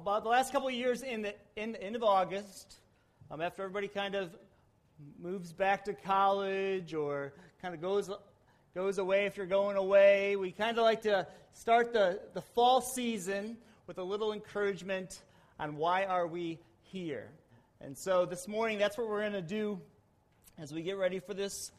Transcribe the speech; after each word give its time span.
about 0.00 0.22
the 0.22 0.30
last 0.30 0.50
couple 0.50 0.68
of 0.68 0.74
years 0.74 1.02
in 1.02 1.22
the, 1.22 1.34
in 1.56 1.72
the 1.72 1.82
end 1.82 1.94
of 1.94 2.02
August, 2.02 2.76
um, 3.30 3.42
after 3.42 3.62
everybody 3.62 3.86
kind 3.86 4.14
of 4.14 4.34
moves 5.20 5.52
back 5.52 5.84
to 5.84 5.92
college 5.92 6.94
or 6.94 7.34
kind 7.60 7.74
of 7.74 7.82
goes, 7.82 8.10
goes 8.74 8.96
away 8.96 9.26
if 9.26 9.36
you're 9.36 9.44
going 9.44 9.76
away, 9.76 10.36
we 10.36 10.52
kind 10.52 10.78
of 10.78 10.84
like 10.84 11.02
to 11.02 11.26
start 11.52 11.92
the, 11.92 12.18
the 12.32 12.40
fall 12.40 12.80
season 12.80 13.58
with 13.86 13.98
a 13.98 14.02
little 14.02 14.32
encouragement 14.32 15.20
on 15.58 15.76
why 15.76 16.04
are 16.04 16.26
we 16.26 16.58
here. 16.80 17.28
And 17.82 17.96
so 17.96 18.24
this 18.24 18.48
morning, 18.48 18.78
that's 18.78 18.96
what 18.96 19.06
we're 19.06 19.20
going 19.20 19.32
to 19.32 19.42
do 19.42 19.78
as 20.58 20.72
we 20.72 20.80
get 20.82 20.96
ready 20.96 21.18
for 21.18 21.34
this 21.34 21.72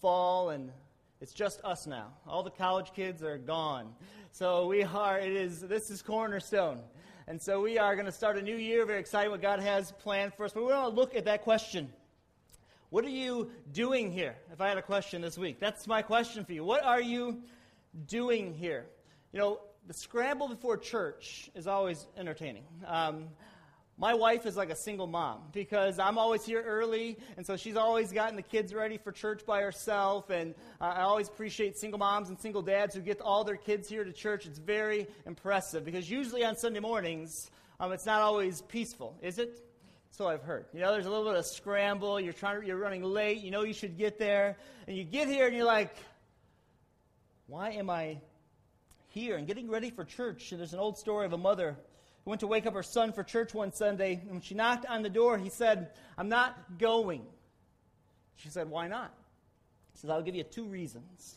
fall 0.00 0.50
and 0.50 0.72
it's 1.20 1.34
just 1.34 1.60
us 1.62 1.86
now. 1.86 2.14
All 2.26 2.42
the 2.42 2.50
college 2.50 2.92
kids 2.96 3.22
are 3.22 3.36
gone. 3.38 3.92
So 4.32 4.66
we 4.66 4.84
are, 4.84 5.18
it 5.18 5.32
is, 5.32 5.60
this 5.60 5.90
is 5.90 6.02
Cornerstone. 6.02 6.80
And 7.26 7.42
so 7.42 7.60
we 7.60 7.78
are 7.78 7.94
going 7.94 8.06
to 8.06 8.12
start 8.12 8.38
a 8.38 8.42
new 8.42 8.56
year, 8.56 8.86
very 8.86 9.00
excited 9.00 9.28
what 9.30 9.42
God 9.42 9.60
has 9.60 9.92
planned 9.92 10.34
for 10.34 10.44
us. 10.44 10.52
But 10.52 10.64
we 10.64 10.72
want 10.72 10.94
to 10.94 11.00
look 11.00 11.14
at 11.16 11.24
that 11.24 11.42
question. 11.42 11.92
What 12.90 13.04
are 13.04 13.10
you 13.10 13.50
doing 13.72 14.12
here? 14.12 14.36
If 14.52 14.60
I 14.60 14.68
had 14.68 14.78
a 14.78 14.82
question 14.82 15.20
this 15.20 15.36
week, 15.36 15.58
that's 15.58 15.86
my 15.86 16.00
question 16.00 16.44
for 16.44 16.52
you. 16.52 16.64
What 16.64 16.84
are 16.84 17.00
you 17.00 17.42
doing 18.06 18.54
here? 18.54 18.86
You 19.32 19.40
know, 19.40 19.60
the 19.86 19.94
scramble 19.94 20.48
before 20.48 20.76
church 20.76 21.50
is 21.54 21.66
always 21.66 22.06
entertaining. 22.16 22.64
Um, 22.86 23.28
my 24.00 24.14
wife 24.14 24.46
is 24.46 24.56
like 24.56 24.70
a 24.70 24.76
single 24.76 25.06
mom 25.06 25.42
because 25.52 25.98
I'm 25.98 26.16
always 26.16 26.42
here 26.42 26.62
early, 26.62 27.18
and 27.36 27.46
so 27.46 27.58
she's 27.58 27.76
always 27.76 28.12
gotten 28.12 28.34
the 28.34 28.42
kids 28.42 28.72
ready 28.72 28.96
for 28.96 29.12
church 29.12 29.44
by 29.44 29.60
herself. 29.60 30.30
And 30.30 30.54
I 30.80 31.02
always 31.02 31.28
appreciate 31.28 31.76
single 31.76 31.98
moms 31.98 32.30
and 32.30 32.40
single 32.40 32.62
dads 32.62 32.94
who 32.94 33.02
get 33.02 33.20
all 33.20 33.44
their 33.44 33.58
kids 33.58 33.90
here 33.90 34.02
to 34.02 34.12
church. 34.12 34.46
It's 34.46 34.58
very 34.58 35.06
impressive 35.26 35.84
because 35.84 36.10
usually 36.10 36.42
on 36.46 36.56
Sunday 36.56 36.80
mornings, 36.80 37.50
um, 37.78 37.92
it's 37.92 38.06
not 38.06 38.22
always 38.22 38.62
peaceful, 38.62 39.18
is 39.20 39.38
it? 39.38 39.62
So 40.12 40.28
I've 40.28 40.42
heard. 40.42 40.64
You 40.72 40.80
know, 40.80 40.92
there's 40.92 41.04
a 41.04 41.10
little 41.10 41.26
bit 41.26 41.36
of 41.36 41.44
scramble. 41.44 42.18
You're 42.18 42.32
trying. 42.32 42.58
To, 42.58 42.66
you're 42.66 42.78
running 42.78 43.04
late. 43.04 43.42
You 43.42 43.50
know 43.50 43.64
you 43.64 43.74
should 43.74 43.98
get 43.98 44.18
there, 44.18 44.56
and 44.88 44.96
you 44.96 45.04
get 45.04 45.28
here, 45.28 45.46
and 45.46 45.54
you're 45.54 45.66
like, 45.66 45.94
"Why 47.48 47.72
am 47.72 47.90
I 47.90 48.22
here?" 49.08 49.36
And 49.36 49.46
getting 49.46 49.68
ready 49.68 49.90
for 49.90 50.06
church. 50.06 50.52
And 50.52 50.58
there's 50.58 50.72
an 50.72 50.80
old 50.80 50.96
story 50.96 51.26
of 51.26 51.34
a 51.34 51.38
mother 51.38 51.76
went 52.30 52.40
to 52.40 52.46
wake 52.46 52.66
up 52.66 52.74
her 52.74 52.82
son 52.82 53.12
for 53.12 53.22
church 53.22 53.52
one 53.52 53.72
Sunday, 53.72 54.20
and 54.22 54.30
when 54.30 54.40
she 54.40 54.54
knocked 54.54 54.86
on 54.86 55.02
the 55.02 55.10
door, 55.10 55.36
he 55.36 55.50
said, 55.50 55.90
I'm 56.16 56.28
not 56.28 56.78
going. 56.78 57.26
She 58.36 58.48
said, 58.48 58.70
Why 58.70 58.88
not? 58.88 59.12
He 59.92 59.98
says, 59.98 60.10
I'll 60.10 60.22
give 60.22 60.34
you 60.34 60.44
two 60.44 60.64
reasons. 60.64 61.34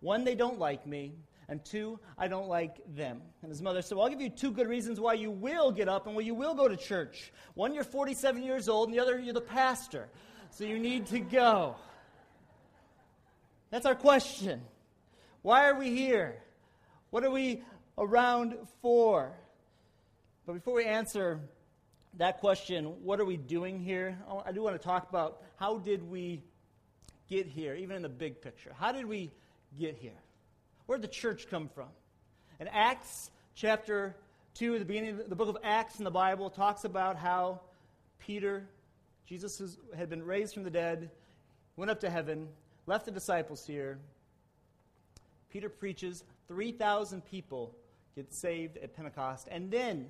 One, 0.00 0.24
they 0.24 0.34
don't 0.34 0.58
like 0.58 0.86
me, 0.86 1.14
and 1.48 1.64
two, 1.64 1.98
I 2.16 2.28
don't 2.28 2.48
like 2.48 2.76
them. 2.94 3.20
And 3.42 3.50
his 3.50 3.60
mother 3.60 3.82
said, 3.82 3.98
Well, 3.98 4.06
I'll 4.06 4.10
give 4.10 4.20
you 4.20 4.30
two 4.30 4.52
good 4.52 4.68
reasons 4.68 5.00
why 5.00 5.14
you 5.14 5.30
will 5.30 5.72
get 5.72 5.88
up 5.88 6.06
and 6.06 6.14
why 6.14 6.22
you 6.22 6.34
will 6.34 6.54
go 6.54 6.68
to 6.68 6.76
church. 6.76 7.32
One, 7.54 7.74
you're 7.74 7.84
47 7.84 8.42
years 8.42 8.68
old, 8.68 8.88
and 8.88 8.96
the 8.96 9.02
other, 9.02 9.18
you're 9.18 9.34
the 9.34 9.40
pastor. 9.40 10.08
So 10.50 10.64
you 10.64 10.78
need 10.78 11.06
to 11.06 11.20
go. 11.20 11.76
That's 13.70 13.84
our 13.84 13.96
question. 13.96 14.62
Why 15.42 15.68
are 15.68 15.78
we 15.78 15.90
here? 15.90 16.42
What 17.10 17.24
are 17.24 17.30
we 17.30 17.62
around 17.98 18.56
for? 18.80 19.32
But 20.46 20.52
before 20.52 20.74
we 20.74 20.84
answer 20.84 21.40
that 22.18 22.38
question, 22.38 22.84
what 23.02 23.18
are 23.18 23.24
we 23.24 23.36
doing 23.36 23.80
here? 23.80 24.16
Oh, 24.30 24.44
I 24.46 24.52
do 24.52 24.62
want 24.62 24.80
to 24.80 24.82
talk 24.86 25.10
about 25.10 25.42
how 25.56 25.78
did 25.78 26.08
we 26.08 26.40
get 27.28 27.46
here, 27.48 27.74
even 27.74 27.96
in 27.96 28.02
the 28.02 28.08
big 28.08 28.40
picture. 28.40 28.72
How 28.78 28.92
did 28.92 29.06
we 29.06 29.32
get 29.76 29.96
here? 29.96 30.12
Where 30.86 30.98
did 30.98 31.10
the 31.10 31.12
church 31.12 31.48
come 31.50 31.68
from? 31.68 31.88
In 32.60 32.68
Acts 32.68 33.32
chapter 33.56 34.14
2, 34.54 34.78
the 34.78 34.84
beginning 34.84 35.20
of 35.20 35.28
the 35.28 35.34
book 35.34 35.48
of 35.48 35.58
Acts 35.64 35.98
in 35.98 36.04
the 36.04 36.12
Bible, 36.12 36.48
talks 36.48 36.84
about 36.84 37.16
how 37.16 37.60
Peter, 38.20 38.68
Jesus 39.26 39.76
had 39.96 40.08
been 40.08 40.24
raised 40.24 40.54
from 40.54 40.62
the 40.62 40.70
dead, 40.70 41.10
went 41.74 41.90
up 41.90 41.98
to 42.00 42.08
heaven, 42.08 42.46
left 42.86 43.04
the 43.04 43.10
disciples 43.10 43.66
here. 43.66 43.98
Peter 45.50 45.68
preaches, 45.68 46.22
3,000 46.46 47.24
people 47.24 47.74
get 48.14 48.32
saved 48.32 48.76
at 48.78 48.94
Pentecost, 48.94 49.48
and 49.50 49.72
then 49.72 50.06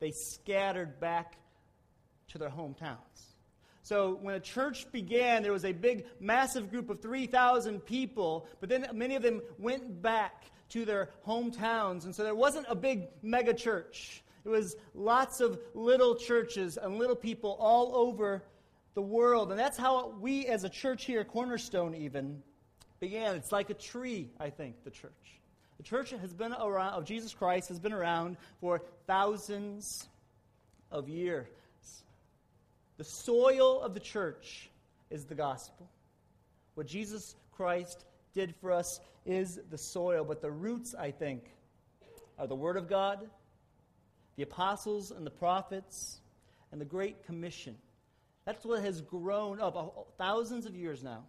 they 0.00 0.10
scattered 0.10 1.00
back 1.00 1.36
to 2.28 2.38
their 2.38 2.50
hometowns. 2.50 2.96
So 3.82 4.18
when 4.22 4.34
a 4.34 4.40
church 4.40 4.90
began, 4.92 5.42
there 5.42 5.52
was 5.52 5.66
a 5.66 5.72
big, 5.72 6.06
massive 6.18 6.70
group 6.70 6.88
of 6.88 7.02
3,000 7.02 7.84
people, 7.84 8.46
but 8.60 8.70
then 8.70 8.86
many 8.94 9.14
of 9.14 9.22
them 9.22 9.42
went 9.58 10.00
back 10.00 10.44
to 10.70 10.86
their 10.86 11.10
hometowns. 11.26 12.04
And 12.04 12.14
so 12.14 12.24
there 12.24 12.34
wasn't 12.34 12.66
a 12.70 12.74
big 12.74 13.08
mega 13.22 13.52
church. 13.52 14.22
It 14.44 14.48
was 14.48 14.76
lots 14.94 15.40
of 15.40 15.58
little 15.74 16.16
churches 16.16 16.78
and 16.78 16.98
little 16.98 17.16
people 17.16 17.56
all 17.60 17.94
over 17.94 18.42
the 18.94 19.02
world. 19.02 19.50
And 19.50 19.58
that's 19.58 19.76
how 19.76 20.14
we, 20.18 20.46
as 20.46 20.64
a 20.64 20.68
church 20.68 21.04
here, 21.04 21.22
Cornerstone 21.24 21.94
even, 21.94 22.42
began. 23.00 23.36
It's 23.36 23.52
like 23.52 23.70
a 23.70 23.74
tree, 23.74 24.30
I 24.40 24.50
think, 24.50 24.82
the 24.84 24.90
church. 24.90 25.40
The 25.76 25.82
church 25.82 26.10
has 26.10 26.32
been 26.32 26.52
around, 26.52 26.94
of 26.94 27.04
Jesus 27.04 27.34
Christ 27.34 27.68
has 27.68 27.78
been 27.78 27.92
around 27.92 28.36
for 28.60 28.82
thousands 29.06 30.08
of 30.90 31.08
years. 31.08 31.48
The 32.96 33.04
soil 33.04 33.80
of 33.80 33.94
the 33.94 34.00
church 34.00 34.70
is 35.10 35.24
the 35.24 35.34
gospel. 35.34 35.90
What 36.74 36.86
Jesus 36.86 37.34
Christ 37.52 38.04
did 38.34 38.54
for 38.56 38.72
us 38.72 39.00
is 39.26 39.60
the 39.70 39.78
soil, 39.78 40.24
but 40.24 40.40
the 40.40 40.50
roots, 40.50 40.94
I 40.94 41.10
think, 41.10 41.50
are 42.38 42.46
the 42.46 42.54
Word 42.54 42.76
of 42.76 42.88
God, 42.88 43.28
the 44.36 44.42
apostles 44.42 45.10
and 45.10 45.26
the 45.26 45.30
prophets, 45.30 46.20
and 46.72 46.80
the 46.80 46.84
Great 46.84 47.24
Commission. 47.24 47.76
That's 48.44 48.64
what 48.64 48.82
has 48.82 49.00
grown 49.00 49.60
up 49.60 49.76
uh, 49.76 50.02
thousands 50.18 50.66
of 50.66 50.76
years 50.76 51.02
now 51.02 51.24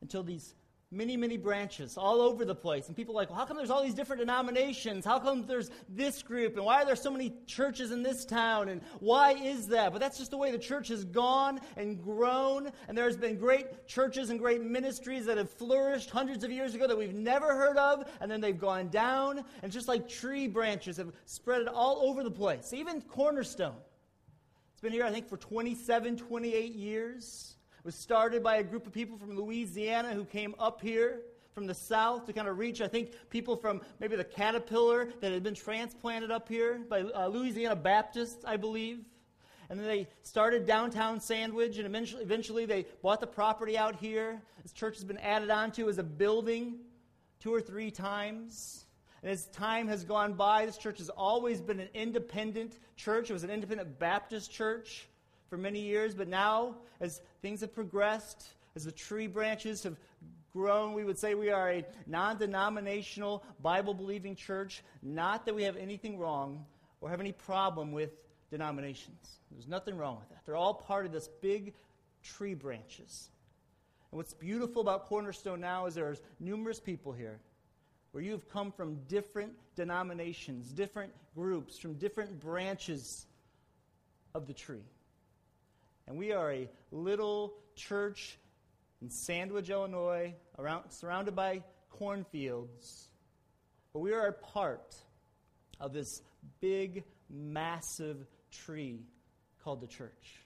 until 0.00 0.22
these 0.22 0.54
many, 0.90 1.18
many 1.18 1.36
branches 1.36 1.98
all 1.98 2.22
over 2.22 2.46
the 2.46 2.54
place. 2.54 2.86
And 2.86 2.96
people 2.96 3.14
are 3.14 3.20
like, 3.20 3.28
well, 3.28 3.38
how 3.38 3.44
come 3.44 3.58
there's 3.58 3.68
all 3.68 3.82
these 3.82 3.94
different 3.94 4.20
denominations? 4.20 5.04
How 5.04 5.18
come 5.18 5.44
there's 5.46 5.70
this 5.88 6.22
group? 6.22 6.56
And 6.56 6.64
why 6.64 6.82
are 6.82 6.86
there 6.86 6.96
so 6.96 7.10
many 7.10 7.34
churches 7.46 7.90
in 7.90 8.02
this 8.02 8.24
town? 8.24 8.70
And 8.70 8.80
why 9.00 9.32
is 9.32 9.68
that? 9.68 9.92
But 9.92 10.00
that's 10.00 10.16
just 10.16 10.30
the 10.30 10.38
way 10.38 10.50
the 10.50 10.58
church 10.58 10.88
has 10.88 11.04
gone 11.04 11.60
and 11.76 12.02
grown. 12.02 12.72
And 12.88 12.96
there's 12.96 13.18
been 13.18 13.36
great 13.36 13.86
churches 13.86 14.30
and 14.30 14.38
great 14.38 14.62
ministries 14.62 15.26
that 15.26 15.36
have 15.36 15.50
flourished 15.50 16.08
hundreds 16.08 16.42
of 16.42 16.50
years 16.50 16.74
ago 16.74 16.86
that 16.86 16.96
we've 16.96 17.14
never 17.14 17.54
heard 17.54 17.76
of. 17.76 18.10
And 18.22 18.30
then 18.30 18.40
they've 18.40 18.58
gone 18.58 18.88
down. 18.88 19.44
And 19.62 19.70
just 19.70 19.88
like 19.88 20.08
tree 20.08 20.48
branches 20.48 20.96
have 20.96 21.12
spread 21.26 21.68
all 21.68 22.00
over 22.08 22.24
the 22.24 22.30
place. 22.30 22.72
Even 22.72 23.02
Cornerstone. 23.02 23.76
It's 24.72 24.80
been 24.80 24.92
here, 24.92 25.04
I 25.04 25.10
think, 25.10 25.28
for 25.28 25.36
27, 25.36 26.16
28 26.16 26.74
years 26.74 27.57
was 27.88 27.94
started 27.94 28.42
by 28.42 28.56
a 28.56 28.62
group 28.62 28.86
of 28.86 28.92
people 28.92 29.16
from 29.16 29.34
Louisiana 29.34 30.12
who 30.12 30.22
came 30.22 30.54
up 30.58 30.82
here 30.82 31.22
from 31.54 31.66
the 31.66 31.72
south 31.72 32.26
to 32.26 32.34
kind 32.34 32.46
of 32.46 32.58
reach, 32.58 32.82
I 32.82 32.86
think, 32.86 33.12
people 33.30 33.56
from 33.56 33.80
maybe 33.98 34.14
the 34.14 34.24
Caterpillar 34.24 35.08
that 35.22 35.32
had 35.32 35.42
been 35.42 35.54
transplanted 35.54 36.30
up 36.30 36.50
here 36.50 36.82
by 36.86 37.00
uh, 37.00 37.28
Louisiana 37.28 37.74
Baptists, 37.74 38.44
I 38.44 38.58
believe. 38.58 39.06
And 39.70 39.80
then 39.80 39.86
they 39.86 40.06
started 40.22 40.66
downtown 40.66 41.18
Sandwich, 41.18 41.78
and 41.78 41.86
eventually, 41.86 42.22
eventually 42.22 42.66
they 42.66 42.84
bought 43.00 43.20
the 43.20 43.26
property 43.26 43.78
out 43.78 43.96
here. 43.96 44.42
This 44.62 44.72
church 44.72 44.96
has 44.96 45.04
been 45.04 45.16
added 45.16 45.48
onto 45.48 45.88
as 45.88 45.96
a 45.96 46.04
building 46.04 46.80
two 47.40 47.54
or 47.54 47.62
three 47.62 47.90
times. 47.90 48.84
And 49.22 49.32
as 49.32 49.46
time 49.46 49.88
has 49.88 50.04
gone 50.04 50.34
by, 50.34 50.66
this 50.66 50.76
church 50.76 50.98
has 50.98 51.08
always 51.08 51.62
been 51.62 51.80
an 51.80 51.88
independent 51.94 52.80
church. 52.96 53.30
It 53.30 53.32
was 53.32 53.44
an 53.44 53.50
independent 53.50 53.98
Baptist 53.98 54.52
church 54.52 55.08
for 55.48 55.56
many 55.56 55.80
years, 55.80 56.14
but 56.14 56.28
now, 56.28 56.76
as 57.00 57.20
things 57.42 57.60
have 57.60 57.74
progressed, 57.74 58.48
as 58.76 58.84
the 58.84 58.92
tree 58.92 59.26
branches 59.26 59.82
have 59.82 59.96
grown, 60.52 60.92
we 60.92 61.04
would 61.04 61.18
say 61.18 61.34
we 61.34 61.50
are 61.50 61.70
a 61.70 61.84
non 62.06 62.38
denominational, 62.38 63.44
Bible 63.62 63.94
believing 63.94 64.34
church. 64.34 64.82
Not 65.02 65.46
that 65.46 65.54
we 65.54 65.62
have 65.62 65.76
anything 65.76 66.18
wrong 66.18 66.64
or 67.00 67.10
have 67.10 67.20
any 67.20 67.32
problem 67.32 67.92
with 67.92 68.10
denominations. 68.50 69.38
There's 69.50 69.68
nothing 69.68 69.96
wrong 69.96 70.18
with 70.18 70.28
that. 70.30 70.44
They're 70.46 70.56
all 70.56 70.74
part 70.74 71.06
of 71.06 71.12
this 71.12 71.28
big 71.40 71.74
tree 72.22 72.54
branches. 72.54 73.30
And 74.10 74.16
what's 74.16 74.34
beautiful 74.34 74.82
about 74.82 75.06
Cornerstone 75.06 75.60
now 75.60 75.86
is 75.86 75.94
there's 75.94 76.22
numerous 76.40 76.80
people 76.80 77.12
here 77.12 77.38
where 78.12 78.22
you've 78.22 78.48
come 78.48 78.72
from 78.72 78.96
different 79.06 79.52
denominations, 79.76 80.72
different 80.72 81.12
groups, 81.34 81.78
from 81.78 81.94
different 81.94 82.40
branches 82.40 83.26
of 84.34 84.46
the 84.46 84.54
tree. 84.54 84.84
And 86.08 86.16
we 86.16 86.32
are 86.32 86.50
a 86.50 86.68
little 86.90 87.52
church 87.76 88.38
in 89.02 89.10
Sandwich, 89.10 89.68
Illinois, 89.68 90.34
around, 90.58 90.90
surrounded 90.90 91.36
by 91.36 91.62
cornfields. 91.90 93.10
But 93.92 94.00
we 94.00 94.14
are 94.14 94.26
a 94.26 94.32
part 94.32 94.96
of 95.78 95.92
this 95.92 96.22
big, 96.62 97.04
massive 97.28 98.26
tree 98.50 99.02
called 99.62 99.82
the 99.82 99.86
church. 99.86 100.40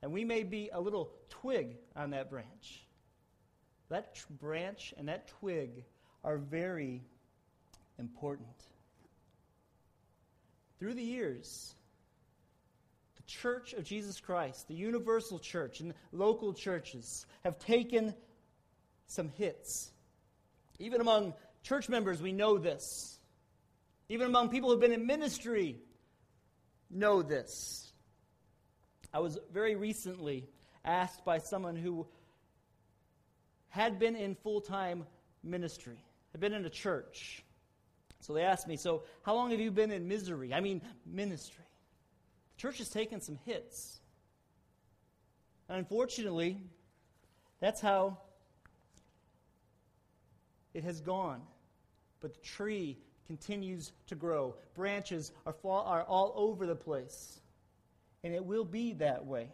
And 0.00 0.12
we 0.12 0.24
may 0.24 0.44
be 0.44 0.70
a 0.72 0.80
little 0.80 1.10
twig 1.28 1.76
on 1.96 2.10
that 2.10 2.30
branch. 2.30 2.86
That 3.88 4.16
branch 4.38 4.94
and 4.96 5.08
that 5.08 5.26
twig 5.40 5.84
are 6.22 6.38
very 6.38 7.02
important. 7.98 8.46
through 10.78 10.94
the 10.94 11.02
years, 11.02 11.74
the 13.24 13.30
Church 13.30 13.72
of 13.72 13.84
Jesus 13.84 14.20
Christ, 14.20 14.68
the 14.68 14.74
universal 14.74 15.38
church, 15.38 15.80
and 15.80 15.94
local 16.12 16.52
churches 16.52 17.26
have 17.44 17.58
taken 17.58 18.14
some 19.06 19.28
hits. 19.28 19.90
Even 20.78 21.00
among 21.00 21.34
church 21.62 21.88
members, 21.88 22.20
we 22.20 22.32
know 22.32 22.58
this. 22.58 23.18
Even 24.08 24.26
among 24.26 24.48
people 24.48 24.70
who've 24.70 24.80
been 24.80 24.92
in 24.92 25.06
ministry, 25.06 25.76
know 26.90 27.22
this. 27.22 27.92
I 29.14 29.20
was 29.20 29.38
very 29.52 29.76
recently 29.76 30.48
asked 30.84 31.24
by 31.24 31.38
someone 31.38 31.76
who 31.76 32.06
had 33.68 33.98
been 33.98 34.16
in 34.16 34.34
full 34.34 34.60
time 34.60 35.06
ministry, 35.42 36.02
had 36.32 36.40
been 36.40 36.52
in 36.52 36.64
a 36.64 36.70
church. 36.70 37.44
So 38.20 38.32
they 38.34 38.42
asked 38.42 38.68
me, 38.68 38.76
So, 38.76 39.02
how 39.22 39.34
long 39.34 39.50
have 39.50 39.60
you 39.60 39.70
been 39.70 39.90
in 39.90 40.08
misery? 40.08 40.54
I 40.54 40.60
mean, 40.60 40.80
ministry. 41.06 41.64
The 42.54 42.60
church 42.60 42.78
has 42.78 42.88
taken 42.88 43.20
some 43.20 43.38
hits. 43.44 44.00
And 45.68 45.78
unfortunately, 45.78 46.58
that's 47.60 47.80
how 47.80 48.18
it 50.74 50.84
has 50.84 51.00
gone. 51.00 51.42
But 52.20 52.34
the 52.34 52.40
tree 52.40 52.98
continues 53.26 53.92
to 54.08 54.14
grow. 54.14 54.54
Branches 54.74 55.32
are, 55.46 55.52
fall, 55.52 55.84
are 55.86 56.02
all 56.02 56.32
over 56.36 56.66
the 56.66 56.74
place. 56.74 57.40
And 58.24 58.34
it 58.34 58.44
will 58.44 58.64
be 58.64 58.92
that 58.94 59.24
way. 59.26 59.48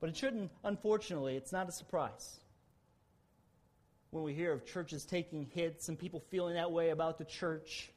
But 0.00 0.10
it 0.10 0.16
shouldn't, 0.16 0.50
unfortunately, 0.64 1.36
it's 1.36 1.52
not 1.52 1.68
a 1.68 1.72
surprise 1.72 2.40
when 4.10 4.22
we 4.22 4.32
hear 4.32 4.52
of 4.52 4.64
churches 4.64 5.04
taking 5.04 5.44
hits 5.54 5.88
and 5.88 5.98
people 5.98 6.20
feeling 6.30 6.54
that 6.54 6.70
way 6.70 6.90
about 6.90 7.18
the 7.18 7.24
church. 7.24 7.90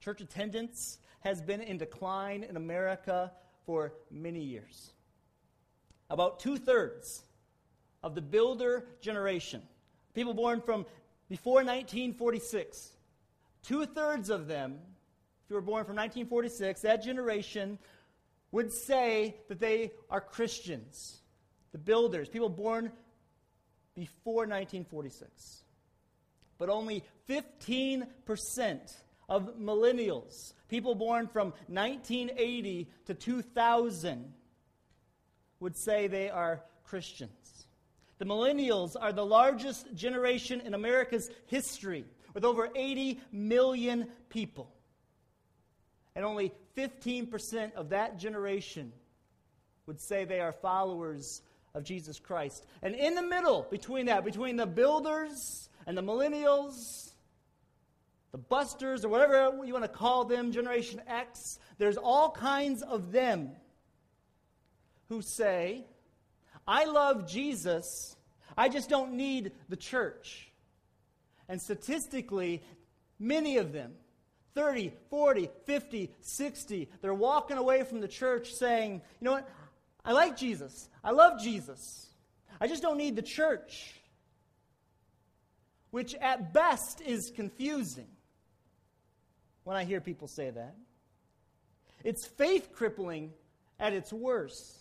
Church 0.00 0.20
attendance 0.20 0.98
has 1.26 1.42
been 1.42 1.60
in 1.60 1.76
decline 1.76 2.44
in 2.44 2.56
America 2.56 3.32
for 3.64 3.92
many 4.12 4.38
years. 4.38 4.92
About 6.08 6.38
two 6.38 6.56
thirds 6.56 7.24
of 8.00 8.14
the 8.14 8.22
builder 8.22 8.86
generation, 9.00 9.60
people 10.14 10.34
born 10.34 10.60
from 10.60 10.86
before 11.28 11.64
1946, 11.64 12.92
two 13.64 13.86
thirds 13.86 14.30
of 14.30 14.46
them, 14.46 14.78
if 15.44 15.50
you 15.50 15.56
were 15.56 15.62
born 15.62 15.84
from 15.84 15.96
1946, 15.96 16.82
that 16.82 17.02
generation 17.02 17.76
would 18.52 18.72
say 18.72 19.34
that 19.48 19.58
they 19.58 19.90
are 20.08 20.20
Christians. 20.20 21.22
The 21.72 21.78
builders, 21.78 22.28
people 22.28 22.48
born 22.50 22.92
before 23.96 24.46
1946. 24.46 25.64
But 26.56 26.68
only 26.68 27.02
15% 27.28 28.06
of 29.28 29.56
millennials, 29.58 30.52
people 30.68 30.94
born 30.94 31.26
from 31.26 31.52
1980 31.68 32.88
to 33.06 33.14
2000, 33.14 34.32
would 35.60 35.76
say 35.76 36.06
they 36.06 36.30
are 36.30 36.62
Christians. 36.84 37.66
The 38.18 38.24
millennials 38.24 38.96
are 38.98 39.12
the 39.12 39.24
largest 39.24 39.94
generation 39.94 40.60
in 40.60 40.74
America's 40.74 41.30
history, 41.46 42.04
with 42.34 42.44
over 42.44 42.68
80 42.74 43.20
million 43.32 44.08
people. 44.28 44.72
And 46.14 46.24
only 46.24 46.52
15% 46.76 47.74
of 47.74 47.90
that 47.90 48.18
generation 48.18 48.92
would 49.86 50.00
say 50.00 50.24
they 50.24 50.40
are 50.40 50.52
followers 50.52 51.42
of 51.74 51.84
Jesus 51.84 52.18
Christ. 52.18 52.66
And 52.82 52.94
in 52.94 53.14
the 53.14 53.22
middle, 53.22 53.66
between 53.70 54.06
that, 54.06 54.24
between 54.24 54.56
the 54.56 54.66
builders 54.66 55.68
and 55.86 55.96
the 55.96 56.02
millennials, 56.02 57.12
the 58.32 58.38
busters, 58.38 59.04
or 59.04 59.08
whatever 59.08 59.64
you 59.64 59.72
want 59.72 59.84
to 59.84 59.88
call 59.88 60.24
them, 60.24 60.52
Generation 60.52 61.00
X, 61.06 61.58
there's 61.78 61.96
all 61.96 62.30
kinds 62.30 62.82
of 62.82 63.12
them 63.12 63.52
who 65.08 65.22
say, 65.22 65.84
I 66.66 66.84
love 66.84 67.28
Jesus, 67.28 68.16
I 68.56 68.68
just 68.68 68.88
don't 68.88 69.12
need 69.12 69.52
the 69.68 69.76
church. 69.76 70.50
And 71.48 71.60
statistically, 71.60 72.62
many 73.18 73.58
of 73.58 73.72
them, 73.72 73.94
30, 74.54 74.92
40, 75.10 75.50
50, 75.64 76.10
60, 76.20 76.88
they're 77.02 77.14
walking 77.14 77.58
away 77.58 77.84
from 77.84 78.00
the 78.00 78.08
church 78.08 78.54
saying, 78.54 79.02
you 79.20 79.24
know 79.24 79.32
what? 79.32 79.48
I 80.04 80.12
like 80.12 80.36
Jesus. 80.36 80.88
I 81.04 81.10
love 81.10 81.40
Jesus. 81.40 82.08
I 82.60 82.66
just 82.66 82.82
don't 82.82 82.96
need 82.96 83.16
the 83.16 83.22
church. 83.22 83.94
Which 85.90 86.14
at 86.16 86.52
best 86.52 87.00
is 87.00 87.30
confusing 87.30 88.08
when 89.66 89.76
I 89.76 89.82
hear 89.82 90.00
people 90.00 90.28
say 90.28 90.48
that. 90.48 90.76
It's 92.04 92.24
faith 92.24 92.70
crippling 92.72 93.32
at 93.80 93.92
its 93.92 94.12
worst. 94.12 94.78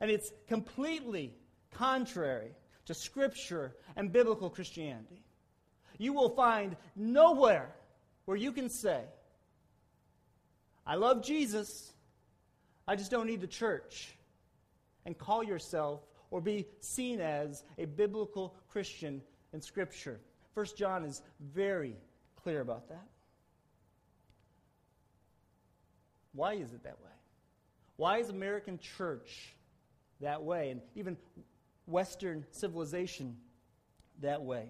And 0.00 0.10
it's 0.10 0.32
completely 0.48 1.32
contrary 1.70 2.50
to 2.86 2.94
Scripture 2.94 3.76
and 3.94 4.12
biblical 4.12 4.50
Christianity. 4.50 5.22
You 5.98 6.14
will 6.14 6.30
find 6.30 6.74
nowhere 6.96 7.70
where 8.24 8.36
you 8.36 8.50
can 8.50 8.68
say, 8.68 9.02
I 10.84 10.96
love 10.96 11.24
Jesus, 11.24 11.92
I 12.88 12.96
just 12.96 13.12
don't 13.12 13.28
need 13.28 13.40
the 13.40 13.46
church. 13.46 14.16
And 15.06 15.16
call 15.16 15.44
yourself 15.44 16.00
or 16.32 16.40
be 16.40 16.66
seen 16.80 17.20
as 17.20 17.62
a 17.78 17.84
biblical 17.84 18.56
Christian 18.68 19.22
in 19.52 19.60
Scripture. 19.60 20.18
First 20.56 20.76
John 20.76 21.04
is 21.04 21.22
very 21.54 21.94
clear 22.34 22.62
about 22.62 22.88
that. 22.88 23.06
Why 26.38 26.52
is 26.52 26.72
it 26.72 26.84
that 26.84 27.00
way? 27.02 27.10
Why 27.96 28.18
is 28.18 28.28
American 28.28 28.78
church 28.78 29.56
that 30.20 30.44
way? 30.44 30.70
And 30.70 30.80
even 30.94 31.16
Western 31.86 32.46
civilization 32.52 33.36
that 34.20 34.42
way? 34.42 34.68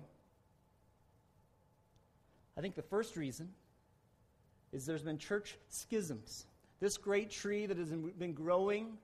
I 2.57 2.63
think 2.63 2.75
the 2.75 2.81
first 2.81 3.19
reason 3.19 3.51
is 4.73 4.87
there's 4.87 5.03
been 5.03 5.19
church 5.19 5.59
schisms. 5.69 6.47
This 6.81 6.97
great 6.97 7.31
tree 7.31 7.67
that 7.67 7.77
has 7.77 7.91
been 7.91 8.33
growing, 8.33 8.97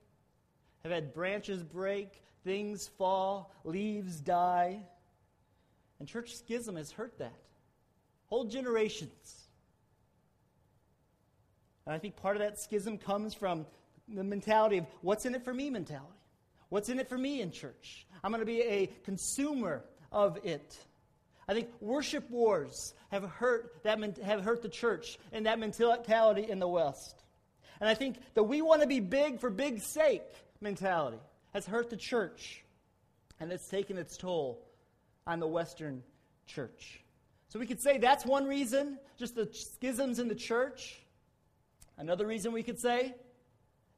have 0.85 0.93
had 0.93 1.13
branches 1.13 1.63
break, 1.63 2.23
things 2.45 2.89
fall, 2.97 3.53
leaves 3.65 4.21
die. 4.21 4.81
And 6.01 6.09
church 6.09 6.35
schism 6.35 6.77
has 6.77 6.91
hurt 6.91 7.19
that. 7.19 7.37
Whole 8.29 8.45
generations. 8.45 9.44
And 11.87 11.95
I 11.95 11.99
think 11.99 12.17
part 12.17 12.37
of 12.37 12.43
that 12.43 12.59
schism 12.59 12.99
comes 12.99 13.35
from 13.35 13.67
the 14.09 14.25
mentality 14.25 14.79
of 14.79 14.87
what's 15.03 15.27
in 15.27 15.35
it 15.35 15.45
for 15.45 15.53
me 15.53 15.71
mentality. 15.71 16.09
What's 16.69 16.89
in 16.89 16.99
it 16.99 17.09
for 17.09 17.19
me 17.19 17.41
in 17.41 17.51
church? 17.51 18.07
I'm 18.23 18.31
going 18.31 18.41
to 18.41 18.47
be 18.47 18.63
a 18.63 18.91
consumer 19.05 19.85
of 20.11 20.39
it. 20.45 20.77
I 21.47 21.53
think 21.53 21.69
worship 21.81 22.29
wars 22.31 22.95
have 23.11 23.25
hurt, 23.25 23.83
that, 23.83 24.19
have 24.25 24.43
hurt 24.43 24.63
the 24.63 24.69
church 24.69 25.19
and 25.33 25.47
that 25.47 25.59
mentality 25.59 26.47
in 26.49 26.59
the 26.59 26.69
West. 26.69 27.23
And 27.81 27.89
I 27.89 27.95
think 27.95 28.17
the 28.35 28.43
we 28.43 28.63
want 28.63 28.81
to 28.81 28.87
be 28.87 29.01
big 29.01 29.41
for 29.41 29.51
big 29.51 29.81
sake 29.81 30.23
mentality 30.61 31.19
has 31.53 31.67
hurt 31.67 31.91
the 31.91 31.97
church 31.97 32.65
and 33.41 33.53
it's 33.53 33.69
taken 33.69 33.99
its 33.99 34.17
toll 34.17 34.65
on 35.27 35.41
the 35.41 35.47
Western 35.47 36.03
church. 36.47 37.01
So 37.49 37.59
we 37.59 37.67
could 37.67 37.81
say 37.81 37.99
that's 37.99 38.25
one 38.25 38.47
reason, 38.47 38.99
just 39.19 39.35
the 39.35 39.49
schisms 39.53 40.19
in 40.19 40.29
the 40.29 40.35
church. 40.35 41.01
Another 41.97 42.27
reason 42.27 42.53
we 42.53 42.63
could 42.63 42.79
say 42.79 43.15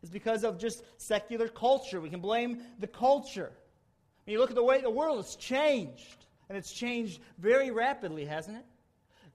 is 0.03 0.11
because 0.11 0.45
of 0.45 0.59
just 0.59 0.83
secular 0.99 1.49
culture. 1.49 2.01
We 2.01 2.11
can 2.11 2.21
blame 2.21 2.61
the 2.79 2.87
culture. 2.87 3.53
When 4.25 4.33
you 4.33 4.39
look 4.39 4.51
at 4.51 4.57
the 4.57 4.63
way 4.63 4.81
the 4.81 4.91
world 4.91 5.17
has 5.19 5.37
changed, 5.37 6.27
and 6.49 6.57
it's 6.57 6.73
changed 6.73 7.21
very 7.39 7.71
rapidly, 7.71 8.25
hasn't 8.25 8.59
it? 8.59 8.65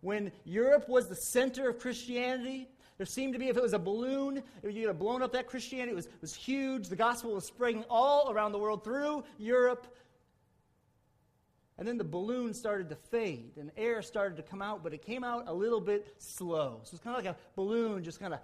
When 0.01 0.31
Europe 0.45 0.89
was 0.89 1.07
the 1.07 1.15
center 1.15 1.69
of 1.69 1.79
Christianity, 1.79 2.67
there 2.97 3.05
seemed 3.05 3.33
to 3.33 3.39
be, 3.39 3.47
if 3.47 3.57
it 3.57 3.63
was 3.63 3.73
a 3.73 3.79
balloon, 3.79 4.43
if 4.63 4.75
you 4.75 4.87
had 4.87 4.99
blown 4.99 5.21
up 5.21 5.31
that 5.33 5.47
Christianity, 5.47 5.91
it 5.91 5.95
was, 5.95 6.05
it 6.05 6.21
was 6.21 6.35
huge. 6.35 6.87
The 6.87 6.95
gospel 6.95 7.33
was 7.33 7.45
spreading 7.45 7.83
all 7.89 8.31
around 8.31 8.51
the 8.51 8.59
world 8.59 8.83
through 8.83 9.23
Europe. 9.37 9.87
And 11.77 11.87
then 11.87 11.97
the 11.97 12.03
balloon 12.03 12.53
started 12.53 12.89
to 12.89 12.95
fade 12.95 13.57
and 13.57 13.71
air 13.75 14.03
started 14.03 14.35
to 14.37 14.43
come 14.43 14.61
out, 14.61 14.83
but 14.83 14.93
it 14.93 15.01
came 15.03 15.23
out 15.23 15.45
a 15.47 15.53
little 15.53 15.81
bit 15.81 16.13
slow. 16.19 16.81
So 16.83 16.93
it's 16.93 17.03
kind 17.03 17.17
of 17.17 17.25
like 17.25 17.35
a 17.35 17.39
balloon 17.55 18.03
just 18.03 18.19
kind 18.19 18.35
of 18.35 18.39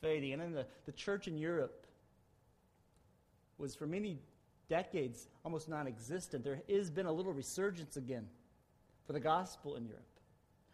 fading. 0.00 0.32
And 0.32 0.42
then 0.42 0.52
the, 0.52 0.66
the 0.86 0.92
church 0.92 1.28
in 1.28 1.38
Europe 1.38 1.86
was 3.58 3.74
for 3.74 3.86
many 3.86 4.18
decades 4.68 5.28
almost 5.44 5.68
non 5.68 5.86
existent. 5.86 6.44
There 6.44 6.60
has 6.68 6.90
been 6.90 7.06
a 7.06 7.12
little 7.12 7.32
resurgence 7.32 7.96
again 7.96 8.26
for 9.06 9.12
the 9.12 9.20
gospel 9.20 9.76
in 9.76 9.86
Europe. 9.86 10.04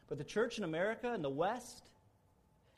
But 0.08 0.18
the 0.18 0.24
church 0.24 0.58
in 0.58 0.64
America 0.64 1.12
and 1.12 1.24
the 1.24 1.30
West, 1.30 1.90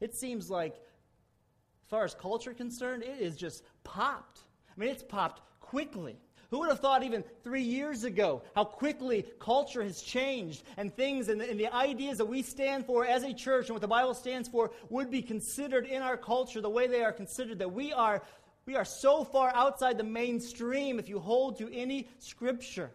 it 0.01 0.15
seems 0.15 0.51
like, 0.51 0.75
as 0.75 1.89
far 1.89 2.05
as 2.05 2.15
culture 2.15 2.55
concerned, 2.55 3.03
it 3.03 3.21
is 3.21 3.37
just 3.37 3.65
popped. 3.85 4.41
I 4.69 4.81
mean, 4.81 4.91
it's 4.91 5.03
popped 5.03 5.43
quickly. 5.61 6.17
Who 6.51 6.61
would 6.61 6.69
have 6.69 6.81
thought 6.81 7.03
even 7.03 7.25
three 7.43 7.63
years 7.63 8.05
ago 8.05 8.43
how 8.55 8.65
quickly 8.65 9.25
culture 9.41 9.83
has 9.83 10.01
changed 10.01 10.63
and 10.77 10.95
things 10.95 11.29
and 11.29 11.41
the, 11.41 11.51
and 11.51 11.59
the, 11.59 11.75
ideas 11.75 12.19
that 12.19 12.27
we 12.27 12.43
stand 12.43 12.87
for 12.87 13.05
as 13.05 13.25
a 13.25 13.35
church 13.35 13.67
and 13.67 13.75
what 13.75 13.81
the 13.81 13.89
Bible 13.89 14.15
stands 14.15 14.49
for 14.49 14.71
would 14.89 15.11
be 15.11 15.23
considered 15.23 15.87
in 15.87 16.03
our 16.03 16.17
culture 16.17 16.61
the 16.61 16.71
way 16.71 16.87
they 16.87 17.03
are 17.03 17.13
considered, 17.13 17.59
that 17.59 17.73
we 17.73 17.93
are, 17.93 18.23
we 18.65 18.77
are 18.77 18.85
so 18.85 19.25
far 19.25 19.53
outside 19.55 19.99
the 19.99 20.05
mainstream 20.05 20.99
if 20.99 21.09
you 21.09 21.19
hold 21.19 21.59
to 21.59 21.73
any 21.75 22.09
scripture. 22.19 22.91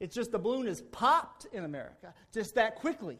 It's 0.00 0.14
just 0.14 0.30
the 0.30 0.38
balloon 0.38 0.66
has 0.66 0.80
popped 0.80 1.46
in 1.52 1.64
America 1.64 2.14
just 2.32 2.54
that 2.54 2.76
quickly. 2.76 3.18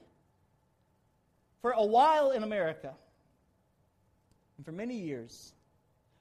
For 1.60 1.72
a 1.72 1.84
while 1.84 2.30
in 2.30 2.44
America, 2.44 2.94
and 4.56 4.64
for 4.64 4.70
many 4.70 4.94
years, 4.94 5.52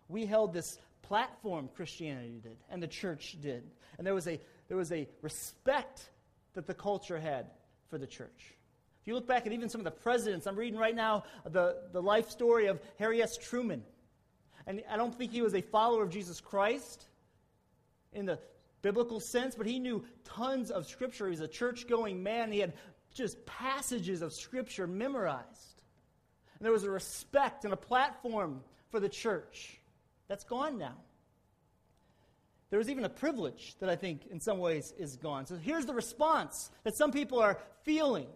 we 0.07 0.25
held 0.25 0.53
this 0.53 0.79
platform 1.07 1.69
Christianity 1.75 2.39
did, 2.43 2.57
and 2.69 2.83
the 2.83 2.87
church 2.87 3.37
did. 3.41 3.63
And 3.97 4.05
there 4.05 4.13
was 4.13 4.27
a, 4.27 4.39
there 4.67 4.77
was 4.77 4.91
a 4.91 5.07
respect 5.21 6.09
that 6.53 6.67
the 6.67 6.73
culture 6.73 7.19
had 7.19 7.47
for 7.89 7.97
the 7.97 8.07
church. 8.07 8.55
If 9.01 9.07
you 9.07 9.13
look 9.15 9.27
back 9.27 9.47
at 9.47 9.53
even 9.53 9.69
some 9.69 9.79
of 9.79 9.85
the 9.85 9.91
presidents, 9.91 10.47
I'm 10.47 10.57
reading 10.57 10.79
right 10.79 10.95
now 10.95 11.23
the, 11.45 11.83
the 11.93 12.01
life 12.01 12.29
story 12.29 12.67
of 12.67 12.81
Harry 12.99 13.21
S. 13.21 13.37
Truman. 13.37 13.83
And 14.65 14.83
I 14.89 14.97
don't 14.97 15.15
think 15.17 15.31
he 15.31 15.41
was 15.41 15.55
a 15.55 15.61
follower 15.61 16.03
of 16.03 16.09
Jesus 16.09 16.41
Christ 16.41 17.05
in 18.11 18.25
the 18.25 18.37
biblical 18.81 19.21
sense, 19.21 19.55
but 19.55 19.65
he 19.65 19.79
knew 19.79 20.03
tons 20.25 20.71
of 20.71 20.87
Scripture. 20.87 21.25
He 21.25 21.31
was 21.31 21.39
a 21.39 21.47
church 21.47 21.87
going 21.87 22.21
man. 22.21 22.51
He 22.51 22.59
had 22.59 22.73
just 23.13 23.45
passages 23.45 24.21
of 24.21 24.33
Scripture 24.33 24.87
memorized. 24.87 25.83
And 26.59 26.65
there 26.65 26.73
was 26.73 26.83
a 26.83 26.91
respect 26.91 27.63
and 27.63 27.73
a 27.73 27.77
platform 27.77 28.61
for 28.89 28.99
the 28.99 29.09
church. 29.09 29.79
That's 30.27 30.43
gone 30.43 30.77
now. 30.77 30.95
There 32.69 32.79
was 32.79 32.89
even 32.89 33.05
a 33.05 33.09
privilege 33.09 33.75
that 33.79 33.89
I 33.89 33.95
think 33.95 34.27
in 34.29 34.39
some 34.39 34.59
ways 34.59 34.93
is 34.97 35.15
gone. 35.15 35.45
So 35.45 35.55
here's 35.55 35.85
the 35.85 35.93
response 35.93 36.69
that 36.83 36.97
some 36.97 37.11
people 37.11 37.39
are 37.39 37.57
feeling. 37.83 38.27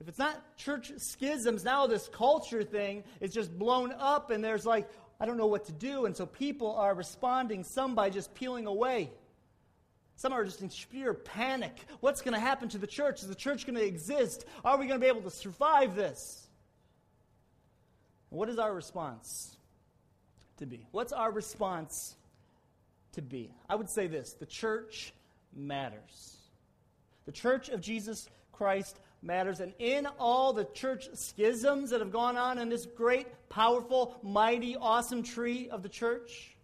If 0.00 0.08
it's 0.08 0.18
not 0.18 0.56
church 0.56 0.92
schisms, 0.98 1.64
now 1.64 1.86
this 1.86 2.08
culture 2.08 2.62
thing 2.62 3.04
is 3.20 3.32
just 3.32 3.58
blown 3.58 3.92
up, 3.98 4.30
and 4.30 4.42
there's 4.42 4.66
like, 4.66 4.88
I 5.20 5.26
don't 5.26 5.36
know 5.36 5.46
what 5.46 5.66
to 5.66 5.72
do. 5.72 6.06
And 6.06 6.16
so 6.16 6.26
people 6.26 6.74
are 6.76 6.94
responding, 6.94 7.64
some 7.64 7.94
by 7.94 8.10
just 8.10 8.34
peeling 8.34 8.66
away. 8.66 9.10
Some 10.16 10.34
are 10.34 10.44
just 10.44 10.60
in 10.60 10.68
sheer 10.68 11.14
panic. 11.14 11.86
What's 12.00 12.20
going 12.20 12.34
to 12.34 12.40
happen 12.40 12.68
to 12.70 12.78
the 12.78 12.86
church? 12.86 13.22
Is 13.22 13.28
the 13.28 13.34
church 13.34 13.66
going 13.66 13.76
to 13.76 13.84
exist? 13.84 14.44
Are 14.64 14.76
we 14.76 14.86
going 14.86 15.00
to 15.00 15.04
be 15.04 15.08
able 15.08 15.22
to 15.22 15.30
survive 15.30 15.94
this? 15.94 16.46
What 18.28 18.50
is 18.50 18.58
our 18.58 18.72
response 18.72 19.56
to 20.60 20.66
be? 20.66 20.86
What's 20.92 21.12
our 21.12 21.30
response 21.30 22.14
to 23.12 23.22
be? 23.22 23.52
I 23.68 23.74
would 23.74 23.90
say 23.90 24.06
this 24.06 24.34
the 24.34 24.46
church 24.46 25.12
matters. 25.54 26.36
The 27.26 27.32
church 27.32 27.68
of 27.68 27.80
Jesus 27.80 28.28
Christ 28.52 28.98
matters. 29.22 29.60
And 29.60 29.74
in 29.78 30.06
all 30.18 30.52
the 30.52 30.64
church 30.64 31.08
schisms 31.14 31.90
that 31.90 32.00
have 32.00 32.12
gone 32.12 32.36
on 32.36 32.58
in 32.58 32.68
this 32.68 32.86
great, 32.86 33.26
powerful, 33.48 34.18
mighty, 34.22 34.76
awesome 34.76 35.22
tree 35.22 35.68
of 35.68 35.82
the 35.82 35.88
church, 35.88 36.56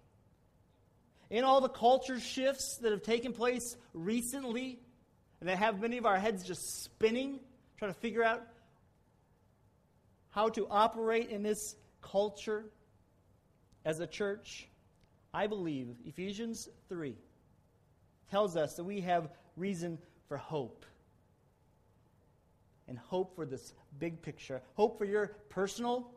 in 1.30 1.44
all 1.44 1.60
the 1.60 1.68
culture 1.68 2.20
shifts 2.20 2.78
that 2.78 2.92
have 2.92 3.02
taken 3.02 3.32
place 3.32 3.76
recently, 3.92 4.78
and 5.40 5.48
that 5.48 5.58
have 5.58 5.80
many 5.80 5.98
of 5.98 6.06
our 6.06 6.18
heads 6.18 6.44
just 6.44 6.84
spinning, 6.84 7.40
trying 7.78 7.92
to 7.92 8.00
figure 8.00 8.22
out 8.22 8.46
how 10.30 10.48
to 10.50 10.66
operate 10.68 11.30
in 11.30 11.42
this 11.42 11.76
culture 12.02 12.64
as 13.86 14.00
a 14.00 14.06
church, 14.06 14.66
I 15.32 15.46
believe 15.46 15.94
Ephesians 16.04 16.68
3 16.88 17.14
tells 18.30 18.56
us 18.56 18.74
that 18.74 18.84
we 18.84 19.00
have 19.02 19.30
reason 19.56 19.98
for 20.28 20.36
hope. 20.36 20.84
And 22.88 22.98
hope 22.98 23.36
for 23.36 23.46
this 23.46 23.72
big 23.98 24.22
picture. 24.22 24.60
Hope 24.74 24.98
for 24.98 25.04
your 25.04 25.28
personal 25.50 26.10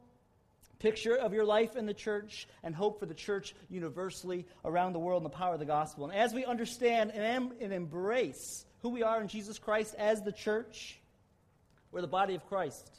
picture 0.79 1.15
of 1.15 1.31
your 1.31 1.45
life 1.45 1.75
in 1.75 1.85
the 1.85 1.93
church 1.93 2.47
and 2.63 2.73
hope 2.75 2.99
for 2.99 3.05
the 3.05 3.13
church 3.13 3.53
universally 3.69 4.47
around 4.65 4.93
the 4.93 4.99
world 4.99 5.19
in 5.19 5.23
the 5.23 5.29
power 5.29 5.53
of 5.53 5.59
the 5.59 5.65
gospel. 5.65 6.05
And 6.05 6.13
as 6.13 6.33
we 6.33 6.45
understand 6.45 7.11
and, 7.11 7.53
and 7.61 7.71
embrace 7.71 8.65
who 8.81 8.89
we 8.89 9.03
are 9.03 9.21
in 9.21 9.27
Jesus 9.27 9.59
Christ 9.59 9.93
as 9.97 10.23
the 10.23 10.31
church, 10.31 10.99
we're 11.91 12.01
the 12.01 12.07
body 12.07 12.33
of 12.33 12.47
Christ. 12.47 12.89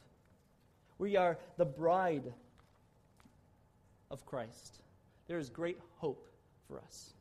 We 0.98 1.16
are 1.16 1.38
the 1.56 1.64
bride 1.64 2.32
of 4.10 4.24
Christ. 4.26 4.82
There 5.28 5.38
is 5.38 5.48
great 5.48 5.78
hope 5.98 6.26
for 6.66 6.78
us. 6.78 7.12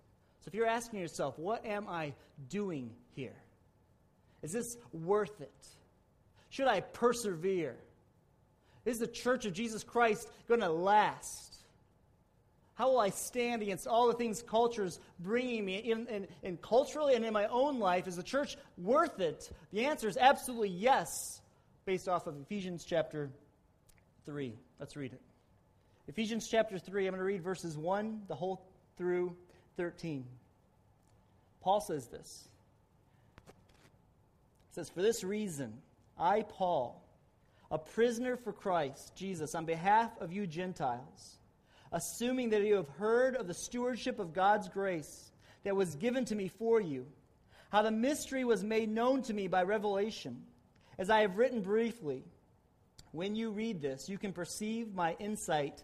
So 0.41 0.47
if 0.47 0.53
you're 0.53 0.65
asking 0.65 0.99
yourself, 0.99 1.37
what 1.37 1.65
am 1.65 1.87
I 1.87 2.13
doing 2.49 2.91
here? 3.15 3.35
Is 4.41 4.51
this 4.51 4.77
worth 4.91 5.41
it? 5.41 5.67
Should 6.49 6.67
I 6.67 6.79
persevere? 6.79 7.75
Is 8.85 8.99
the 8.99 9.07
church 9.07 9.45
of 9.45 9.53
Jesus 9.53 9.83
Christ 9.83 10.29
going 10.47 10.61
to 10.61 10.69
last? 10.69 11.49
How 12.75 12.89
will 12.89 12.99
I 12.99 13.09
stand 13.09 13.61
against 13.61 13.87
all 13.87 14.07
the 14.07 14.13
things 14.13 14.41
culture's 14.41 15.01
bringing 15.19 15.65
me 15.65 15.75
in, 15.75 16.07
in, 16.07 16.27
in 16.43 16.57
culturally 16.57 17.13
and 17.13 17.25
in 17.25 17.33
my 17.33 17.45
own 17.47 17.77
life? 17.77 18.07
Is 18.07 18.15
the 18.15 18.23
church 18.23 18.55
worth 18.77 19.19
it? 19.19 19.51
The 19.71 19.85
answer 19.85 20.07
is 20.07 20.15
absolutely 20.15 20.69
yes, 20.69 21.41
based 21.85 22.07
off 22.07 22.25
of 22.25 22.39
Ephesians 22.39 22.85
chapter 22.85 23.29
3. 24.25 24.53
Let's 24.79 24.95
read 24.95 25.11
it. 25.11 25.21
Ephesians 26.09 26.47
chapter 26.47 26.79
3, 26.79 27.05
I'm 27.05 27.11
going 27.11 27.19
to 27.19 27.23
read 27.23 27.43
verses 27.43 27.77
1 27.77 28.23
the 28.27 28.33
whole 28.33 28.65
through 28.97 29.35
13. 29.77 30.25
Paul 31.61 31.81
says 31.81 32.07
this. 32.07 32.47
He 33.45 34.73
says, 34.73 34.89
For 34.89 35.03
this 35.03 35.23
reason, 35.23 35.71
I, 36.17 36.41
Paul, 36.41 37.07
a 37.69 37.77
prisoner 37.77 38.37
for 38.37 38.51
Christ 38.51 39.15
Jesus 39.15 39.53
on 39.53 39.65
behalf 39.65 40.09
of 40.19 40.33
you 40.33 40.47
Gentiles, 40.47 41.37
assuming 41.91 42.49
that 42.49 42.63
you 42.63 42.73
have 42.77 42.89
heard 42.97 43.35
of 43.35 43.45
the 43.45 43.53
stewardship 43.53 44.17
of 44.17 44.33
God's 44.33 44.67
grace 44.67 45.29
that 45.63 45.75
was 45.75 45.93
given 45.93 46.25
to 46.25 46.35
me 46.35 46.47
for 46.47 46.81
you, 46.81 47.05
how 47.69 47.83
the 47.83 47.91
mystery 47.91 48.43
was 48.43 48.63
made 48.63 48.89
known 48.89 49.21
to 49.21 49.33
me 49.35 49.47
by 49.47 49.61
revelation, 49.61 50.41
as 50.97 51.11
I 51.11 51.21
have 51.21 51.37
written 51.37 51.61
briefly. 51.61 52.23
When 53.11 53.35
you 53.35 53.51
read 53.51 53.79
this, 53.79 54.09
you 54.09 54.17
can 54.17 54.33
perceive 54.33 54.93
my 54.95 55.15
insight 55.19 55.83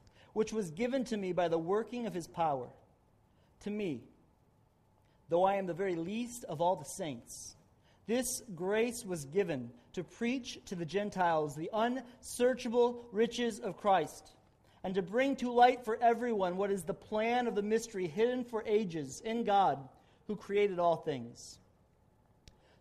which 0.33 0.53
was 0.53 0.71
given 0.71 1.03
to 1.05 1.17
me 1.17 1.33
by 1.33 1.47
the 1.47 1.57
working 1.57 2.07
of 2.07 2.13
his 2.13 2.27
power. 2.27 2.67
To 3.61 3.69
me, 3.69 4.03
though 5.29 5.43
I 5.43 5.55
am 5.55 5.65
the 5.65 5.73
very 5.73 5.95
least 5.95 6.43
of 6.45 6.61
all 6.61 6.75
the 6.75 6.85
saints, 6.85 7.55
this 8.07 8.41
grace 8.55 9.05
was 9.05 9.25
given 9.25 9.71
to 9.93 10.03
preach 10.03 10.59
to 10.65 10.75
the 10.75 10.85
Gentiles 10.85 11.55
the 11.55 11.69
unsearchable 11.73 13.05
riches 13.11 13.59
of 13.59 13.77
Christ, 13.77 14.31
and 14.83 14.95
to 14.95 15.01
bring 15.01 15.35
to 15.37 15.51
light 15.51 15.85
for 15.85 15.97
everyone 16.01 16.57
what 16.57 16.71
is 16.71 16.83
the 16.83 16.93
plan 16.93 17.47
of 17.47 17.55
the 17.55 17.61
mystery 17.61 18.07
hidden 18.07 18.43
for 18.43 18.63
ages 18.65 19.21
in 19.23 19.43
God, 19.43 19.77
who 20.27 20.35
created 20.35 20.79
all 20.79 20.97
things. 20.97 21.59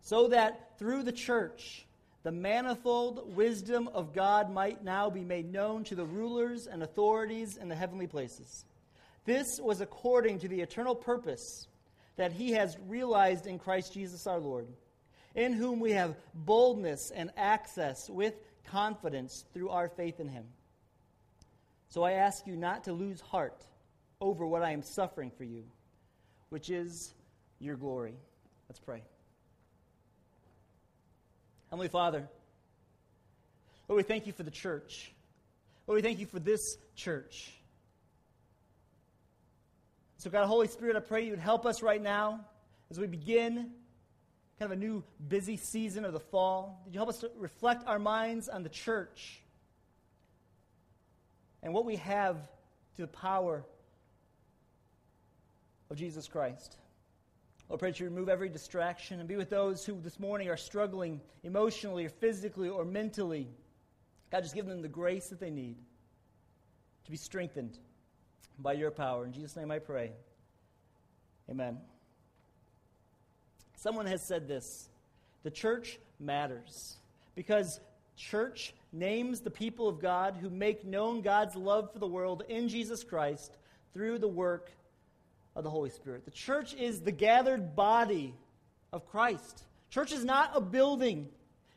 So 0.01 0.29
that 0.29 0.79
through 0.79 1.03
the 1.03 1.13
church, 1.13 1.87
the 2.23 2.33
manifold 2.33 3.35
wisdom 3.35 3.89
of 3.89 4.13
God 4.13 4.51
might 4.51 4.85
now 4.85 5.09
be 5.09 5.25
made 5.25 5.51
known 5.51 5.85
to 5.85 5.95
the 5.95 6.05
rulers 6.05 6.67
and 6.67 6.83
authorities 6.83 7.57
in 7.57 7.69
the 7.69 7.75
heavenly 7.75 8.07
places. 8.07 8.65
This 9.25 9.59
was 9.61 9.81
according 9.81 10.41
to 10.41 10.49
the 10.49 10.61
eternal 10.61 10.95
purpose 10.95 11.67
that 12.17 12.33
he 12.33 12.53
has 12.53 12.77
realized 12.87 13.47
in 13.47 13.59
Christ 13.59 13.95
Jesus 13.95 14.27
our 14.27 14.39
Lord 14.39 14.67
in 15.35 15.53
whom 15.53 15.81
we 15.81 15.93
have 15.93 16.17
boldness 16.35 17.11
and 17.15 17.31
access 17.37 18.09
with 18.11 18.35
confidence 18.65 19.45
through 19.55 19.71
our 19.71 19.89
faith 19.89 20.21
in 20.21 20.29
him. 20.29 20.45
So 21.89 22.03
I 22.03 22.13
ask 22.13 22.47
you 22.47 22.57
not 22.57 22.85
to 22.85 22.93
lose 22.93 23.21
heart 23.21 23.65
over 24.21 24.47
what 24.47 24.63
I 24.63 24.73
am 24.73 24.83
suffering 24.83 25.31
for 25.31 25.45
you, 25.45 25.65
which 26.51 26.71
is 26.71 27.15
your 27.59 27.77
glory. 27.77 28.15
Let's 28.69 28.81
pray. 28.81 29.03
Heavenly 31.71 31.89
Father, 31.89 32.29
Lord, 33.89 33.99
we 33.99 34.03
thank 34.03 34.27
you 34.27 34.33
for 34.33 34.43
the 34.43 34.51
church. 34.51 35.13
Lord, 35.87 35.97
we 35.97 36.03
thank 36.03 36.19
you 36.19 36.27
for 36.27 36.41
this 36.41 36.77
church. 36.97 37.53
So, 40.19 40.31
God, 40.31 40.47
Holy 40.47 40.67
Spirit, 40.67 40.97
I 40.97 41.01
pray 41.01 41.25
you 41.25 41.31
would 41.31 41.39
help 41.39 41.67
us 41.67 41.81
right 41.81 42.03
now 42.03 42.41
as 42.91 42.99
we 42.99 43.07
begin 43.07 43.71
kind 44.59 44.73
of 44.73 44.73
a 44.73 44.81
new 44.81 45.03
busy 45.29 45.57
season 45.57 46.05
of 46.05 46.13
the 46.13 46.21
fall, 46.21 46.83
did 46.85 46.93
you 46.93 46.99
help 46.99 47.09
us 47.09 47.21
to 47.21 47.31
reflect 47.39 47.87
our 47.87 47.99
minds 47.99 48.49
on 48.49 48.63
the 48.63 48.69
church 48.69 49.41
and 51.63 51.73
what 51.73 51.85
we 51.85 51.97
have 51.97 52.37
to 52.97 53.03
the 53.03 53.09
power 53.09 53.65
of 55.89 55.97
Jesus 55.97 56.27
Christ? 56.27 56.77
Lord, 57.71 57.79
pray 57.79 57.91
that 57.93 58.01
you 58.01 58.07
remove 58.07 58.29
every 58.29 58.49
distraction 58.49 59.21
and 59.21 59.29
be 59.29 59.37
with 59.37 59.49
those 59.49 59.87
who 59.87 60.01
this 60.01 60.19
morning 60.19 60.49
are 60.49 60.57
struggling 60.57 61.21
emotionally 61.45 62.05
or 62.05 62.09
physically 62.09 62.69
or 62.69 62.85
mentally. 62.85 63.47
God, 64.33 64.43
just 64.43 64.57
give 64.57 64.67
them 64.67 64.83
the 64.83 64.89
grace 64.89 65.29
that 65.29 65.39
they 65.39 65.51
need 65.51 65.77
to 67.05 67.11
be 67.13 67.17
strengthened 67.17 67.79
by 68.59 68.73
your 68.73 68.91
power. 68.91 69.25
In 69.25 69.33
Jesus' 69.33 69.55
name 69.55 69.71
I 69.71 69.79
pray. 69.79 70.11
Amen. 71.49 71.79
Someone 73.77 74.07
has 74.07 74.27
said 74.27 74.49
this 74.49 74.89
the 75.45 75.51
church 75.51 76.01
matters 76.19 76.97
because 77.37 77.79
church 78.17 78.75
names 78.93 79.43
the 79.43 79.51
people 79.51 79.89
of 79.89 80.01
God 80.01 80.37
who 80.41 80.51
make 80.51 80.85
known 80.85 81.21
God's 81.21 81.55
love 81.55 81.93
for 81.93 82.01
the 82.01 82.09
world 82.09 82.43
in 82.49 82.69
Jesus 82.69 83.05
Christ 83.05 83.57
through 83.95 84.19
the 84.19 84.27
work 84.27 84.73
of 85.57 85.65
the 85.65 85.71
Holy 85.71 85.91
Spirit. 85.91 86.25
The 86.25 86.31
church 86.31 86.75
is 86.75 87.01
the 87.01 87.13
gathered 87.13 87.75
body 87.75 88.35
of 88.93 89.07
Christ. 89.07 89.65
Church 89.91 90.13
is 90.13 90.25
not 90.25 90.53
a 90.55 90.61
building, 90.61 91.29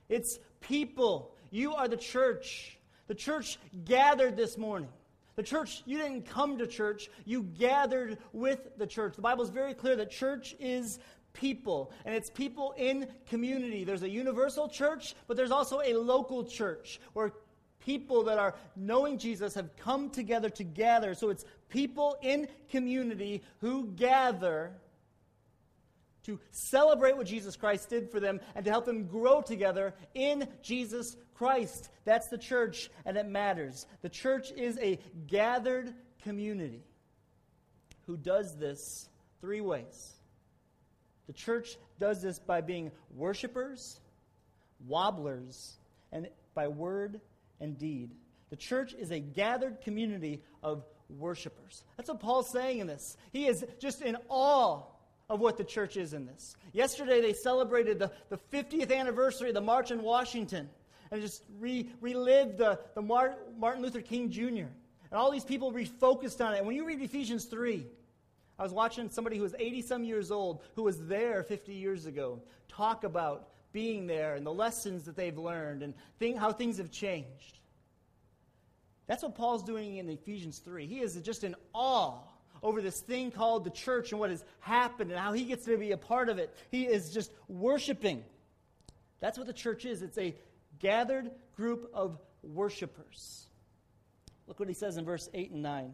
it's 0.09 0.39
people. 0.61 1.35
You 1.49 1.75
are 1.75 1.87
the 1.87 1.97
church. 1.97 2.77
The 3.07 3.15
church 3.15 3.59
gathered 3.85 4.35
this 4.35 4.57
morning. 4.57 4.89
The 5.35 5.43
church, 5.43 5.83
you 5.85 5.97
didn't 5.97 6.27
come 6.27 6.57
to 6.59 6.67
church, 6.67 7.09
you 7.25 7.43
gathered 7.43 8.17
with 8.31 8.77
the 8.77 8.87
church. 8.87 9.15
The 9.15 9.21
Bible 9.21 9.43
is 9.43 9.49
very 9.49 9.73
clear 9.73 9.95
that 9.95 10.11
church 10.11 10.55
is 10.59 10.99
people, 11.33 11.91
and 12.05 12.15
it's 12.15 12.29
people 12.29 12.73
in 12.77 13.07
community. 13.27 13.83
There's 13.83 14.03
a 14.03 14.09
universal 14.09 14.69
church, 14.69 15.15
but 15.27 15.35
there's 15.35 15.51
also 15.51 15.81
a 15.81 15.93
local 15.95 16.43
church 16.43 16.99
where 17.13 17.31
people 17.85 18.23
that 18.23 18.37
are 18.37 18.55
knowing 18.75 19.17
Jesus 19.17 19.55
have 19.55 19.75
come 19.77 20.09
together 20.09 20.49
to 20.49 20.63
gather. 20.63 21.13
So 21.13 21.29
it's 21.29 21.45
people 21.69 22.17
in 22.21 22.47
community 22.69 23.43
who 23.59 23.87
gather 23.87 24.71
to 26.23 26.39
celebrate 26.51 27.17
what 27.17 27.27
Jesus 27.27 27.55
Christ 27.55 27.89
did 27.89 28.09
for 28.09 28.19
them 28.19 28.39
and 28.55 28.63
to 28.65 28.71
help 28.71 28.85
them 28.85 29.07
grow 29.07 29.41
together 29.41 29.93
in 30.13 30.47
Jesus 30.61 31.17
Christ. 31.33 31.89
That's 32.05 32.27
the 32.27 32.37
church, 32.37 32.89
and 33.05 33.17
it 33.17 33.27
matters. 33.27 33.85
The 34.01 34.09
church 34.09 34.51
is 34.51 34.77
a 34.79 34.99
gathered 35.27 35.93
community 36.23 36.83
who 38.05 38.15
does 38.15 38.55
this 38.55 39.09
three 39.41 39.61
ways. 39.61 40.13
The 41.27 41.33
church 41.33 41.77
does 41.99 42.21
this 42.21 42.39
by 42.39 42.61
being 42.61 42.91
worshipers, 43.15 43.99
wobblers, 44.87 45.73
and 46.11 46.27
by 46.53 46.67
word 46.67 47.19
and 47.63 47.77
deed. 47.77 48.11
The 48.49 48.55
church 48.55 48.93
is 48.93 49.11
a 49.11 49.19
gathered 49.19 49.81
community 49.81 50.43
of 50.61 50.85
worshipers. 51.09 51.83
That's 51.97 52.09
what 52.09 52.19
Paul's 52.19 52.51
saying 52.51 52.79
in 52.79 52.87
this. 52.87 53.17
He 53.31 53.47
is 53.47 53.65
just 53.79 54.01
in 54.01 54.17
awe 54.29 54.83
of 55.29 55.39
what 55.39 55.57
the 55.57 55.63
church 55.63 55.97
is 55.97 56.13
in 56.13 56.25
this. 56.25 56.55
Yesterday, 56.73 57.21
they 57.21 57.33
celebrated 57.33 57.97
the, 57.97 58.11
the 58.29 58.37
50th 58.51 58.95
anniversary 58.95 59.49
of 59.49 59.55
the 59.55 59.61
March 59.61 59.89
in 59.89 60.03
Washington 60.03 60.69
and 61.09 61.21
just 61.21 61.43
re, 61.59 61.89
relived 62.01 62.57
the, 62.57 62.79
the 62.95 63.01
Martin 63.01 63.81
Luther 63.81 64.01
King 64.01 64.29
Jr. 64.29 64.43
And 64.49 65.13
all 65.13 65.31
these 65.31 65.45
people 65.45 65.71
refocused 65.71 66.45
on 66.45 66.53
it. 66.53 66.57
And 66.57 66.67
when 66.67 66.75
you 66.75 66.85
read 66.85 67.01
Ephesians 67.01 67.45
3, 67.45 67.85
I 68.59 68.63
was 68.63 68.73
watching 68.73 69.09
somebody 69.09 69.37
who 69.37 69.43
was 69.43 69.55
80 69.57 69.81
some 69.81 70.03
years 70.03 70.31
old 70.31 70.61
who 70.75 70.83
was 70.83 71.07
there 71.07 71.43
50 71.43 71.73
years 71.73 72.05
ago 72.05 72.41
talk 72.67 73.03
about 73.03 73.49
being 73.73 74.07
there 74.07 74.35
and 74.35 74.45
the 74.45 74.53
lessons 74.53 75.03
that 75.05 75.15
they've 75.15 75.37
learned 75.37 75.83
and 75.83 75.93
how 76.37 76.53
things 76.53 76.77
have 76.77 76.91
changed. 76.91 77.59
That's 79.07 79.23
what 79.23 79.35
Paul's 79.35 79.63
doing 79.63 79.97
in 79.97 80.07
Ephesians 80.07 80.59
3. 80.59 80.85
He 80.85 80.99
is 80.99 81.15
just 81.17 81.43
in 81.43 81.55
awe 81.73 82.19
over 82.61 82.81
this 82.81 83.01
thing 83.01 83.31
called 83.31 83.65
the 83.65 83.69
church 83.69 84.11
and 84.11 84.19
what 84.19 84.29
has 84.29 84.45
happened 84.61 85.11
and 85.11 85.19
how 85.19 85.33
he 85.33 85.43
gets 85.43 85.65
to 85.65 85.77
be 85.77 85.91
a 85.91 85.97
part 85.97 86.29
of 86.29 86.37
it. 86.37 86.55
He 86.71 86.85
is 86.85 87.11
just 87.11 87.31
worshiping. 87.49 88.23
That's 89.19 89.37
what 89.37 89.47
the 89.47 89.53
church 89.53 89.85
is 89.85 90.01
it's 90.01 90.17
a 90.17 90.33
gathered 90.79 91.31
group 91.55 91.89
of 91.93 92.17
worshipers. 92.41 93.47
Look 94.47 94.59
what 94.59 94.69
he 94.69 94.73
says 94.73 94.97
in 94.97 95.05
verse 95.05 95.29
8 95.33 95.51
and 95.51 95.63
9. 95.63 95.93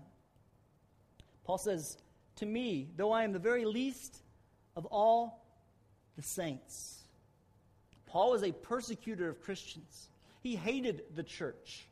Paul 1.44 1.58
says, 1.58 1.98
To 2.38 2.46
me, 2.46 2.90
though 2.96 3.12
I 3.12 3.24
am 3.24 3.34
the 3.34 3.40
very 3.40 3.66
least 3.66 4.22
of 4.76 4.86
all 4.86 5.46
the 6.16 6.22
saints. 6.22 6.99
Paul 8.10 8.32
was 8.32 8.44
a 8.44 8.52
persecutor 8.52 9.30
of 9.30 9.42
Christians. 9.42 10.10
He 10.42 10.56
hated 10.56 11.04
the 11.16 11.24
church. 11.24 11.88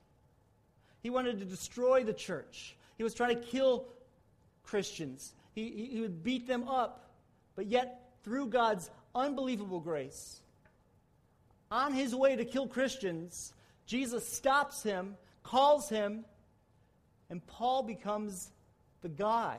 He 1.03 1.09
wanted 1.09 1.39
to 1.39 1.45
destroy 1.45 2.03
the 2.03 2.13
church. 2.13 2.75
He 2.97 3.03
was 3.03 3.13
trying 3.13 3.35
to 3.35 3.41
kill 3.41 3.87
Christians. 4.63 5.33
He, 5.53 5.69
he, 5.69 5.85
he 5.85 6.01
would 6.01 6.23
beat 6.23 6.47
them 6.47 6.67
up. 6.67 7.11
But 7.55 7.67
yet, 7.67 8.13
through 8.23 8.47
God's 8.47 8.89
unbelievable 9.13 9.79
grace, 9.79 10.41
on 11.69 11.93
his 11.93 12.15
way 12.15 12.35
to 12.35 12.45
kill 12.45 12.67
Christians, 12.67 13.53
Jesus 13.85 14.27
stops 14.27 14.83
him, 14.83 15.15
calls 15.43 15.89
him, 15.89 16.25
and 17.29 17.45
Paul 17.45 17.83
becomes 17.83 18.51
the 19.01 19.09
guy 19.09 19.57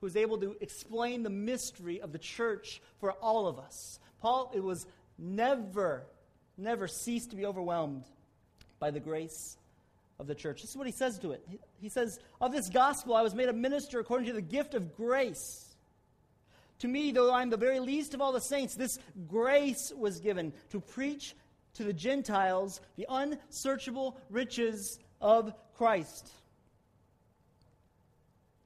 who 0.00 0.06
is 0.06 0.16
able 0.16 0.38
to 0.38 0.56
explain 0.60 1.22
the 1.22 1.30
mystery 1.30 2.00
of 2.00 2.12
the 2.12 2.18
church 2.18 2.80
for 3.00 3.12
all 3.12 3.46
of 3.46 3.58
us. 3.58 3.98
Paul, 4.20 4.52
it 4.54 4.62
was 4.62 4.86
never, 5.18 6.06
never 6.56 6.88
cease 6.88 7.26
to 7.28 7.36
be 7.36 7.46
overwhelmed 7.46 8.04
by 8.78 8.90
the 8.90 9.00
grace 9.00 9.56
of 10.18 10.26
the 10.26 10.34
church. 10.34 10.62
This 10.62 10.70
is 10.70 10.76
what 10.76 10.86
he 10.86 10.92
says 10.92 11.18
to 11.20 11.32
it. 11.32 11.46
He 11.80 11.88
says, 11.88 12.18
Of 12.40 12.52
this 12.52 12.68
gospel 12.68 13.14
I 13.14 13.22
was 13.22 13.34
made 13.34 13.48
a 13.48 13.52
minister 13.52 14.00
according 14.00 14.28
to 14.28 14.32
the 14.32 14.42
gift 14.42 14.74
of 14.74 14.96
grace. 14.96 15.74
To 16.80 16.88
me, 16.88 17.10
though 17.10 17.32
I'm 17.32 17.50
the 17.50 17.56
very 17.56 17.80
least 17.80 18.14
of 18.14 18.20
all 18.20 18.32
the 18.32 18.40
saints, 18.40 18.74
this 18.74 18.98
grace 19.28 19.92
was 19.96 20.20
given 20.20 20.52
to 20.70 20.80
preach 20.80 21.34
to 21.74 21.84
the 21.84 21.92
Gentiles 21.92 22.80
the 22.96 23.06
unsearchable 23.08 24.18
riches 24.30 24.98
of 25.20 25.52
Christ. 25.76 26.30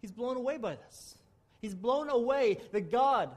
He's 0.01 0.13
blown 0.13 0.37
away 0.37 0.57
by 0.57 0.77
this. 0.77 1.17
He's 1.61 1.75
blown 1.75 2.09
away 2.09 2.59
that 2.73 2.91
God 2.91 3.31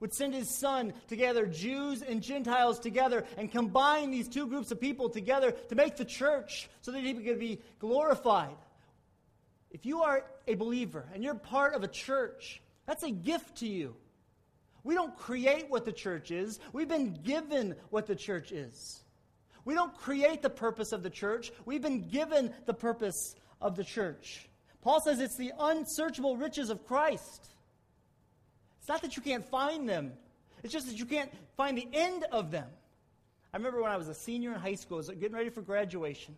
would 0.00 0.12
send 0.12 0.34
his 0.34 0.48
son 0.48 0.92
to 1.08 1.16
gather 1.16 1.46
Jews 1.46 2.02
and 2.02 2.22
Gentiles 2.22 2.78
together 2.78 3.24
and 3.38 3.50
combine 3.50 4.10
these 4.10 4.28
two 4.28 4.46
groups 4.46 4.70
of 4.70 4.80
people 4.80 5.08
together 5.08 5.52
to 5.52 5.74
make 5.74 5.96
the 5.96 6.04
church 6.04 6.68
so 6.82 6.92
that 6.92 7.00
he 7.00 7.14
could 7.14 7.38
be 7.38 7.60
glorified. 7.78 8.56
If 9.70 9.86
you 9.86 10.02
are 10.02 10.24
a 10.46 10.54
believer 10.54 11.04
and 11.12 11.24
you're 11.24 11.34
part 11.34 11.74
of 11.74 11.82
a 11.82 11.88
church, 11.88 12.60
that's 12.86 13.02
a 13.02 13.10
gift 13.10 13.58
to 13.58 13.66
you. 13.66 13.96
We 14.82 14.94
don't 14.94 15.16
create 15.16 15.70
what 15.70 15.84
the 15.84 15.92
church 15.92 16.30
is, 16.30 16.60
we've 16.72 16.88
been 16.88 17.14
given 17.22 17.74
what 17.90 18.06
the 18.06 18.14
church 18.14 18.52
is. 18.52 19.00
We 19.64 19.74
don't 19.74 19.96
create 19.96 20.42
the 20.42 20.50
purpose 20.50 20.92
of 20.92 21.02
the 21.02 21.10
church, 21.10 21.50
we've 21.64 21.82
been 21.82 22.08
given 22.08 22.52
the 22.66 22.74
purpose 22.74 23.34
of 23.60 23.76
the 23.76 23.84
church. 23.84 24.48
Paul 24.82 25.00
says 25.00 25.18
it's 25.20 25.36
the 25.36 25.52
unsearchable 25.58 26.36
riches 26.36 26.68
of 26.68 26.86
Christ. 26.86 27.53
It's 28.84 28.88
not 28.90 29.00
that 29.00 29.16
you 29.16 29.22
can't 29.22 29.46
find 29.46 29.88
them, 29.88 30.12
it's 30.62 30.70
just 30.70 30.88
that 30.88 30.98
you 30.98 31.06
can't 31.06 31.32
find 31.56 31.78
the 31.78 31.88
end 31.94 32.26
of 32.30 32.50
them. 32.50 32.68
I 33.50 33.56
remember 33.56 33.80
when 33.80 33.90
I 33.90 33.96
was 33.96 34.08
a 34.08 34.14
senior 34.14 34.52
in 34.52 34.60
high 34.60 34.74
school, 34.74 34.98
I 34.98 34.98
was 34.98 35.08
getting 35.08 35.34
ready 35.34 35.48
for 35.48 35.62
graduation. 35.62 36.36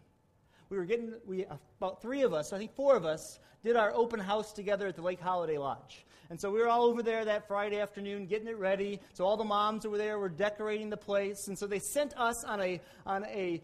We 0.70 0.76
were 0.76 0.84
getting, 0.84 1.14
we, 1.26 1.44
uh, 1.44 1.56
about 1.80 2.00
three 2.00 2.22
of 2.22 2.32
us, 2.32 2.52
I 2.52 2.58
think 2.58 2.72
four 2.76 2.94
of 2.94 3.04
us, 3.04 3.40
did 3.64 3.74
our 3.74 3.92
open 3.92 4.20
house 4.20 4.52
together 4.52 4.86
at 4.86 4.94
the 4.94 5.02
Lake 5.02 5.18
Holiday 5.18 5.58
Lodge. 5.58 6.06
And 6.30 6.40
so 6.40 6.52
we 6.52 6.60
were 6.60 6.68
all 6.68 6.84
over 6.84 7.02
there 7.02 7.24
that 7.24 7.48
Friday 7.48 7.80
afternoon 7.80 8.26
getting 8.26 8.46
it 8.46 8.58
ready. 8.58 9.00
So 9.14 9.24
all 9.24 9.36
the 9.36 9.42
moms 9.42 9.84
over 9.84 9.98
there 9.98 10.20
were 10.20 10.28
decorating 10.28 10.88
the 10.88 10.96
place. 10.96 11.48
And 11.48 11.58
so 11.58 11.66
they 11.66 11.80
sent 11.80 12.16
us 12.16 12.44
on 12.44 12.60
a, 12.60 12.80
on 13.04 13.24
a 13.24 13.60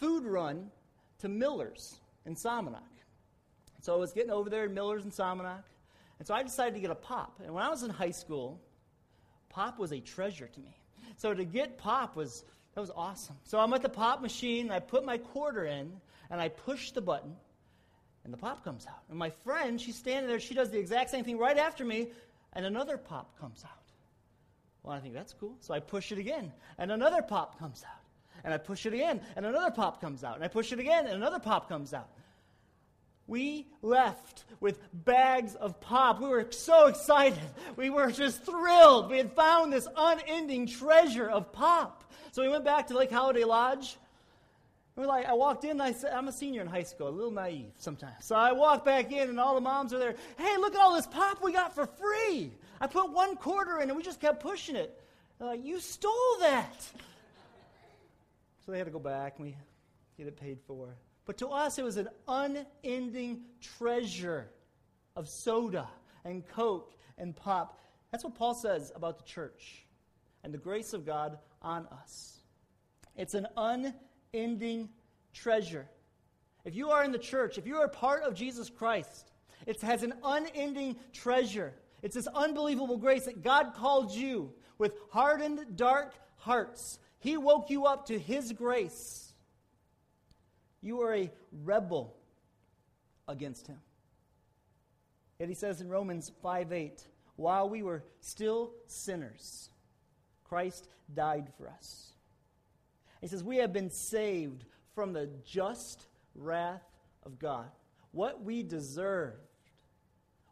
food 0.00 0.24
run 0.24 0.72
to 1.20 1.28
Miller's 1.28 2.00
in 2.26 2.34
Somonauk. 2.34 2.80
So 3.80 3.94
I 3.94 3.96
was 3.96 4.12
getting 4.12 4.32
over 4.32 4.50
there 4.50 4.64
in 4.64 4.74
Miller's 4.74 5.04
in 5.04 5.12
Somonauk. 5.12 5.62
And 6.24 6.28
so 6.28 6.32
I 6.32 6.42
decided 6.42 6.72
to 6.72 6.80
get 6.80 6.90
a 6.90 6.94
pop. 6.94 7.38
And 7.44 7.52
when 7.52 7.62
I 7.62 7.68
was 7.68 7.82
in 7.82 7.90
high 7.90 8.10
school, 8.10 8.58
pop 9.50 9.78
was 9.78 9.92
a 9.92 10.00
treasure 10.00 10.46
to 10.46 10.60
me. 10.60 10.74
So 11.18 11.34
to 11.34 11.44
get 11.44 11.76
pop 11.76 12.16
was 12.16 12.44
that 12.74 12.80
was 12.80 12.90
awesome. 12.96 13.36
So 13.44 13.60
I'm 13.60 13.74
at 13.74 13.82
the 13.82 13.90
pop 13.90 14.22
machine, 14.22 14.70
I 14.70 14.78
put 14.78 15.04
my 15.04 15.18
quarter 15.18 15.66
in, 15.66 15.92
and 16.30 16.40
I 16.40 16.48
push 16.48 16.92
the 16.92 17.02
button, 17.02 17.36
and 18.24 18.32
the 18.32 18.38
pop 18.38 18.64
comes 18.64 18.86
out. 18.86 19.02
And 19.10 19.18
my 19.18 19.28
friend, 19.28 19.78
she's 19.78 19.96
standing 19.96 20.26
there, 20.26 20.40
she 20.40 20.54
does 20.54 20.70
the 20.70 20.78
exact 20.78 21.10
same 21.10 21.26
thing 21.26 21.36
right 21.36 21.58
after 21.58 21.84
me, 21.84 22.08
and 22.54 22.64
another 22.64 22.96
pop 22.96 23.38
comes 23.38 23.62
out. 23.62 23.92
Well, 24.82 24.96
I 24.96 25.00
think 25.00 25.12
that's 25.12 25.34
cool. 25.34 25.56
So 25.60 25.74
I 25.74 25.80
push 25.80 26.10
it 26.10 26.16
again, 26.16 26.54
and 26.78 26.90
another 26.90 27.20
pop 27.20 27.58
comes 27.58 27.84
out. 27.84 28.00
And 28.44 28.54
I 28.54 28.56
push 28.56 28.86
it 28.86 28.94
again, 28.94 29.20
and 29.36 29.44
another 29.44 29.70
pop 29.70 30.00
comes 30.00 30.24
out. 30.24 30.36
And 30.36 30.44
I 30.44 30.48
push 30.48 30.72
it 30.72 30.78
again, 30.78 31.04
and 31.04 31.16
another 31.16 31.38
pop 31.38 31.68
comes 31.68 31.92
out. 31.92 32.08
We 33.26 33.66
left 33.82 34.44
with 34.60 34.78
bags 34.92 35.54
of 35.54 35.80
pop. 35.80 36.20
We 36.20 36.28
were 36.28 36.46
so 36.50 36.86
excited. 36.86 37.38
We 37.76 37.90
were 37.90 38.10
just 38.10 38.44
thrilled. 38.44 39.10
We 39.10 39.18
had 39.18 39.32
found 39.32 39.72
this 39.72 39.88
unending 39.96 40.66
treasure 40.66 41.28
of 41.28 41.52
pop. 41.52 42.12
So 42.32 42.42
we 42.42 42.48
went 42.48 42.64
back 42.64 42.88
to 42.88 42.96
Lake 42.96 43.10
Holiday 43.10 43.44
Lodge. 43.44 43.96
We're 44.96 45.06
like, 45.06 45.26
I 45.26 45.32
walked 45.32 45.64
in, 45.64 45.80
I 45.80 45.90
said, 45.90 46.12
I'm 46.12 46.28
a 46.28 46.32
senior 46.32 46.60
in 46.60 46.68
high 46.68 46.84
school, 46.84 47.08
a 47.08 47.10
little 47.10 47.32
naive 47.32 47.72
sometimes. 47.78 48.24
So 48.24 48.36
I 48.36 48.52
walked 48.52 48.84
back 48.84 49.10
in, 49.10 49.28
and 49.28 49.40
all 49.40 49.56
the 49.56 49.60
moms 49.60 49.92
are 49.92 49.98
there. 49.98 50.14
Hey, 50.38 50.56
look 50.56 50.74
at 50.74 50.80
all 50.80 50.94
this 50.94 51.06
pop 51.06 51.42
we 51.42 51.52
got 51.52 51.74
for 51.74 51.86
free. 51.86 52.52
I 52.80 52.86
put 52.86 53.12
one 53.12 53.34
quarter 53.34 53.80
in, 53.80 53.88
and 53.88 53.96
we 53.96 54.04
just 54.04 54.20
kept 54.20 54.40
pushing 54.40 54.76
it. 54.76 55.00
They're 55.38 55.48
like, 55.48 55.64
you 55.64 55.80
stole 55.80 56.36
that. 56.40 56.80
So 58.64 58.70
they 58.70 58.78
had 58.78 58.86
to 58.86 58.92
go 58.92 59.00
back, 59.00 59.34
and 59.38 59.46
we 59.46 59.56
get 60.16 60.28
it 60.28 60.36
paid 60.36 60.58
for. 60.64 60.94
But 61.26 61.38
to 61.38 61.48
us, 61.48 61.78
it 61.78 61.84
was 61.84 61.96
an 61.96 62.08
unending 62.28 63.42
treasure 63.60 64.50
of 65.16 65.28
soda 65.28 65.88
and 66.24 66.46
Coke 66.46 66.94
and 67.18 67.34
pop. 67.34 67.80
That's 68.10 68.24
what 68.24 68.34
Paul 68.34 68.54
says 68.54 68.92
about 68.94 69.18
the 69.18 69.24
church 69.24 69.86
and 70.42 70.52
the 70.52 70.58
grace 70.58 70.92
of 70.92 71.06
God 71.06 71.38
on 71.62 71.86
us. 71.86 72.38
It's 73.16 73.34
an 73.34 73.46
unending 73.56 74.90
treasure. 75.32 75.88
If 76.64 76.74
you 76.74 76.90
are 76.90 77.04
in 77.04 77.12
the 77.12 77.18
church, 77.18 77.58
if 77.58 77.66
you 77.66 77.76
are 77.76 77.88
part 77.88 78.22
of 78.22 78.34
Jesus 78.34 78.68
Christ, 78.68 79.30
it 79.66 79.80
has 79.80 80.02
an 80.02 80.14
unending 80.22 80.96
treasure. 81.12 81.74
It's 82.02 82.14
this 82.14 82.26
unbelievable 82.34 82.98
grace 82.98 83.24
that 83.24 83.42
God 83.42 83.72
called 83.74 84.14
you 84.14 84.52
with 84.76 84.94
hardened, 85.10 85.76
dark 85.76 86.14
hearts. 86.36 86.98
He 87.18 87.38
woke 87.38 87.70
you 87.70 87.86
up 87.86 88.06
to 88.06 88.18
His 88.18 88.52
grace 88.52 89.23
you 90.84 91.00
are 91.00 91.14
a 91.14 91.30
rebel 91.64 92.14
against 93.26 93.66
him. 93.66 93.78
Yet 95.40 95.48
he 95.48 95.54
says 95.54 95.80
in 95.80 95.88
Romans 95.88 96.30
5 96.42 96.72
8, 96.72 97.02
while 97.36 97.68
we 97.68 97.82
were 97.82 98.04
still 98.20 98.72
sinners, 98.86 99.70
Christ 100.44 100.88
died 101.12 101.48
for 101.56 101.68
us. 101.68 102.12
He 103.20 103.26
says, 103.26 103.42
We 103.42 103.56
have 103.56 103.72
been 103.72 103.90
saved 103.90 104.64
from 104.94 105.12
the 105.12 105.28
just 105.44 106.06
wrath 106.34 106.84
of 107.24 107.38
God. 107.38 107.70
What 108.12 108.44
we 108.44 108.62
deserve 108.62 109.34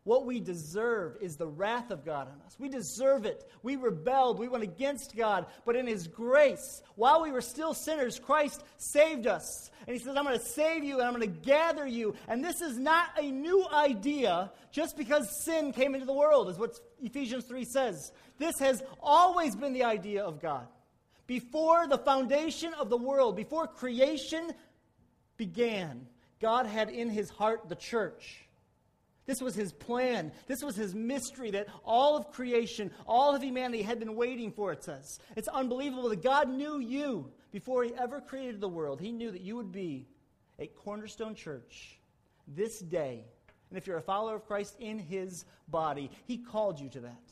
what 0.05 0.27
we 0.27 0.41
deserve 0.41 1.17
is 1.21 1.37
the 1.37 1.47
wrath 1.47 1.93
of 1.93 2.05
God 2.05 2.27
on 2.27 2.41
us. 2.45 2.57
We 2.59 2.69
deserve 2.69 3.25
it. 3.25 3.49
We 3.63 3.77
rebelled. 3.77 4.39
We 4.39 4.49
went 4.49 4.65
against 4.65 5.17
God. 5.17 5.47
But 5.65 5.77
in 5.77 5.87
His 5.87 6.09
grace, 6.09 6.83
while 6.97 7.23
we 7.23 7.31
were 7.31 7.41
still 7.41 7.73
sinners, 7.73 8.19
Christ 8.19 8.65
saved 8.79 9.29
us. 9.29 9.71
And 9.87 9.97
He 9.97 10.03
says, 10.03 10.17
I'm 10.17 10.25
going 10.25 10.39
to 10.39 10.45
save 10.45 10.83
you 10.83 10.99
and 10.99 11.07
I'm 11.07 11.15
going 11.15 11.33
to 11.33 11.41
gather 11.41 11.87
you. 11.87 12.17
And 12.27 12.45
this 12.45 12.61
is 12.61 12.79
not 12.79 13.11
a 13.17 13.31
new 13.31 13.65
idea 13.73 14.51
just 14.73 14.97
because 14.97 15.45
sin 15.45 15.73
came 15.73 15.95
into 15.95 16.07
the 16.07 16.13
world, 16.13 16.49
is 16.49 16.59
what 16.59 16.81
Ephesians 17.01 17.45
3 17.45 17.65
says. 17.65 18.11
This 18.39 18.59
has 18.59 18.83
always 19.01 19.55
been 19.55 19.73
the 19.73 19.85
idea 19.85 20.25
of 20.25 20.43
God. 20.43 20.67
Before 21.29 21.87
the 21.87 21.99
foundation 21.99 22.75
of 22.75 22.91
the 22.91 22.97
world, 22.97 23.37
before 23.37 23.69
creation 23.69 24.53
began, 25.37 26.09
God 26.41 26.67
had 26.67 26.91
in 26.91 27.09
His 27.09 27.31
heart 27.31 27.69
the 27.69 27.77
church. 27.77 28.42
This 29.27 29.41
was 29.41 29.55
his 29.55 29.73
plan. 29.73 30.33
This 30.47 30.63
was 30.63 30.75
his 30.75 30.95
mystery 30.95 31.53
that 31.53 31.69
all 31.85 32.17
of 32.17 32.33
creation, 32.33 32.91
all 33.07 33.35
of 33.35 33.43
humanity 33.43 33.83
had 33.83 33.99
been 33.99 34.17
waiting 34.17 34.51
for, 34.51 34.73
it 34.73 34.83
says. 34.83 35.21
It's 35.37 35.49
unbelievable 35.49 36.09
that 36.09 36.23
God 36.23 36.49
knew 36.49 36.81
you 36.81 37.31
before 37.53 37.85
he 37.85 37.93
ever 37.95 38.21
created 38.21 38.61
the 38.61 38.69
world. 38.69 39.01
He 39.01 39.13
knew 39.13 39.31
that 39.31 39.43
you 39.43 39.57
would 39.57 39.71
be 39.71 40.09
a 40.59 40.67
cornerstone 40.67 41.35
church 41.35 41.99
this 42.49 42.81
day. 42.81 43.25
And 43.71 43.79
if 43.79 43.87
you're 43.87 43.97
a 43.97 44.03
follower 44.03 44.35
of 44.35 44.47
Christ 44.47 44.77
in 44.81 44.99
his 44.99 45.45
body, 45.69 46.11
he 46.27 46.39
called 46.39 46.81
you 46.81 46.89
to 46.91 47.01
that. 47.01 47.23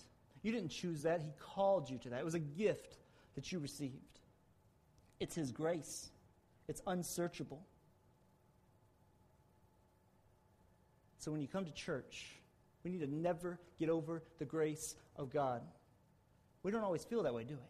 You 0.42 0.52
didn't 0.52 0.70
choose 0.70 1.02
that, 1.02 1.20
he 1.20 1.32
called 1.38 1.90
you 1.90 1.98
to 1.98 2.10
that. 2.10 2.20
It 2.20 2.24
was 2.24 2.34
a 2.34 2.38
gift 2.38 2.96
that 3.34 3.50
you 3.52 3.58
received. 3.58 4.20
It's 5.18 5.34
his 5.34 5.52
grace, 5.52 6.10
it's 6.68 6.80
unsearchable. 6.86 7.62
So 11.20 11.30
when 11.30 11.42
you 11.42 11.48
come 11.48 11.66
to 11.66 11.72
church, 11.72 12.34
we 12.82 12.90
need 12.90 13.00
to 13.00 13.06
never 13.06 13.58
get 13.78 13.90
over 13.90 14.22
the 14.38 14.46
grace 14.46 14.96
of 15.16 15.30
God. 15.30 15.60
We 16.62 16.70
don't 16.70 16.82
always 16.82 17.04
feel 17.04 17.22
that 17.22 17.34
way, 17.34 17.44
do 17.44 17.54
we? 17.54 17.60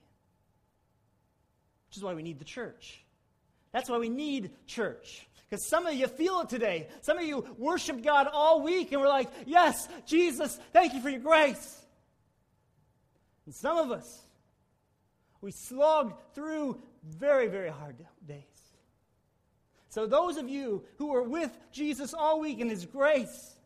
Which 1.89 1.97
is 1.97 2.03
why 2.03 2.15
we 2.15 2.23
need 2.23 2.39
the 2.39 2.45
church. 2.45 3.05
That's 3.73 3.91
why 3.91 3.99
we 3.99 4.09
need 4.09 4.53
church. 4.69 5.27
Because 5.49 5.67
some 5.69 5.85
of 5.87 5.95
you 5.95 6.07
feel 6.07 6.41
it 6.41 6.49
today. 6.49 6.87
Some 7.03 7.19
of 7.19 7.25
you 7.25 7.45
worship 7.59 8.05
God 8.05 8.29
all 8.33 8.63
week 8.63 8.93
and 8.93 9.01
we're 9.01 9.09
like, 9.09 9.29
yes, 9.47 9.89
Jesus, 10.07 10.57
thank 10.73 10.95
you 10.95 11.01
for 11.01 11.11
your 11.11 11.19
grace. 11.19 11.77
And 13.47 13.55
some 13.55 13.79
of 13.79 13.91
us, 13.91 14.21
we 15.41 15.51
slogged 15.51 16.15
through 16.35 16.81
very, 17.03 17.49
very 17.49 17.71
hard 17.71 17.97
days. 18.29 18.45
So, 19.91 20.07
those 20.07 20.37
of 20.37 20.49
you 20.49 20.85
who 20.99 21.13
are 21.15 21.23
with 21.23 21.57
Jesus 21.73 22.15
all 22.15 22.41
week 22.41 22.61
in 22.61 22.71
His 22.71 22.87
grace, 22.87 23.57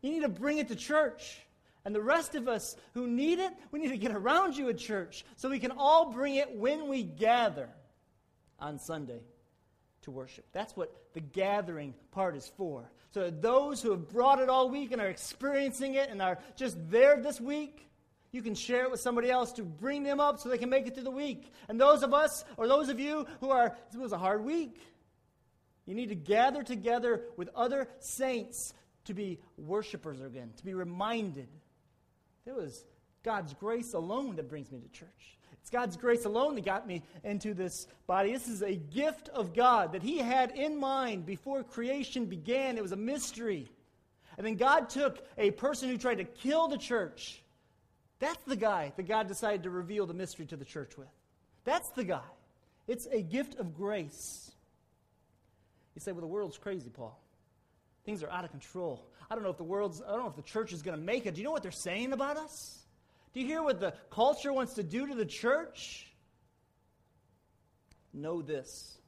you 0.00 0.12
need 0.12 0.22
to 0.22 0.28
bring 0.28 0.58
it 0.58 0.68
to 0.68 0.76
church. 0.76 1.40
And 1.84 1.92
the 1.94 2.00
rest 2.00 2.36
of 2.36 2.46
us 2.46 2.76
who 2.94 3.08
need 3.08 3.40
it, 3.40 3.52
we 3.72 3.80
need 3.80 3.88
to 3.88 3.96
get 3.96 4.12
around 4.12 4.56
you 4.56 4.68
at 4.68 4.78
church 4.78 5.24
so 5.36 5.48
we 5.48 5.58
can 5.58 5.72
all 5.72 6.12
bring 6.12 6.36
it 6.36 6.56
when 6.56 6.88
we 6.88 7.02
gather 7.02 7.68
on 8.60 8.78
Sunday 8.78 9.22
to 10.02 10.12
worship. 10.12 10.46
That's 10.52 10.76
what 10.76 10.94
the 11.14 11.20
gathering 11.20 11.94
part 12.12 12.36
is 12.36 12.50
for. 12.56 12.88
So, 13.12 13.22
that 13.22 13.42
those 13.42 13.82
who 13.82 13.90
have 13.90 14.08
brought 14.08 14.38
it 14.38 14.48
all 14.48 14.70
week 14.70 14.92
and 14.92 15.02
are 15.02 15.08
experiencing 15.08 15.94
it 15.94 16.10
and 16.10 16.22
are 16.22 16.38
just 16.54 16.76
there 16.90 17.20
this 17.20 17.40
week, 17.40 17.88
you 18.30 18.40
can 18.40 18.54
share 18.54 18.84
it 18.84 18.90
with 18.92 19.00
somebody 19.00 19.28
else 19.32 19.50
to 19.54 19.64
bring 19.64 20.04
them 20.04 20.20
up 20.20 20.38
so 20.38 20.48
they 20.48 20.58
can 20.58 20.70
make 20.70 20.86
it 20.86 20.94
through 20.94 21.02
the 21.02 21.10
week. 21.10 21.52
And 21.68 21.80
those 21.80 22.04
of 22.04 22.14
us, 22.14 22.44
or 22.56 22.68
those 22.68 22.88
of 22.88 23.00
you 23.00 23.26
who 23.40 23.50
are, 23.50 23.76
it 23.92 23.98
was 23.98 24.12
a 24.12 24.18
hard 24.18 24.44
week. 24.44 24.80
You 25.90 25.96
need 25.96 26.10
to 26.10 26.14
gather 26.14 26.62
together 26.62 27.22
with 27.36 27.48
other 27.56 27.88
saints 27.98 28.74
to 29.06 29.12
be 29.12 29.40
worshipers 29.58 30.20
again, 30.20 30.52
to 30.56 30.64
be 30.64 30.72
reminded. 30.72 31.48
It 32.46 32.54
was 32.54 32.84
God's 33.24 33.54
grace 33.54 33.92
alone 33.92 34.36
that 34.36 34.48
brings 34.48 34.70
me 34.70 34.78
to 34.78 34.88
church. 34.90 35.36
It's 35.60 35.68
God's 35.68 35.96
grace 35.96 36.26
alone 36.26 36.54
that 36.54 36.64
got 36.64 36.86
me 36.86 37.02
into 37.24 37.54
this 37.54 37.88
body. 38.06 38.32
This 38.32 38.46
is 38.46 38.62
a 38.62 38.76
gift 38.76 39.30
of 39.30 39.52
God 39.52 39.94
that 39.94 40.02
He 40.04 40.18
had 40.18 40.52
in 40.52 40.78
mind 40.78 41.26
before 41.26 41.64
creation 41.64 42.26
began. 42.26 42.78
It 42.78 42.82
was 42.84 42.92
a 42.92 42.96
mystery. 42.96 43.68
And 44.38 44.46
then 44.46 44.54
God 44.54 44.90
took 44.90 45.18
a 45.38 45.50
person 45.50 45.88
who 45.88 45.98
tried 45.98 46.18
to 46.18 46.24
kill 46.24 46.68
the 46.68 46.78
church. 46.78 47.42
That's 48.20 48.44
the 48.44 48.54
guy 48.54 48.92
that 48.96 49.08
God 49.08 49.26
decided 49.26 49.64
to 49.64 49.70
reveal 49.70 50.06
the 50.06 50.14
mystery 50.14 50.46
to 50.46 50.56
the 50.56 50.64
church 50.64 50.96
with. 50.96 51.08
That's 51.64 51.88
the 51.90 52.04
guy. 52.04 52.30
It's 52.86 53.08
a 53.10 53.22
gift 53.22 53.58
of 53.58 53.74
grace. 53.74 54.49
You 55.94 56.00
say, 56.00 56.12
well, 56.12 56.20
the 56.20 56.26
world's 56.26 56.58
crazy, 56.58 56.90
Paul. 56.90 57.20
Things 58.04 58.22
are 58.22 58.30
out 58.30 58.44
of 58.44 58.50
control. 58.50 59.10
I 59.30 59.34
don't 59.34 59.44
know 59.44 59.50
if 59.50 59.56
the 59.58 59.64
world's, 59.64 60.02
I 60.02 60.10
don't 60.12 60.20
know 60.20 60.28
if 60.28 60.36
the 60.36 60.42
church 60.42 60.72
is 60.72 60.82
going 60.82 60.98
to 60.98 61.04
make 61.04 61.26
it. 61.26 61.34
Do 61.34 61.40
you 61.40 61.44
know 61.44 61.52
what 61.52 61.62
they're 61.62 61.70
saying 61.70 62.12
about 62.12 62.36
us? 62.36 62.78
Do 63.32 63.40
you 63.40 63.46
hear 63.46 63.62
what 63.62 63.78
the 63.78 63.94
culture 64.10 64.52
wants 64.52 64.74
to 64.74 64.82
do 64.82 65.06
to 65.06 65.14
the 65.14 65.26
church? 65.26 66.06
Know 68.12 68.42
this. 68.42 68.98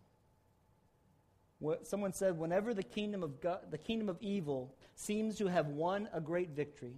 What, 1.59 1.87
someone 1.87 2.13
said, 2.13 2.39
whenever 2.39 2.75
the 2.75 2.83
kingdom 2.83 3.23
of 3.23 3.41
God, 3.41 3.61
the 3.71 3.79
kingdom 3.79 4.09
of 4.09 4.19
evil 4.21 4.75
seems 4.95 5.39
to 5.39 5.47
have 5.47 5.69
won 5.69 6.09
a 6.13 6.21
great 6.21 6.51
victory, 6.51 6.97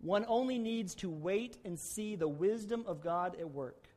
one 0.00 0.24
only 0.28 0.58
needs 0.58 0.94
to 0.96 1.10
wait 1.10 1.58
and 1.64 1.78
see 1.78 2.16
the 2.16 2.28
wisdom 2.28 2.84
of 2.86 3.02
God 3.02 3.36
at 3.38 3.50
work. 3.50 3.88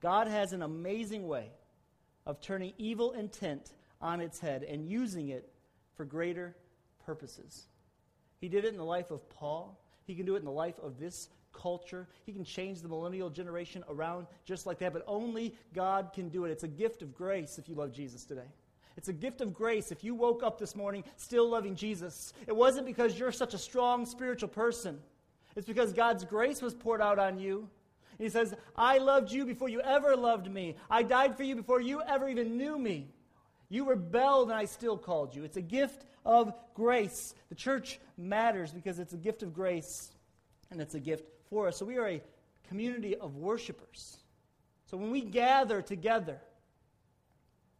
God 0.00 0.28
has 0.28 0.52
an 0.52 0.62
amazing 0.62 1.26
way 1.26 1.50
of 2.26 2.40
turning 2.40 2.74
evil 2.76 3.12
intent 3.12 3.72
on 4.00 4.20
its 4.20 4.38
head 4.38 4.62
and 4.62 4.88
using 4.88 5.28
it 5.28 5.48
for 5.96 6.04
greater 6.04 6.56
purposes. 7.04 7.66
He 8.40 8.48
did 8.48 8.64
it 8.64 8.72
in 8.72 8.76
the 8.76 8.84
life 8.84 9.10
of 9.10 9.28
Paul. 9.30 9.80
He 10.06 10.14
can 10.14 10.24
do 10.24 10.36
it 10.36 10.38
in 10.38 10.44
the 10.44 10.50
life 10.50 10.78
of 10.82 10.98
this 10.98 11.28
culture. 11.52 12.06
He 12.24 12.32
can 12.32 12.44
change 12.44 12.80
the 12.80 12.88
millennial 12.88 13.30
generation 13.30 13.82
around 13.88 14.26
just 14.44 14.66
like 14.66 14.78
that, 14.78 14.92
but 14.92 15.02
only 15.06 15.54
God 15.74 16.12
can 16.14 16.28
do 16.28 16.44
it. 16.44 16.50
It's 16.50 16.64
a 16.64 16.68
gift 16.68 17.02
of 17.02 17.14
grace 17.14 17.58
if 17.58 17.68
you 17.68 17.74
love 17.74 17.92
Jesus 17.92 18.24
today. 18.24 18.48
It's 18.96 19.08
a 19.08 19.12
gift 19.12 19.40
of 19.40 19.54
grace 19.54 19.92
if 19.92 20.02
you 20.02 20.14
woke 20.14 20.42
up 20.42 20.58
this 20.58 20.74
morning 20.74 21.04
still 21.16 21.48
loving 21.48 21.76
Jesus. 21.76 22.32
It 22.46 22.54
wasn't 22.54 22.86
because 22.86 23.18
you're 23.18 23.32
such 23.32 23.54
a 23.54 23.58
strong 23.58 24.06
spiritual 24.06 24.48
person, 24.48 24.98
it's 25.56 25.66
because 25.66 25.92
God's 25.92 26.24
grace 26.24 26.62
was 26.62 26.74
poured 26.74 27.00
out 27.00 27.18
on 27.18 27.38
you. 27.38 27.68
He 28.18 28.28
says, 28.28 28.54
I 28.76 28.98
loved 28.98 29.30
you 29.30 29.44
before 29.44 29.68
you 29.68 29.80
ever 29.80 30.16
loved 30.16 30.50
me. 30.50 30.76
I 30.90 31.04
died 31.04 31.36
for 31.36 31.44
you 31.44 31.54
before 31.54 31.80
you 31.80 32.02
ever 32.02 32.28
even 32.28 32.56
knew 32.56 32.76
me. 32.76 33.08
You 33.68 33.88
rebelled, 33.88 34.48
and 34.48 34.58
I 34.58 34.64
still 34.64 34.96
called 34.96 35.34
you. 35.34 35.44
It's 35.44 35.56
a 35.56 35.62
gift 35.62 36.04
of 36.24 36.52
grace. 36.74 37.34
The 37.48 37.54
church 37.54 38.00
matters 38.16 38.72
because 38.72 38.98
it's 38.98 39.12
a 39.12 39.18
gift 39.18 39.42
of 39.42 39.52
grace, 39.52 40.10
and 40.70 40.80
it's 40.80 40.94
a 40.94 41.00
gift 41.00 41.24
for 41.50 41.68
us. 41.68 41.76
So 41.76 41.84
we 41.84 41.98
are 41.98 42.08
a 42.08 42.22
community 42.68 43.16
of 43.16 43.36
worshipers. 43.36 44.16
So 44.86 44.96
when 44.96 45.10
we 45.10 45.20
gather 45.20 45.82
together, 45.82 46.40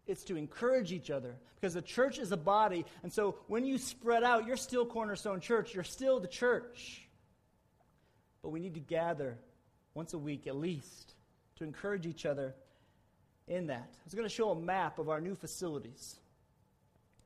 it's 0.07 0.25
to 0.25 0.37
encourage 0.37 0.93
each 0.93 1.11
other 1.11 1.37
because 1.55 1.75
the 1.75 1.83
church 1.83 2.19
is 2.19 2.33
a 2.33 2.37
body. 2.37 2.85
And 3.03 3.13
so 3.13 3.37
when 3.47 3.65
you 3.65 3.79
spread 3.79 4.25
out, 4.25 4.47
you're 4.47 4.57
still 4.57 4.87
Cornerstone 4.87 5.41
Church, 5.41 5.75
you're 5.75 5.85
still 5.85 6.21
the 6.21 6.29
church. 6.29 7.07
But 8.43 8.51
we 8.51 8.61
need 8.61 8.75
to 8.75 8.81
gather 8.81 9.39
once 9.95 10.15
a 10.15 10.19
week 10.19 10.47
at 10.47 10.57
least 10.57 11.15
to 11.57 11.65
encourage 11.65 12.07
each 12.07 12.25
other 12.25 12.55
in 13.49 13.67
that. 13.69 13.89
I 13.93 14.05
was 14.05 14.15
going 14.15 14.29
to 14.29 14.35
show 14.35 14.51
a 14.51 14.59
map 14.59 14.99
of 14.99 15.09
our 15.09 15.21
new 15.21 15.35
facilities. 15.35 16.17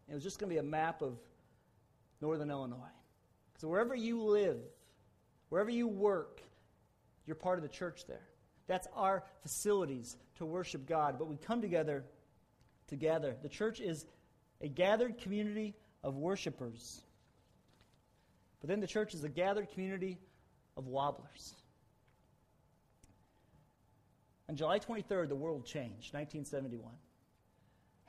It 0.08 0.14
was 0.14 0.22
just 0.22 0.38
going 0.38 0.48
to 0.50 0.54
be 0.54 0.58
a 0.58 0.62
map 0.62 1.02
of 1.02 1.18
Northern 2.20 2.50
Illinois. 2.50 2.92
So 3.58 3.68
wherever 3.68 3.94
you 3.94 4.22
live, 4.22 4.58
wherever 5.48 5.70
you 5.70 5.88
work, 5.88 6.40
you're 7.26 7.36
part 7.36 7.58
of 7.58 7.62
the 7.62 7.68
church 7.68 8.06
there. 8.06 8.28
That's 8.66 8.88
our 8.94 9.24
facilities 9.42 10.16
to 10.36 10.46
worship 10.46 10.86
God. 10.86 11.18
But 11.18 11.28
we 11.28 11.36
come 11.36 11.60
together 11.60 12.04
together. 12.88 13.36
The 13.42 13.48
church 13.48 13.80
is 13.80 14.04
a 14.60 14.68
gathered 14.68 15.18
community 15.18 15.74
of 16.04 16.16
worshipers. 16.16 17.00
But 18.60 18.68
then 18.68 18.80
the 18.80 18.86
church 18.86 19.14
is 19.14 19.24
a 19.24 19.28
gathered 19.28 19.70
community 19.70 20.18
of 20.76 20.86
wobblers. 20.86 21.54
On 24.52 24.56
July 24.56 24.78
23rd, 24.78 25.30
the 25.30 25.34
world 25.34 25.64
changed, 25.64 26.12
1971. 26.12 26.92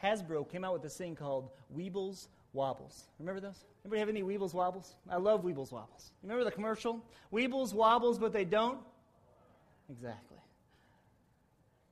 Hasbro 0.03 0.51
came 0.51 0.65
out 0.65 0.73
with 0.73 0.81
this 0.81 0.97
thing 0.97 1.15
called 1.15 1.51
Weebles 1.73 2.27
Wobbles. 2.51 3.05
Remember 3.17 3.39
those? 3.39 3.63
Anybody 3.85 3.99
have 4.01 4.09
any 4.09 4.23
Weebles 4.23 4.53
Wobbles? 4.53 4.93
I 5.09 5.15
love 5.15 5.45
Weebles 5.45 5.71
Wobbles. 5.71 6.11
Remember 6.21 6.43
the 6.43 6.51
commercial? 6.51 7.01
Weebles 7.31 7.73
Wobbles, 7.73 8.19
but 8.19 8.33
they 8.33 8.43
don't? 8.43 8.77
Exactly. 9.89 10.37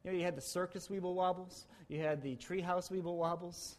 You 0.04 0.12
know, 0.12 0.18
you 0.18 0.26
had 0.26 0.36
the 0.36 0.42
circus 0.42 0.90
Weeble 0.90 1.16
Wobbles, 1.16 1.66
you 1.88 2.02
had 2.02 2.22
the 2.22 2.36
treehouse 2.36 2.92
Weeble 2.92 3.16
Wobbles. 3.16 3.78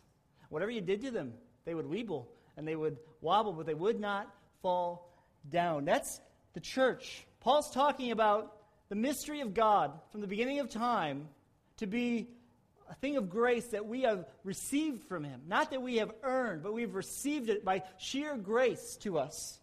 Whatever 0.48 0.70
you 0.70 0.80
did 0.80 1.02
to 1.02 1.10
them, 1.10 1.34
they 1.66 1.74
would 1.74 1.84
weeble 1.84 2.28
and 2.56 2.66
they 2.66 2.76
would 2.76 2.96
wobble, 3.20 3.52
but 3.52 3.66
they 3.66 3.74
would 3.74 4.00
not 4.00 4.34
fall 4.62 5.12
down. 5.50 5.84
That's 5.84 6.22
the 6.54 6.60
church. 6.60 7.26
Paul's 7.40 7.70
talking 7.70 8.10
about 8.10 8.56
the 8.92 8.96
mystery 8.96 9.40
of 9.40 9.54
God 9.54 9.90
from 10.10 10.20
the 10.20 10.26
beginning 10.26 10.60
of 10.60 10.68
time 10.68 11.26
to 11.78 11.86
be 11.86 12.28
a 12.90 12.94
thing 12.96 13.16
of 13.16 13.30
grace 13.30 13.68
that 13.68 13.86
we 13.86 14.02
have 14.02 14.26
received 14.44 15.04
from 15.04 15.24
Him. 15.24 15.40
Not 15.48 15.70
that 15.70 15.80
we 15.80 15.96
have 15.96 16.12
earned, 16.22 16.62
but 16.62 16.74
we've 16.74 16.94
received 16.94 17.48
it 17.48 17.64
by 17.64 17.84
sheer 17.96 18.36
grace 18.36 18.98
to 19.00 19.18
us. 19.18 19.58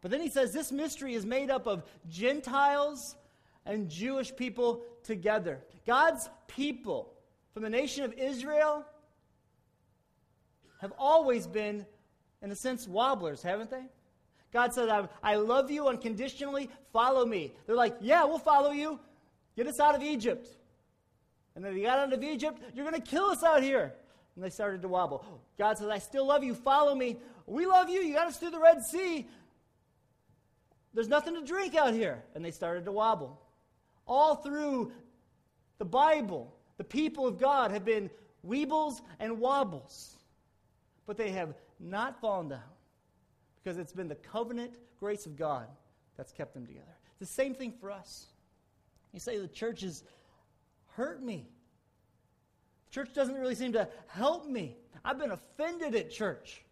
But 0.00 0.10
then 0.10 0.20
he 0.20 0.28
says 0.28 0.52
this 0.52 0.72
mystery 0.72 1.14
is 1.14 1.24
made 1.24 1.52
up 1.52 1.68
of 1.68 1.84
Gentiles 2.08 3.14
and 3.64 3.88
Jewish 3.88 4.34
people 4.34 4.82
together. 5.04 5.60
God's 5.86 6.28
people 6.48 7.14
from 7.52 7.62
the 7.62 7.70
nation 7.70 8.02
of 8.02 8.12
Israel 8.14 8.84
have 10.80 10.92
always 10.98 11.46
been, 11.46 11.86
in 12.42 12.50
a 12.50 12.56
sense, 12.56 12.88
wobblers, 12.88 13.40
haven't 13.40 13.70
they? 13.70 13.84
God 14.54 14.72
said, 14.72 14.88
I 15.20 15.34
love 15.34 15.68
you 15.68 15.88
unconditionally, 15.88 16.70
follow 16.92 17.26
me. 17.26 17.52
They're 17.66 17.74
like, 17.74 17.96
Yeah, 18.00 18.24
we'll 18.24 18.38
follow 18.38 18.70
you. 18.70 19.00
Get 19.56 19.66
us 19.66 19.80
out 19.80 19.96
of 19.96 20.02
Egypt. 20.02 20.46
And 21.56 21.64
then 21.64 21.74
they 21.74 21.82
got 21.82 21.98
out 21.98 22.12
of 22.12 22.22
Egypt, 22.22 22.62
you're 22.72 22.88
going 22.88 23.00
to 23.00 23.06
kill 23.06 23.24
us 23.24 23.42
out 23.42 23.62
here. 23.62 23.92
And 24.34 24.44
they 24.44 24.50
started 24.50 24.80
to 24.82 24.88
wobble. 24.88 25.24
God 25.58 25.78
says, 25.78 25.88
I 25.88 25.98
still 25.98 26.26
love 26.26 26.42
you, 26.42 26.54
follow 26.54 26.94
me. 26.94 27.18
We 27.46 27.66
love 27.66 27.88
you, 27.88 28.00
you 28.00 28.14
got 28.14 28.28
us 28.28 28.38
through 28.38 28.50
the 28.50 28.60
Red 28.60 28.82
Sea. 28.84 29.26
There's 30.94 31.08
nothing 31.08 31.34
to 31.34 31.44
drink 31.44 31.74
out 31.74 31.92
here. 31.92 32.22
And 32.34 32.44
they 32.44 32.52
started 32.52 32.84
to 32.84 32.92
wobble. 32.92 33.40
All 34.06 34.36
through 34.36 34.92
the 35.78 35.84
Bible, 35.84 36.54
the 36.76 36.84
people 36.84 37.26
of 37.26 37.38
God 37.38 37.72
have 37.72 37.84
been 37.84 38.08
weebles 38.46 39.00
and 39.18 39.40
wobbles, 39.40 40.16
but 41.06 41.16
they 41.16 41.30
have 41.30 41.54
not 41.80 42.20
fallen 42.20 42.48
down 42.48 42.60
because 43.64 43.78
it's 43.78 43.92
been 43.92 44.08
the 44.08 44.14
covenant 44.14 44.74
grace 45.00 45.24
of 45.24 45.36
God 45.36 45.66
that's 46.16 46.32
kept 46.32 46.54
them 46.54 46.66
together. 46.66 46.84
It's 47.20 47.30
the 47.30 47.34
same 47.34 47.54
thing 47.54 47.72
for 47.72 47.90
us. 47.90 48.26
You 49.12 49.20
say 49.20 49.38
the 49.38 49.48
church 49.48 49.80
has 49.80 50.04
hurt 50.96 51.22
me. 51.22 51.48
The 52.86 52.94
church 52.94 53.14
doesn't 53.14 53.34
really 53.34 53.54
seem 53.54 53.72
to 53.72 53.88
help 54.08 54.46
me. 54.46 54.76
I've 55.04 55.18
been 55.18 55.30
offended 55.30 55.94
at 55.94 56.10
church. 56.10 56.62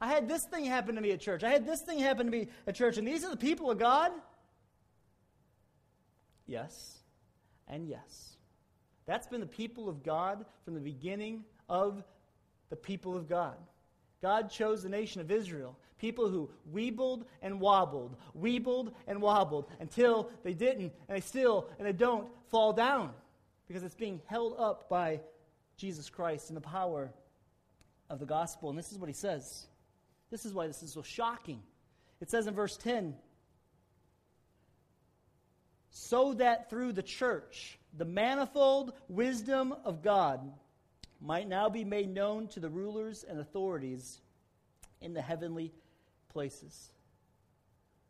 I 0.00 0.08
had 0.08 0.28
this 0.28 0.44
thing 0.44 0.64
happen 0.64 0.94
to 0.94 1.00
me 1.00 1.12
at 1.12 1.20
church. 1.20 1.44
I 1.44 1.50
had 1.50 1.66
this 1.66 1.80
thing 1.80 1.98
happen 1.98 2.26
to 2.26 2.32
me 2.32 2.48
at 2.66 2.74
church. 2.74 2.98
And 2.98 3.06
these 3.06 3.24
are 3.24 3.30
the 3.30 3.36
people 3.36 3.70
of 3.70 3.78
God? 3.78 4.12
Yes, 6.46 6.98
and 7.68 7.86
yes. 7.86 8.36
That's 9.06 9.26
been 9.26 9.40
the 9.40 9.46
people 9.46 9.88
of 9.88 10.02
God 10.02 10.44
from 10.64 10.74
the 10.74 10.80
beginning 10.80 11.44
of 11.68 12.02
the 12.68 12.76
people 12.76 13.16
of 13.16 13.28
God. 13.28 13.56
God 14.22 14.50
chose 14.50 14.82
the 14.82 14.88
nation 14.88 15.20
of 15.20 15.30
Israel, 15.30 15.76
people 15.98 16.28
who 16.28 16.48
weebled 16.70 17.26
and 17.42 17.60
wobbled, 17.60 18.16
weebled 18.34 18.94
and 19.06 19.20
wobbled 19.20 19.68
until 19.80 20.30
they 20.44 20.54
didn't, 20.54 20.92
and 21.08 21.16
they 21.16 21.20
still, 21.20 21.68
and 21.78 21.86
they 21.86 21.92
don't 21.92 22.28
fall 22.50 22.72
down 22.72 23.10
because 23.66 23.82
it's 23.82 23.96
being 23.96 24.22
held 24.26 24.54
up 24.58 24.88
by 24.88 25.20
Jesus 25.76 26.08
Christ 26.08 26.48
and 26.48 26.56
the 26.56 26.62
power 26.62 27.12
of 28.08 28.20
the 28.20 28.26
gospel. 28.26 28.70
And 28.70 28.78
this 28.78 28.92
is 28.92 28.98
what 28.98 29.08
he 29.08 29.14
says. 29.14 29.66
This 30.30 30.46
is 30.46 30.54
why 30.54 30.66
this 30.66 30.82
is 30.82 30.92
so 30.92 31.02
shocking. 31.02 31.60
It 32.20 32.30
says 32.30 32.46
in 32.46 32.54
verse 32.54 32.76
10 32.76 33.14
so 35.92 36.32
that 36.34 36.70
through 36.70 36.92
the 36.92 37.02
church, 37.02 37.78
the 37.96 38.06
manifold 38.06 38.94
wisdom 39.08 39.74
of 39.84 40.02
God 40.02 40.40
might 41.22 41.48
now 41.48 41.68
be 41.68 41.84
made 41.84 42.12
known 42.12 42.48
to 42.48 42.60
the 42.60 42.68
rulers 42.68 43.24
and 43.28 43.38
authorities 43.38 44.20
in 45.00 45.14
the 45.14 45.22
heavenly 45.22 45.72
places. 46.28 46.90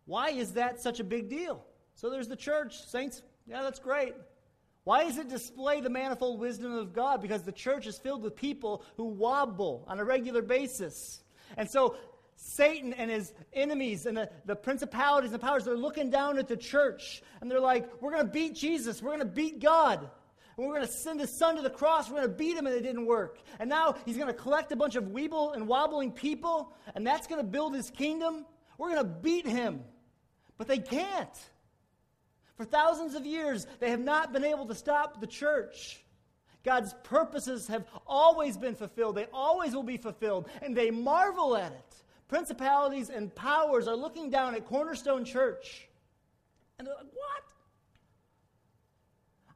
Why 0.06 0.30
is 0.30 0.52
that 0.54 0.80
such 0.80 0.98
a 0.98 1.04
big 1.04 1.28
deal? 1.28 1.64
So 1.94 2.10
there's 2.10 2.28
the 2.28 2.36
church. 2.36 2.86
Saints, 2.86 3.22
yeah, 3.46 3.62
that's 3.62 3.78
great. 3.78 4.14
Why 4.84 5.04
does 5.04 5.18
it 5.18 5.28
display 5.28 5.80
the 5.80 5.90
manifold 5.90 6.40
wisdom 6.40 6.74
of 6.74 6.92
God? 6.92 7.22
Because 7.22 7.42
the 7.42 7.52
church 7.52 7.86
is 7.86 7.98
filled 7.98 8.22
with 8.22 8.34
people 8.34 8.82
who 8.96 9.04
wobble 9.04 9.84
on 9.86 10.00
a 10.00 10.04
regular 10.04 10.42
basis. 10.42 11.22
And 11.56 11.70
so 11.70 11.96
Satan 12.36 12.92
and 12.94 13.10
his 13.10 13.32
enemies 13.52 14.06
and 14.06 14.16
the, 14.16 14.30
the 14.46 14.56
principalities 14.56 15.32
and 15.32 15.40
powers, 15.40 15.64
they're 15.64 15.76
looking 15.76 16.10
down 16.10 16.38
at 16.38 16.48
the 16.48 16.56
church 16.56 17.22
and 17.40 17.50
they're 17.50 17.60
like, 17.60 17.88
we're 18.00 18.10
going 18.10 18.26
to 18.26 18.32
beat 18.32 18.54
Jesus. 18.54 19.00
We're 19.00 19.10
going 19.10 19.20
to 19.20 19.26
beat 19.26 19.60
God. 19.60 20.10
And 20.62 20.70
we're 20.70 20.76
going 20.76 20.86
to 20.86 20.92
send 20.92 21.18
his 21.18 21.36
son 21.36 21.56
to 21.56 21.62
the 21.62 21.70
cross. 21.70 22.08
We're 22.08 22.18
going 22.18 22.28
to 22.28 22.36
beat 22.36 22.56
him 22.56 22.68
and 22.68 22.76
it 22.76 22.82
didn't 22.82 23.04
work. 23.04 23.38
And 23.58 23.68
now 23.68 23.96
he's 24.06 24.16
going 24.16 24.28
to 24.28 24.32
collect 24.32 24.70
a 24.70 24.76
bunch 24.76 24.94
of 24.94 25.06
weeble 25.06 25.56
and 25.56 25.66
wobbling 25.66 26.12
people 26.12 26.72
and 26.94 27.04
that's 27.04 27.26
going 27.26 27.40
to 27.40 27.46
build 27.46 27.74
his 27.74 27.90
kingdom. 27.90 28.46
We're 28.78 28.90
going 28.90 29.02
to 29.02 29.12
beat 29.12 29.44
him. 29.44 29.82
But 30.58 30.68
they 30.68 30.78
can't. 30.78 31.36
For 32.56 32.64
thousands 32.64 33.16
of 33.16 33.26
years, 33.26 33.66
they 33.80 33.90
have 33.90 33.98
not 33.98 34.32
been 34.32 34.44
able 34.44 34.66
to 34.66 34.74
stop 34.76 35.20
the 35.20 35.26
church. 35.26 36.00
God's 36.62 36.94
purposes 37.02 37.66
have 37.66 37.84
always 38.06 38.56
been 38.56 38.76
fulfilled. 38.76 39.16
They 39.16 39.26
always 39.32 39.74
will 39.74 39.82
be 39.82 39.96
fulfilled. 39.96 40.48
And 40.62 40.76
they 40.76 40.92
marvel 40.92 41.56
at 41.56 41.72
it 41.72 42.02
principalities 42.28 43.10
and 43.10 43.34
powers 43.34 43.88
are 43.88 43.96
looking 43.96 44.30
down 44.30 44.54
at 44.54 44.64
Cornerstone 44.64 45.24
Church. 45.24 45.88
And? 46.78 46.88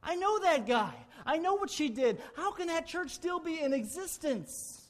I 0.03 0.15
know 0.15 0.39
that 0.39 0.65
guy. 0.67 0.93
I 1.25 1.37
know 1.37 1.55
what 1.55 1.69
she 1.69 1.89
did. 1.89 2.21
How 2.35 2.51
can 2.51 2.67
that 2.67 2.87
church 2.87 3.11
still 3.11 3.39
be 3.39 3.59
in 3.59 3.73
existence? 3.73 4.81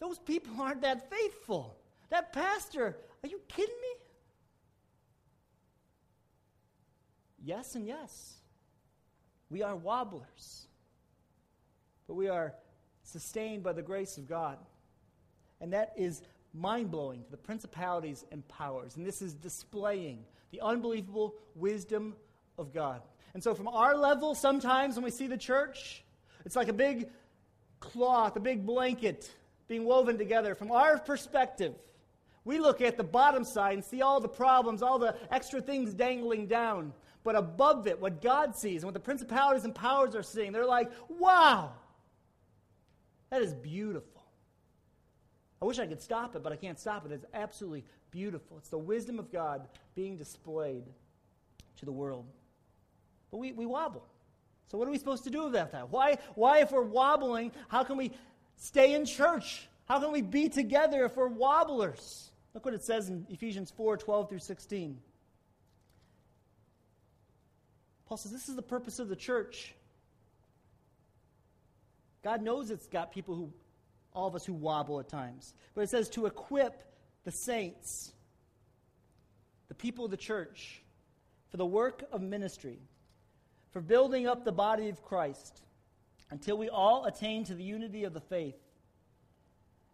Those 0.00 0.18
people 0.18 0.60
aren't 0.60 0.82
that 0.82 1.10
faithful. 1.10 1.76
That 2.10 2.32
pastor, 2.32 2.96
are 3.22 3.28
you 3.28 3.40
kidding 3.48 3.74
me? 3.80 3.88
Yes 7.44 7.74
and 7.74 7.86
yes. 7.86 8.34
We 9.50 9.62
are 9.62 9.74
wobblers, 9.74 10.66
but 12.06 12.14
we 12.14 12.28
are 12.28 12.54
sustained 13.02 13.62
by 13.62 13.72
the 13.72 13.82
grace 13.82 14.18
of 14.18 14.28
God. 14.28 14.58
And 15.60 15.72
that 15.72 15.92
is 15.96 16.22
mind 16.52 16.90
blowing 16.90 17.24
to 17.24 17.30
the 17.30 17.36
principalities 17.36 18.24
and 18.30 18.46
powers. 18.48 18.96
And 18.96 19.06
this 19.06 19.22
is 19.22 19.34
displaying 19.34 20.24
the 20.50 20.60
unbelievable 20.60 21.34
wisdom 21.54 22.14
of 22.58 22.74
God. 22.74 23.00
And 23.34 23.42
so, 23.42 23.54
from 23.54 23.68
our 23.68 23.96
level, 23.96 24.34
sometimes 24.34 24.96
when 24.96 25.04
we 25.04 25.10
see 25.10 25.26
the 25.26 25.36
church, 25.36 26.02
it's 26.44 26.56
like 26.56 26.68
a 26.68 26.72
big 26.72 27.08
cloth, 27.80 28.36
a 28.36 28.40
big 28.40 28.66
blanket 28.66 29.30
being 29.68 29.84
woven 29.84 30.18
together. 30.18 30.54
From 30.54 30.70
our 30.70 30.98
perspective, 30.98 31.74
we 32.44 32.58
look 32.58 32.80
at 32.80 32.96
the 32.96 33.04
bottom 33.04 33.44
side 33.44 33.74
and 33.74 33.84
see 33.84 34.02
all 34.02 34.20
the 34.20 34.28
problems, 34.28 34.82
all 34.82 34.98
the 34.98 35.14
extra 35.30 35.60
things 35.60 35.92
dangling 35.92 36.46
down. 36.46 36.92
But 37.22 37.36
above 37.36 37.86
it, 37.86 38.00
what 38.00 38.22
God 38.22 38.56
sees 38.56 38.82
and 38.82 38.84
what 38.84 38.94
the 38.94 39.00
principalities 39.00 39.64
and 39.64 39.74
powers 39.74 40.14
are 40.14 40.22
seeing, 40.22 40.52
they're 40.52 40.64
like, 40.64 40.90
wow, 41.08 41.72
that 43.30 43.42
is 43.42 43.52
beautiful. 43.54 44.22
I 45.60 45.64
wish 45.64 45.78
I 45.78 45.86
could 45.86 46.00
stop 46.00 46.36
it, 46.36 46.42
but 46.42 46.52
I 46.52 46.56
can't 46.56 46.78
stop 46.78 47.04
it. 47.04 47.12
It's 47.12 47.26
absolutely 47.34 47.84
beautiful. 48.10 48.56
It's 48.56 48.70
the 48.70 48.78
wisdom 48.78 49.18
of 49.18 49.30
God 49.30 49.68
being 49.94 50.16
displayed 50.16 50.84
to 51.78 51.84
the 51.84 51.92
world. 51.92 52.24
But 53.30 53.38
we, 53.38 53.52
we 53.52 53.66
wobble. 53.66 54.06
So, 54.68 54.76
what 54.76 54.86
are 54.86 54.90
we 54.90 54.98
supposed 54.98 55.24
to 55.24 55.30
do 55.30 55.46
about 55.46 55.72
that? 55.72 55.90
Why, 55.90 56.18
why, 56.34 56.60
if 56.60 56.72
we're 56.72 56.82
wobbling, 56.82 57.52
how 57.68 57.84
can 57.84 57.96
we 57.96 58.12
stay 58.56 58.94
in 58.94 59.06
church? 59.06 59.66
How 59.86 59.98
can 59.98 60.12
we 60.12 60.20
be 60.20 60.48
together 60.48 61.04
if 61.04 61.16
we're 61.16 61.28
wobblers? 61.28 62.30
Look 62.52 62.64
what 62.64 62.74
it 62.74 62.84
says 62.84 63.08
in 63.08 63.26
Ephesians 63.30 63.70
4 63.70 63.96
12 63.96 64.28
through 64.28 64.38
16. 64.40 64.98
Paul 68.06 68.16
says, 68.16 68.32
This 68.32 68.48
is 68.48 68.56
the 68.56 68.62
purpose 68.62 68.98
of 68.98 69.08
the 69.08 69.16
church. 69.16 69.74
God 72.22 72.42
knows 72.42 72.70
it's 72.70 72.86
got 72.86 73.12
people 73.12 73.34
who, 73.34 73.52
all 74.12 74.26
of 74.26 74.34
us 74.34 74.44
who 74.44 74.52
wobble 74.52 75.00
at 75.00 75.08
times. 75.08 75.54
But 75.74 75.82
it 75.82 75.90
says 75.90 76.10
to 76.10 76.26
equip 76.26 76.82
the 77.24 77.30
saints, 77.30 78.12
the 79.68 79.74
people 79.74 80.04
of 80.04 80.10
the 80.10 80.16
church, 80.16 80.82
for 81.50 81.56
the 81.56 81.66
work 81.66 82.04
of 82.12 82.20
ministry 82.20 82.80
for 83.70 83.80
building 83.80 84.26
up 84.26 84.44
the 84.44 84.52
body 84.52 84.88
of 84.88 85.02
Christ 85.02 85.62
until 86.30 86.58
we 86.58 86.68
all 86.68 87.04
attain 87.06 87.44
to 87.44 87.54
the 87.54 87.64
unity 87.64 88.04
of 88.04 88.12
the 88.12 88.20
faith 88.20 88.56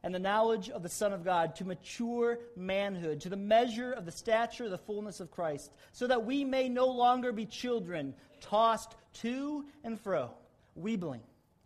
and 0.04 0.14
the 0.14 0.18
knowledge 0.18 0.68
of 0.68 0.82
the 0.82 0.88
Son 0.88 1.14
of 1.14 1.24
God, 1.24 1.56
to 1.56 1.64
mature 1.64 2.38
manhood, 2.56 3.22
to 3.22 3.30
the 3.30 3.38
measure 3.38 3.90
of 3.90 4.04
the 4.04 4.12
stature 4.12 4.64
of 4.64 4.70
the 4.70 4.76
fullness 4.76 5.18
of 5.18 5.30
Christ, 5.30 5.72
so 5.92 6.06
that 6.06 6.26
we 6.26 6.44
may 6.44 6.68
no 6.68 6.86
longer 6.88 7.32
be 7.32 7.46
children, 7.46 8.14
tossed 8.42 8.96
to 9.14 9.64
and 9.82 9.98
fro, 9.98 10.30
weebling 10.78 11.22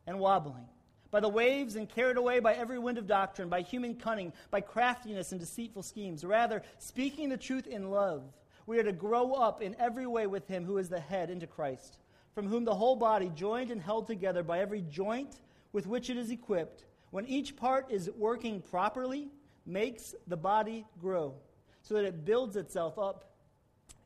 and 0.07 0.21
wobbling, 0.21 0.68
by 1.11 1.18
the 1.18 1.29
waves 1.29 1.75
and 1.75 1.88
carried 1.88 2.16
away 2.16 2.38
by 2.38 2.55
every 2.55 2.79
wind 2.79 2.97
of 2.97 3.09
doctrine, 3.09 3.49
by 3.49 3.62
human 3.62 3.97
cunning, 3.97 4.33
by 4.53 4.61
craftiness 4.61 5.33
and 5.33 5.40
deceitful 5.40 5.83
schemes. 5.83 6.25
Rather, 6.25 6.62
speaking 6.79 7.31
the 7.31 7.37
truth 7.37 7.66
in 7.66 7.90
love, 7.90 8.23
we 8.68 8.78
are 8.78 8.85
to 8.85 8.92
grow 8.92 9.33
up 9.33 9.62
in 9.62 9.74
every 9.78 10.07
way 10.07 10.26
with 10.26 10.46
him 10.46 10.62
who 10.62 10.76
is 10.76 10.90
the 10.90 11.00
head 11.00 11.31
into 11.31 11.46
Christ, 11.46 11.98
from 12.35 12.46
whom 12.46 12.66
the 12.66 12.74
whole 12.74 12.96
body, 12.96 13.33
joined 13.35 13.70
and 13.70 13.81
held 13.81 14.07
together 14.07 14.42
by 14.42 14.61
every 14.61 14.83
joint 14.83 15.40
with 15.72 15.87
which 15.87 16.11
it 16.11 16.18
is 16.18 16.31
equipped, 16.31 16.85
when 17.11 17.24
each 17.24 17.57
part 17.57 17.90
is 17.90 18.11
working 18.14 18.61
properly, 18.61 19.31
makes 19.64 20.14
the 20.26 20.37
body 20.37 20.85
grow, 21.00 21.35
so 21.81 21.94
that 21.94 22.04
it 22.04 22.26
builds 22.26 22.57
itself 22.57 22.98
up 22.98 23.33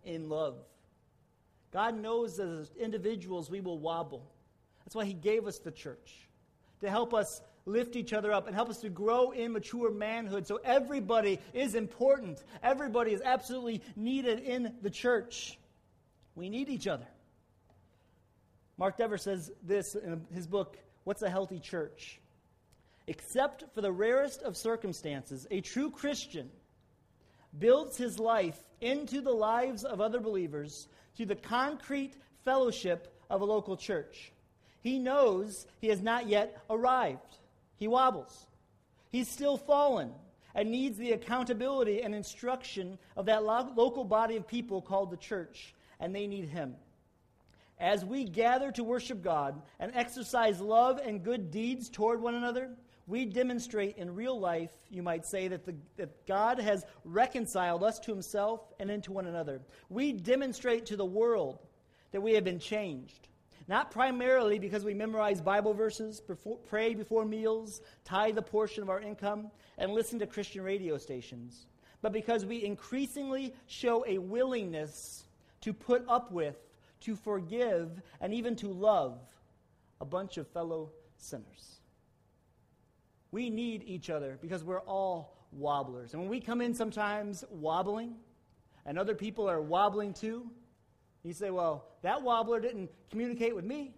in 0.04 0.28
love. 0.28 0.54
God 1.72 2.00
knows 2.00 2.36
that 2.36 2.46
as 2.46 2.70
individuals 2.78 3.50
we 3.50 3.60
will 3.60 3.80
wobble. 3.80 4.30
That's 4.84 4.94
why 4.94 5.06
He 5.06 5.14
gave 5.14 5.48
us 5.48 5.58
the 5.58 5.72
church, 5.72 6.28
to 6.82 6.88
help 6.88 7.12
us 7.12 7.42
lift 7.64 7.96
each 7.96 8.12
other 8.12 8.32
up 8.32 8.46
and 8.46 8.54
help 8.54 8.68
us 8.68 8.78
to 8.78 8.88
grow 8.88 9.30
in 9.30 9.52
mature 9.52 9.90
manhood. 9.90 10.46
So 10.46 10.60
everybody 10.64 11.38
is 11.52 11.74
important. 11.74 12.42
Everybody 12.62 13.12
is 13.12 13.22
absolutely 13.22 13.82
needed 13.96 14.40
in 14.40 14.74
the 14.82 14.90
church. 14.90 15.58
We 16.34 16.48
need 16.48 16.68
each 16.68 16.86
other. 16.86 17.06
Mark 18.78 18.96
Dever 18.96 19.18
says 19.18 19.52
this 19.62 19.94
in 19.94 20.22
his 20.34 20.46
book, 20.46 20.78
What's 21.04 21.22
a 21.22 21.30
Healthy 21.30 21.60
Church? 21.60 22.20
Except 23.06 23.64
for 23.74 23.80
the 23.80 23.92
rarest 23.92 24.42
of 24.42 24.56
circumstances, 24.56 25.46
a 25.50 25.60
true 25.60 25.90
Christian 25.90 26.50
builds 27.58 27.96
his 27.96 28.18
life 28.18 28.58
into 28.80 29.20
the 29.20 29.32
lives 29.32 29.84
of 29.84 30.00
other 30.00 30.20
believers 30.20 30.88
through 31.16 31.26
the 31.26 31.36
concrete 31.36 32.14
fellowship 32.44 33.14
of 33.28 33.40
a 33.40 33.44
local 33.44 33.76
church. 33.76 34.32
He 34.80 34.98
knows 34.98 35.66
he 35.80 35.88
has 35.88 36.00
not 36.00 36.26
yet 36.26 36.62
arrived. 36.70 37.38
He 37.82 37.88
wobbles. 37.88 38.46
He's 39.10 39.26
still 39.26 39.56
fallen 39.56 40.12
and 40.54 40.70
needs 40.70 40.96
the 40.98 41.10
accountability 41.10 42.02
and 42.02 42.14
instruction 42.14 42.96
of 43.16 43.26
that 43.26 43.42
lo- 43.42 43.72
local 43.74 44.04
body 44.04 44.36
of 44.36 44.46
people 44.46 44.80
called 44.80 45.10
the 45.10 45.16
church, 45.16 45.74
and 45.98 46.14
they 46.14 46.28
need 46.28 46.44
him. 46.44 46.76
As 47.80 48.04
we 48.04 48.22
gather 48.22 48.70
to 48.70 48.84
worship 48.84 49.20
God 49.20 49.60
and 49.80 49.90
exercise 49.96 50.60
love 50.60 51.00
and 51.04 51.24
good 51.24 51.50
deeds 51.50 51.90
toward 51.90 52.22
one 52.22 52.36
another, 52.36 52.70
we 53.08 53.24
demonstrate 53.24 53.96
in 53.96 54.14
real 54.14 54.38
life, 54.38 54.70
you 54.88 55.02
might 55.02 55.26
say, 55.26 55.48
that, 55.48 55.66
the, 55.66 55.74
that 55.96 56.24
God 56.28 56.60
has 56.60 56.86
reconciled 57.04 57.82
us 57.82 57.98
to 57.98 58.12
himself 58.12 58.60
and 58.78 58.92
into 58.92 59.10
one 59.10 59.26
another. 59.26 59.60
We 59.88 60.12
demonstrate 60.12 60.86
to 60.86 60.96
the 60.96 61.04
world 61.04 61.58
that 62.12 62.20
we 62.20 62.34
have 62.34 62.44
been 62.44 62.60
changed. 62.60 63.26
Not 63.68 63.90
primarily 63.90 64.58
because 64.58 64.84
we 64.84 64.94
memorize 64.94 65.40
Bible 65.40 65.74
verses, 65.74 66.20
before, 66.20 66.58
pray 66.58 66.94
before 66.94 67.24
meals, 67.24 67.80
tithe 68.04 68.36
a 68.38 68.42
portion 68.42 68.82
of 68.82 68.90
our 68.90 69.00
income, 69.00 69.50
and 69.78 69.92
listen 69.92 70.18
to 70.18 70.26
Christian 70.26 70.62
radio 70.62 70.98
stations, 70.98 71.66
but 72.00 72.12
because 72.12 72.44
we 72.44 72.64
increasingly 72.64 73.54
show 73.66 74.04
a 74.06 74.18
willingness 74.18 75.24
to 75.60 75.72
put 75.72 76.04
up 76.08 76.32
with, 76.32 76.56
to 77.02 77.14
forgive, 77.14 78.02
and 78.20 78.34
even 78.34 78.56
to 78.56 78.68
love 78.68 79.18
a 80.00 80.04
bunch 80.04 80.36
of 80.36 80.48
fellow 80.48 80.90
sinners. 81.16 81.80
We 83.30 83.48
need 83.48 83.84
each 83.86 84.10
other 84.10 84.38
because 84.42 84.64
we're 84.64 84.80
all 84.80 85.36
wobblers. 85.52 86.12
And 86.12 86.22
when 86.22 86.30
we 86.30 86.40
come 86.40 86.60
in 86.60 86.74
sometimes 86.74 87.44
wobbling, 87.50 88.16
and 88.84 88.98
other 88.98 89.14
people 89.14 89.48
are 89.48 89.62
wobbling 89.62 90.12
too, 90.12 90.50
you 91.24 91.32
say, 91.32 91.50
well, 91.50 91.84
that 92.02 92.22
wobbler 92.22 92.60
didn't 92.60 92.90
communicate 93.10 93.54
with 93.54 93.64
me, 93.64 93.94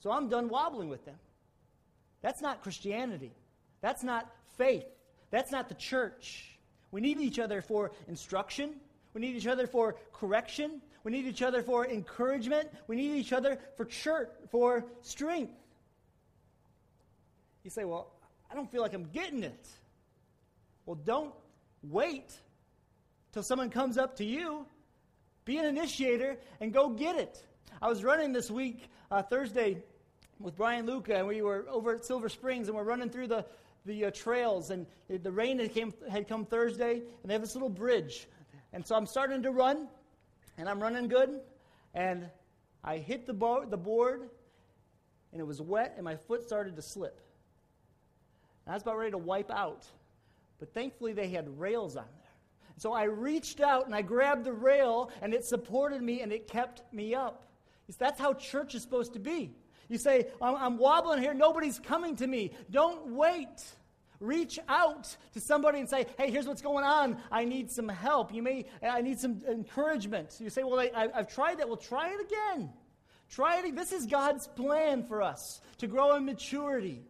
so 0.00 0.10
I'm 0.10 0.28
done 0.28 0.48
wobbling 0.48 0.88
with 0.88 1.04
them. 1.04 1.16
That's 2.22 2.40
not 2.40 2.62
Christianity. 2.62 3.32
That's 3.82 4.02
not 4.02 4.30
faith. 4.56 4.86
That's 5.30 5.52
not 5.52 5.68
the 5.68 5.74
church. 5.74 6.58
We 6.90 7.00
need 7.00 7.20
each 7.20 7.38
other 7.38 7.60
for 7.60 7.92
instruction. 8.08 8.76
We 9.12 9.20
need 9.20 9.36
each 9.36 9.46
other 9.46 9.66
for 9.66 9.96
correction. 10.12 10.80
We 11.02 11.12
need 11.12 11.26
each 11.26 11.42
other 11.42 11.62
for 11.62 11.86
encouragement. 11.86 12.70
We 12.86 12.96
need 12.96 13.16
each 13.16 13.32
other 13.32 13.58
for 13.76 13.84
church, 13.84 14.30
for 14.50 14.86
strength. 15.02 15.52
You 17.62 17.70
say, 17.70 17.84
well, 17.84 18.12
I 18.50 18.54
don't 18.54 18.70
feel 18.70 18.80
like 18.80 18.94
I'm 18.94 19.10
getting 19.12 19.42
it. 19.42 19.68
Well, 20.86 20.96
don't 21.04 21.34
wait 21.82 22.32
till 23.32 23.42
someone 23.42 23.68
comes 23.68 23.98
up 23.98 24.16
to 24.16 24.24
you 24.24 24.66
be 25.44 25.58
an 25.58 25.66
initiator 25.66 26.36
and 26.60 26.72
go 26.72 26.88
get 26.88 27.16
it. 27.16 27.44
I 27.82 27.88
was 27.88 28.02
running 28.02 28.32
this 28.32 28.50
week, 28.50 28.88
uh, 29.10 29.22
Thursday, 29.22 29.82
with 30.40 30.56
Brian 30.56 30.86
Luca, 30.86 31.16
and 31.16 31.26
we 31.26 31.42
were 31.42 31.66
over 31.68 31.94
at 31.94 32.04
Silver 32.04 32.28
Springs, 32.28 32.68
and 32.68 32.76
we're 32.76 32.84
running 32.84 33.10
through 33.10 33.28
the, 33.28 33.44
the 33.84 34.06
uh, 34.06 34.10
trails, 34.10 34.70
and 34.70 34.86
the 35.08 35.30
rain 35.30 35.58
had, 35.58 35.72
came, 35.72 35.92
had 36.10 36.28
come 36.28 36.44
Thursday, 36.44 36.94
and 36.94 37.30
they 37.30 37.34
have 37.34 37.42
this 37.42 37.54
little 37.54 37.68
bridge. 37.68 38.26
And 38.72 38.84
so 38.86 38.96
I'm 38.96 39.06
starting 39.06 39.42
to 39.42 39.50
run, 39.50 39.86
and 40.58 40.68
I'm 40.68 40.80
running 40.80 41.08
good, 41.08 41.40
and 41.94 42.28
I 42.82 42.98
hit 42.98 43.26
the, 43.26 43.34
bo- 43.34 43.64
the 43.64 43.76
board, 43.76 44.28
and 45.32 45.40
it 45.40 45.46
was 45.46 45.60
wet, 45.60 45.94
and 45.96 46.04
my 46.04 46.16
foot 46.16 46.42
started 46.42 46.76
to 46.76 46.82
slip. 46.82 47.20
And 48.66 48.72
I 48.72 48.76
was 48.76 48.82
about 48.82 48.98
ready 48.98 49.12
to 49.12 49.18
wipe 49.18 49.50
out. 49.50 49.84
But 50.58 50.72
thankfully, 50.72 51.12
they 51.12 51.28
had 51.28 51.60
rails 51.60 51.96
on 51.96 52.06
there. 52.18 52.23
So 52.76 52.92
I 52.92 53.04
reached 53.04 53.60
out 53.60 53.86
and 53.86 53.94
I 53.94 54.02
grabbed 54.02 54.44
the 54.44 54.52
rail 54.52 55.10
and 55.22 55.32
it 55.32 55.44
supported 55.44 56.02
me 56.02 56.22
and 56.22 56.32
it 56.32 56.48
kept 56.48 56.82
me 56.92 57.14
up. 57.14 57.46
That's 57.98 58.20
how 58.20 58.32
church 58.34 58.74
is 58.74 58.82
supposed 58.82 59.12
to 59.12 59.18
be. 59.18 59.54
You 59.88 59.98
say, 59.98 60.28
I'm, 60.40 60.56
I'm 60.56 60.78
wobbling 60.78 61.20
here, 61.20 61.34
nobody's 61.34 61.78
coming 61.78 62.16
to 62.16 62.26
me. 62.26 62.52
Don't 62.70 63.08
wait. 63.08 63.62
Reach 64.20 64.58
out 64.68 65.14
to 65.34 65.40
somebody 65.40 65.80
and 65.80 65.88
say, 65.88 66.06
hey, 66.16 66.30
here's 66.30 66.46
what's 66.46 66.62
going 66.62 66.84
on. 66.84 67.18
I 67.30 67.44
need 67.44 67.70
some 67.70 67.88
help. 67.88 68.32
You 68.32 68.42
may, 68.42 68.64
I 68.82 69.02
need 69.02 69.18
some 69.18 69.42
encouragement. 69.48 70.36
You 70.40 70.48
say, 70.50 70.62
well, 70.62 70.80
I, 70.80 71.08
have 71.14 71.32
tried 71.32 71.58
that. 71.58 71.68
Well, 71.68 71.76
try 71.76 72.08
it 72.08 72.20
again. 72.20 72.72
Try 73.28 73.58
it. 73.58 73.76
This 73.76 73.92
is 73.92 74.06
God's 74.06 74.46
plan 74.46 75.02
for 75.02 75.22
us 75.22 75.60
to 75.78 75.86
grow 75.86 76.16
in 76.16 76.24
maturity. 76.24 77.02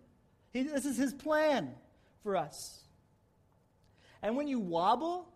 He, 0.52 0.62
this 0.62 0.86
is 0.86 0.96
His 0.96 1.12
plan 1.12 1.70
for 2.22 2.36
us. 2.36 2.80
And 4.22 4.36
when 4.36 4.48
you 4.48 4.58
wobble, 4.58 5.28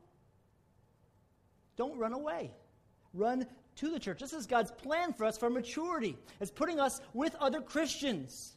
don't 1.78 1.96
run 1.96 2.12
away. 2.12 2.50
Run 3.14 3.46
to 3.76 3.90
the 3.90 3.98
church. 3.98 4.20
This 4.20 4.34
is 4.34 4.46
God's 4.46 4.70
plan 4.72 5.14
for 5.14 5.24
us 5.24 5.38
for 5.38 5.48
maturity. 5.48 6.18
It's 6.40 6.50
putting 6.50 6.78
us 6.78 7.00
with 7.14 7.34
other 7.36 7.62
Christians, 7.62 8.54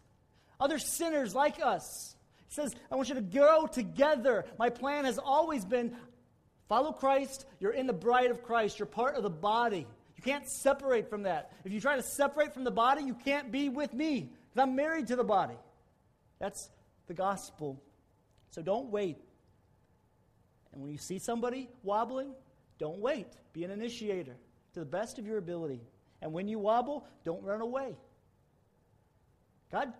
other 0.59 0.79
sinners 0.79 1.33
like 1.33 1.61
us. 1.63 2.15
He 2.49 2.55
says, 2.55 2.75
I 2.91 2.95
want 2.95 3.07
you 3.07 3.15
to 3.15 3.21
grow 3.21 3.67
together. 3.67 4.45
My 4.59 4.69
plan 4.69 5.05
has 5.05 5.17
always 5.17 5.63
been 5.63 5.95
follow 6.67 6.91
Christ. 6.91 7.45
You're 7.59 7.71
in 7.71 7.87
the 7.87 7.93
bride 7.93 8.31
of 8.31 8.43
Christ. 8.43 8.79
You're 8.79 8.87
part 8.87 9.15
of 9.15 9.23
the 9.23 9.29
body. 9.29 9.87
You 10.17 10.23
can't 10.23 10.47
separate 10.49 11.09
from 11.09 11.23
that. 11.23 11.53
If 11.63 11.71
you 11.71 11.79
try 11.79 11.95
to 11.95 12.03
separate 12.03 12.53
from 12.53 12.63
the 12.63 12.71
body, 12.71 13.03
you 13.03 13.13
can't 13.13 13.51
be 13.51 13.69
with 13.69 13.93
me 13.93 14.31
because 14.49 14.67
I'm 14.67 14.75
married 14.75 15.07
to 15.07 15.15
the 15.15 15.23
body. 15.23 15.55
That's 16.39 16.69
the 17.07 17.13
gospel. 17.13 17.81
So 18.49 18.61
don't 18.61 18.89
wait. 18.89 19.17
And 20.73 20.81
when 20.81 20.91
you 20.91 20.97
see 20.97 21.19
somebody 21.19 21.69
wobbling, 21.83 22.33
don't 22.81 22.97
wait. 22.97 23.27
Be 23.53 23.63
an 23.63 23.69
initiator 23.69 24.35
to 24.73 24.79
the 24.79 24.85
best 24.87 25.19
of 25.19 25.27
your 25.27 25.37
ability. 25.37 25.81
And 26.19 26.33
when 26.33 26.47
you 26.47 26.57
wobble, 26.57 27.05
don't 27.23 27.43
run 27.43 27.61
away. 27.61 27.95
God 29.71 29.93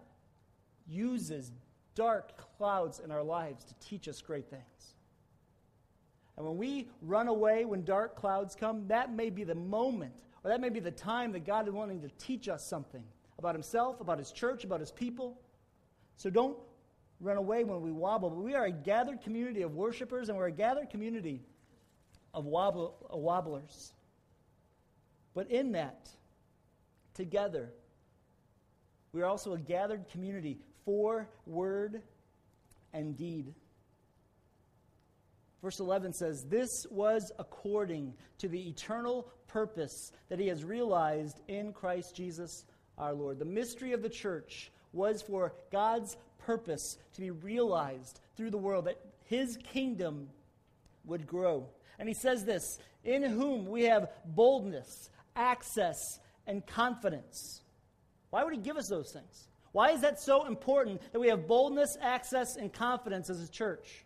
uses 0.87 1.51
dark 1.93 2.35
clouds 2.57 2.99
in 2.99 3.11
our 3.11 3.21
lives 3.21 3.63
to 3.65 3.75
teach 3.75 4.07
us 4.07 4.19
great 4.19 4.49
things. 4.49 4.95
And 6.37 6.45
when 6.47 6.57
we 6.57 6.89
run 7.03 7.27
away 7.27 7.65
when 7.65 7.83
dark 7.83 8.15
clouds 8.15 8.55
come, 8.55 8.87
that 8.87 9.13
may 9.13 9.29
be 9.29 9.43
the 9.43 9.53
moment, 9.53 10.23
or 10.43 10.49
that 10.49 10.59
may 10.59 10.69
be 10.69 10.79
the 10.79 10.89
time 10.89 11.33
that 11.33 11.45
God 11.45 11.67
is 11.67 11.73
wanting 11.75 12.01
to 12.01 12.09
teach 12.17 12.49
us 12.49 12.65
something 12.65 13.03
about 13.37 13.53
himself, 13.53 14.01
about 14.01 14.17
his 14.17 14.31
church, 14.31 14.63
about 14.63 14.79
his 14.79 14.91
people. 14.91 15.39
So 16.15 16.31
don't 16.31 16.57
run 17.19 17.37
away 17.37 17.63
when 17.63 17.81
we 17.81 17.91
wobble. 17.91 18.31
But 18.31 18.39
we 18.39 18.55
are 18.55 18.65
a 18.65 18.71
gathered 18.71 19.21
community 19.21 19.61
of 19.61 19.75
worshipers, 19.75 20.29
and 20.29 20.37
we're 20.37 20.47
a 20.47 20.51
gathered 20.51 20.89
community 20.89 21.43
of 22.33 22.45
wobble, 22.45 22.95
wobblers. 23.11 23.93
But 25.33 25.49
in 25.49 25.71
that, 25.73 26.09
together, 27.13 27.71
we 29.13 29.21
are 29.21 29.25
also 29.25 29.53
a 29.53 29.57
gathered 29.57 30.07
community 30.09 30.59
for 30.85 31.27
word 31.45 32.01
and 32.93 33.17
deed. 33.17 33.53
Verse 35.61 35.79
11 35.79 36.13
says, 36.13 36.45
This 36.49 36.69
was 36.89 37.31
according 37.37 38.13
to 38.39 38.47
the 38.47 38.69
eternal 38.69 39.29
purpose 39.47 40.11
that 40.29 40.39
he 40.39 40.47
has 40.47 40.63
realized 40.63 41.41
in 41.47 41.71
Christ 41.71 42.15
Jesus 42.15 42.65
our 42.97 43.13
Lord. 43.13 43.39
The 43.39 43.45
mystery 43.45 43.93
of 43.93 44.01
the 44.01 44.09
church 44.09 44.71
was 44.93 45.21
for 45.21 45.53
God's 45.71 46.17
purpose 46.39 46.97
to 47.13 47.21
be 47.21 47.31
realized 47.31 48.19
through 48.35 48.49
the 48.49 48.57
world, 48.57 48.85
that 48.85 48.99
his 49.25 49.57
kingdom 49.57 50.29
would 51.05 51.27
grow. 51.27 51.67
And 52.01 52.09
he 52.09 52.15
says 52.15 52.43
this 52.43 52.79
In 53.03 53.21
whom 53.21 53.67
we 53.67 53.83
have 53.83 54.09
boldness, 54.25 55.11
access, 55.35 56.19
and 56.47 56.65
confidence. 56.65 57.61
Why 58.31 58.43
would 58.43 58.53
he 58.53 58.59
give 58.59 58.75
us 58.75 58.87
those 58.87 59.11
things? 59.11 59.47
Why 59.71 59.91
is 59.91 60.01
that 60.01 60.19
so 60.19 60.47
important 60.47 60.99
that 61.13 61.19
we 61.19 61.27
have 61.27 61.47
boldness, 61.47 61.97
access, 62.01 62.57
and 62.57 62.73
confidence 62.73 63.29
as 63.29 63.41
a 63.41 63.49
church? 63.49 64.03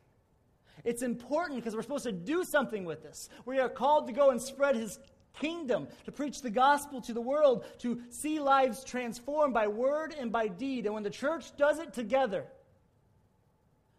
It's 0.84 1.04
important 1.04 1.58
because 1.58 1.74
we're 1.74 1.84
supposed 1.84 2.04
to 2.04 2.12
do 2.12 2.44
something 2.44 2.84
with 2.84 3.02
this. 3.02 3.30
We 3.46 3.60
are 3.60 3.70
called 3.70 4.08
to 4.08 4.14
go 4.14 4.30
and 4.30 4.42
spread 4.42 4.76
his 4.76 5.00
kingdom, 5.40 5.88
to 6.04 6.12
preach 6.12 6.42
the 6.42 6.52
gospel 6.52 7.00
to 7.00 7.14
the 7.14 7.22
world, 7.22 7.64
to 7.80 8.02
see 8.10 8.42
lives 8.42 8.84
transformed 8.84 9.54
by 9.54 9.68
word 9.68 10.14
and 10.20 10.34
by 10.34 10.50
deed. 10.50 10.86
And 10.86 10.94
when 10.94 11.04
the 11.04 11.10
church 11.10 11.56
does 11.56 11.80
it 11.80 11.94
together, 11.94 12.46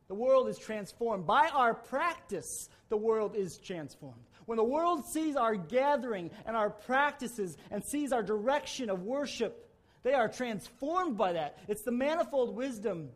the 0.09 0.15
world 0.15 0.49
is 0.49 0.59
transformed. 0.59 1.27
By 1.27 1.49
our 1.49 1.75
practice, 1.75 2.69
the 2.89 2.97
world 2.97 3.35
is 3.35 3.59
transformed. 3.59 4.23
When 4.47 4.57
the 4.57 4.65
world 4.65 5.05
sees 5.07 5.35
our 5.35 5.57
gathering 5.57 6.31
and 6.47 6.57
our 6.57 6.71
practices 6.71 7.57
and 7.71 7.85
sees 7.85 8.13
our 8.13 8.23
direction 8.23 8.89
of 8.89 9.03
worship, 9.03 9.69
they 10.05 10.13
are 10.13 10.29
transformed 10.29 11.19
by 11.19 11.33
that. 11.33 11.59
It's 11.67 11.83
the 11.83 11.91
manifold 11.91 12.55
wisdom 12.55 13.11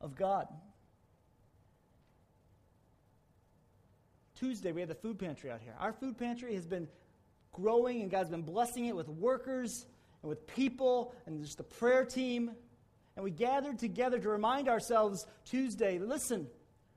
of 0.00 0.16
God. 0.16 0.48
Tuesday, 4.36 4.72
we 4.72 4.80
had 4.80 4.88
the 4.88 4.94
food 4.94 5.18
pantry 5.18 5.50
out 5.50 5.60
here. 5.60 5.74
Our 5.78 5.92
food 5.92 6.16
pantry 6.16 6.54
has 6.54 6.66
been 6.66 6.88
growing, 7.52 8.00
and 8.00 8.10
God's 8.10 8.30
been 8.30 8.40
blessing 8.40 8.86
it 8.86 8.96
with 8.96 9.06
workers 9.06 9.84
and 10.22 10.30
with 10.30 10.46
people 10.46 11.14
and 11.26 11.44
just 11.44 11.58
the 11.58 11.64
prayer 11.64 12.06
team. 12.06 12.52
And 13.20 13.24
we 13.26 13.32
gathered 13.32 13.78
together 13.78 14.18
to 14.18 14.30
remind 14.30 14.66
ourselves 14.66 15.26
Tuesday 15.44 15.98
listen, 15.98 16.46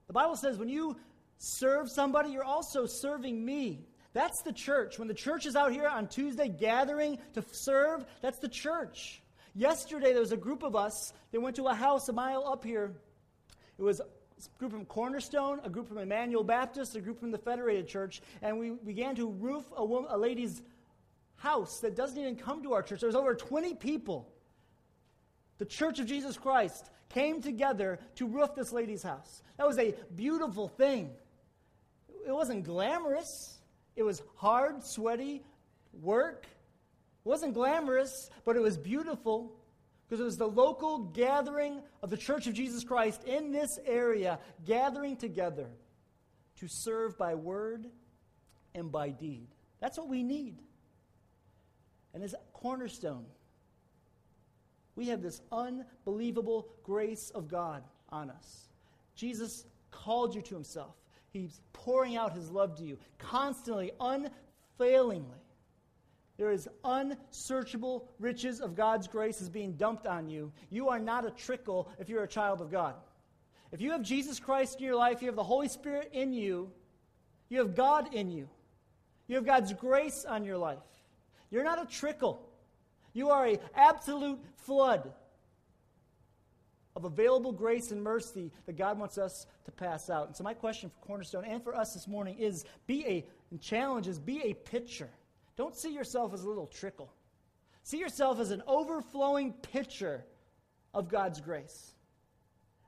the 0.08 0.14
Bible 0.14 0.38
says 0.38 0.58
when 0.58 0.70
you 0.70 0.96
serve 1.38 1.92
somebody, 1.92 2.30
you're 2.30 2.46
also 2.46 2.86
serving 2.86 3.44
me. 3.44 3.86
That's 4.14 4.42
the 4.44 4.54
church. 4.54 4.98
When 4.98 5.10
the 5.10 5.14
church 5.14 5.46
is 5.46 5.58
out 5.58 5.74
here 5.74 5.86
on 5.86 6.08
Tuesday 6.08 6.48
gathering 6.48 7.18
to 7.34 7.44
serve, 7.52 8.06
that's 8.22 8.40
the 8.40 8.48
church. 8.48 9.22
Yesterday, 9.54 10.14
there 10.14 10.22
was 10.22 10.32
a 10.32 10.38
group 10.38 10.64
of 10.64 10.78
us 10.78 11.12
that 11.34 11.42
went 11.42 11.58
to 11.58 11.66
a 11.66 11.76
house 11.76 12.08
a 12.08 12.14
mile 12.14 12.48
up 12.48 12.64
here. 12.64 12.94
It 13.78 13.84
was 13.84 14.00
a 14.00 14.06
group 14.60 14.72
from 14.72 14.86
Cornerstone, 14.86 15.60
a 15.66 15.70
group 15.70 15.90
from 15.90 15.98
Emmanuel 15.98 16.46
Baptist, 16.46 16.96
a 16.96 17.02
group 17.02 17.20
from 17.20 17.32
the 17.32 17.38
Federated 17.38 17.86
Church, 17.86 18.22
and 18.42 18.58
we 18.58 18.70
began 18.70 19.14
to 19.18 19.30
roof 19.30 19.66
a, 19.76 19.84
woman, 19.84 20.10
a 20.10 20.18
lady's 20.18 20.62
house 21.36 21.82
that 21.82 21.98
doesn't 21.98 22.18
even 22.18 22.38
come 22.38 22.64
to 22.64 22.72
our 22.72 22.82
church. 22.82 23.02
There 23.02 23.08
was 23.08 23.16
over 23.18 23.36
20 23.36 23.74
people. 23.74 24.33
The 25.58 25.66
Church 25.66 26.00
of 26.00 26.08
Jesus 26.08 26.38
Christ 26.38 26.90
came 27.10 27.42
together 27.42 28.00
to 28.16 28.28
roof 28.28 28.56
this 28.56 28.72
lady's 28.72 29.04
house. 29.04 29.44
That 29.58 29.68
was 29.68 29.78
a 29.78 29.94
beautiful 30.16 30.68
thing. 30.68 31.12
It 32.26 32.32
wasn't 32.32 32.64
glamorous, 32.64 33.60
it 33.96 34.04
was 34.04 34.22
hard, 34.36 34.84
sweaty 34.84 35.44
work. 36.02 36.46
It 37.26 37.30
wasn't 37.30 37.54
glamorous, 37.54 38.30
but 38.44 38.56
it 38.56 38.62
was 38.62 38.78
beautiful 38.78 39.56
because 40.08 40.20
it 40.20 40.26
was 40.26 40.38
the 40.38 40.48
local 40.48 41.00
gathering 41.00 41.82
of 42.02 42.10
the 42.10 42.18
Church 42.18 42.48
of 42.48 42.54
Jesus 42.54 42.84
Christ 42.84 43.24
in 43.24 43.52
this 43.52 43.80
area, 43.86 44.40
gathering 44.66 45.16
together 45.16 45.68
to 46.58 46.68
serve 46.68 47.18
by 47.18 47.36
word 47.36 47.88
and 48.76 48.92
by 48.92 49.10
deed. 49.10 49.48
That's 49.80 49.98
what 49.98 50.10
we 50.10 50.24
need. 50.24 50.60
And 52.14 52.24
as 52.24 52.36
cornerstone, 52.52 53.26
we 54.96 55.08
have 55.08 55.22
this 55.22 55.42
unbelievable 55.52 56.68
grace 56.84 57.32
of 57.32 57.48
God 57.48 57.84
on 58.10 58.30
us. 58.30 58.70
Jesus 59.16 59.66
called 59.92 60.36
you 60.36 60.42
to 60.42 60.54
himself. 60.56 60.96
He's 61.32 61.62
pouring 61.74 62.16
out 62.16 62.34
his 62.34 62.52
love 62.52 62.76
to 62.78 62.84
you 62.84 62.98
constantly, 63.18 63.92
unfailingly. 64.00 65.40
There 66.38 66.52
is 66.52 66.68
unsearchable 66.84 68.10
riches 68.20 68.60
of 68.60 68.76
God's 68.76 69.08
grace 69.08 69.42
is 69.42 69.50
being 69.50 69.74
dumped 69.74 70.08
on 70.08 70.28
you. 70.28 70.52
You 70.70 70.90
are 70.90 71.00
not 71.00 71.26
a 71.26 71.32
trickle 71.32 71.90
if 72.00 72.10
you're 72.10 72.24
a 72.24 72.28
child 72.28 72.62
of 72.62 72.72
God. 72.72 72.96
If 73.72 73.82
you 73.82 73.92
have 73.92 74.04
Jesus 74.04 74.40
Christ 74.40 74.80
in 74.80 74.86
your 74.86 74.96
life, 74.96 75.22
you 75.22 75.28
have 75.28 75.36
the 75.36 75.44
Holy 75.44 75.68
Spirit 75.68 76.10
in 76.14 76.34
you, 76.34 76.72
you 77.50 77.60
have 77.60 77.76
God 77.76 78.14
in 78.14 78.30
you, 78.32 78.48
you 79.28 79.36
have 79.36 79.46
God's 79.46 79.74
grace 79.74 80.26
on 80.26 80.44
your 80.44 80.58
life. 80.58 80.80
You're 81.50 81.64
not 81.64 81.82
a 81.82 81.86
trickle. 81.86 82.50
You 83.14 83.30
are 83.30 83.46
an 83.46 83.58
absolute 83.76 84.40
flood 84.58 85.12
of 86.96 87.06
available 87.06 87.52
grace 87.52 87.92
and 87.92 88.04
mercy 88.04 88.52
that 88.66 88.78
God 88.78 89.00
wants 89.00 89.18
us 89.18 89.48
to 89.66 89.72
pass 89.72 90.10
out. 90.10 90.28
And 90.28 90.36
so, 90.36 90.44
my 90.44 90.54
question 90.54 90.90
for 90.90 91.06
Cornerstone 91.06 91.46
and 91.46 91.64
for 91.64 91.76
us 91.76 91.94
this 91.94 92.08
morning 92.08 92.38
is 92.38 92.66
be 92.86 93.06
a, 93.06 93.26
challenge 93.60 94.08
is 94.08 94.20
be 94.20 94.42
a 94.44 94.54
pitcher 94.54 95.10
don't 95.56 95.76
see 95.76 95.94
yourself 95.94 96.34
as 96.34 96.44
a 96.44 96.48
little 96.48 96.68
trickle. 96.68 97.14
See 97.84 98.00
yourself 98.00 98.40
as 98.40 98.52
an 98.52 98.64
overflowing 98.66 99.54
pitcher 99.54 100.26
of 100.94 101.10
God's 101.10 101.42
grace. 101.42 101.94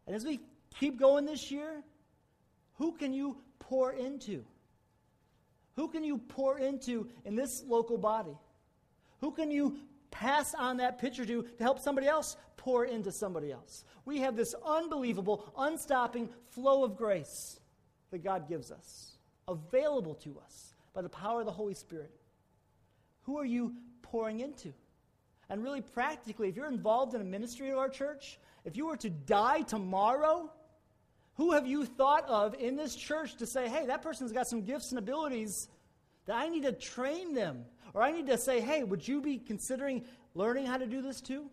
And 0.07 0.15
as 0.15 0.25
we 0.25 0.39
keep 0.79 0.99
going 0.99 1.25
this 1.25 1.51
year, 1.51 1.83
who 2.77 2.93
can 2.93 3.13
you 3.13 3.37
pour 3.59 3.93
into? 3.93 4.43
Who 5.75 5.89
can 5.89 6.03
you 6.03 6.17
pour 6.17 6.57
into 6.57 7.07
in 7.25 7.35
this 7.35 7.63
local 7.67 7.97
body? 7.97 8.37
Who 9.21 9.31
can 9.31 9.51
you 9.51 9.77
pass 10.19 10.53
on 10.53 10.77
that 10.77 10.97
pitcher 10.99 11.25
to 11.25 11.43
to 11.43 11.63
help 11.63 11.79
somebody 11.79 12.07
else 12.07 12.37
pour 12.57 12.85
into 12.85 13.11
somebody 13.11 13.51
else? 13.51 13.83
We 14.05 14.19
have 14.19 14.35
this 14.35 14.55
unbelievable, 14.65 15.51
unstopping 15.57 16.29
flow 16.51 16.83
of 16.83 16.95
grace 16.95 17.59
that 18.11 18.23
God 18.23 18.47
gives 18.47 18.71
us, 18.71 19.17
available 19.47 20.15
to 20.15 20.39
us 20.43 20.73
by 20.93 21.01
the 21.01 21.09
power 21.09 21.41
of 21.41 21.45
the 21.45 21.51
Holy 21.51 21.73
Spirit. 21.73 22.11
Who 23.23 23.37
are 23.37 23.45
you 23.45 23.73
pouring 24.01 24.39
into? 24.39 24.73
And 25.49 25.63
really, 25.63 25.81
practically, 25.81 26.49
if 26.49 26.55
you're 26.55 26.67
involved 26.67 27.13
in 27.13 27.21
a 27.21 27.25
ministry 27.25 27.69
of 27.69 27.77
our 27.77 27.89
church, 27.89 28.39
if 28.63 28.77
you 28.77 28.87
were 28.87 28.97
to 28.97 29.09
die 29.09 29.61
tomorrow, 29.61 30.51
who 31.35 31.51
have 31.51 31.67
you 31.67 31.85
thought 31.85 32.27
of 32.27 32.55
in 32.55 32.75
this 32.75 32.95
church 32.95 33.35
to 33.37 33.45
say, 33.45 33.67
hey, 33.67 33.85
that 33.87 34.01
person's 34.01 34.31
got 34.31 34.47
some 34.47 34.63
gifts 34.63 34.91
and 34.91 34.99
abilities 34.99 35.67
that 36.25 36.35
I 36.35 36.47
need 36.49 36.63
to 36.63 36.71
train 36.71 37.33
them? 37.33 37.65
Or 37.95 38.03
I 38.03 38.11
need 38.11 38.27
to 38.27 38.37
say, 38.37 38.59
hey, 38.59 38.83
would 38.83 39.07
you 39.07 39.21
be 39.21 39.39
considering 39.39 40.03
learning 40.35 40.67
how 40.67 40.77
to 40.77 40.85
do 40.85 41.01
this 41.01 41.21
too? 41.21 41.49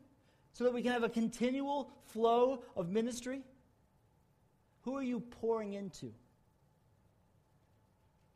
So 0.52 0.64
that 0.64 0.74
we 0.74 0.82
can 0.82 0.92
have 0.92 1.04
a 1.04 1.08
continual 1.08 1.90
flow 2.04 2.64
of 2.76 2.90
ministry? 2.90 3.40
Who 4.82 4.96
are 4.96 5.02
you 5.02 5.20
pouring 5.20 5.72
into? 5.74 6.12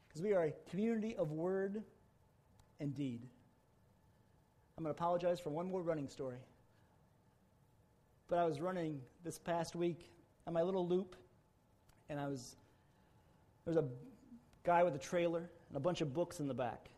Because 0.08 0.22
we 0.22 0.32
are 0.32 0.44
a 0.44 0.52
community 0.70 1.16
of 1.16 1.32
word 1.32 1.82
and 2.80 2.94
deed. 2.94 3.26
I'm 4.78 4.84
going 4.84 4.94
to 4.94 4.98
apologize 4.98 5.40
for 5.40 5.50
one 5.50 5.68
more 5.68 5.82
running 5.82 6.08
story. 6.08 6.38
But 8.28 8.38
I 8.38 8.44
was 8.44 8.60
running 8.60 9.00
this 9.24 9.38
past 9.38 9.74
week 9.74 10.10
on 10.46 10.54
my 10.54 10.62
little 10.62 10.86
loop, 10.86 11.16
and 12.08 12.20
I 12.20 12.28
was 12.28 12.56
there 13.64 13.74
was 13.74 13.82
a 13.82 13.88
guy 14.62 14.84
with 14.84 14.94
a 14.94 14.98
trailer 14.98 15.50
and 15.68 15.76
a 15.76 15.80
bunch 15.80 16.00
of 16.00 16.14
books 16.14 16.38
in 16.38 16.46
the 16.46 16.54
back, 16.54 16.88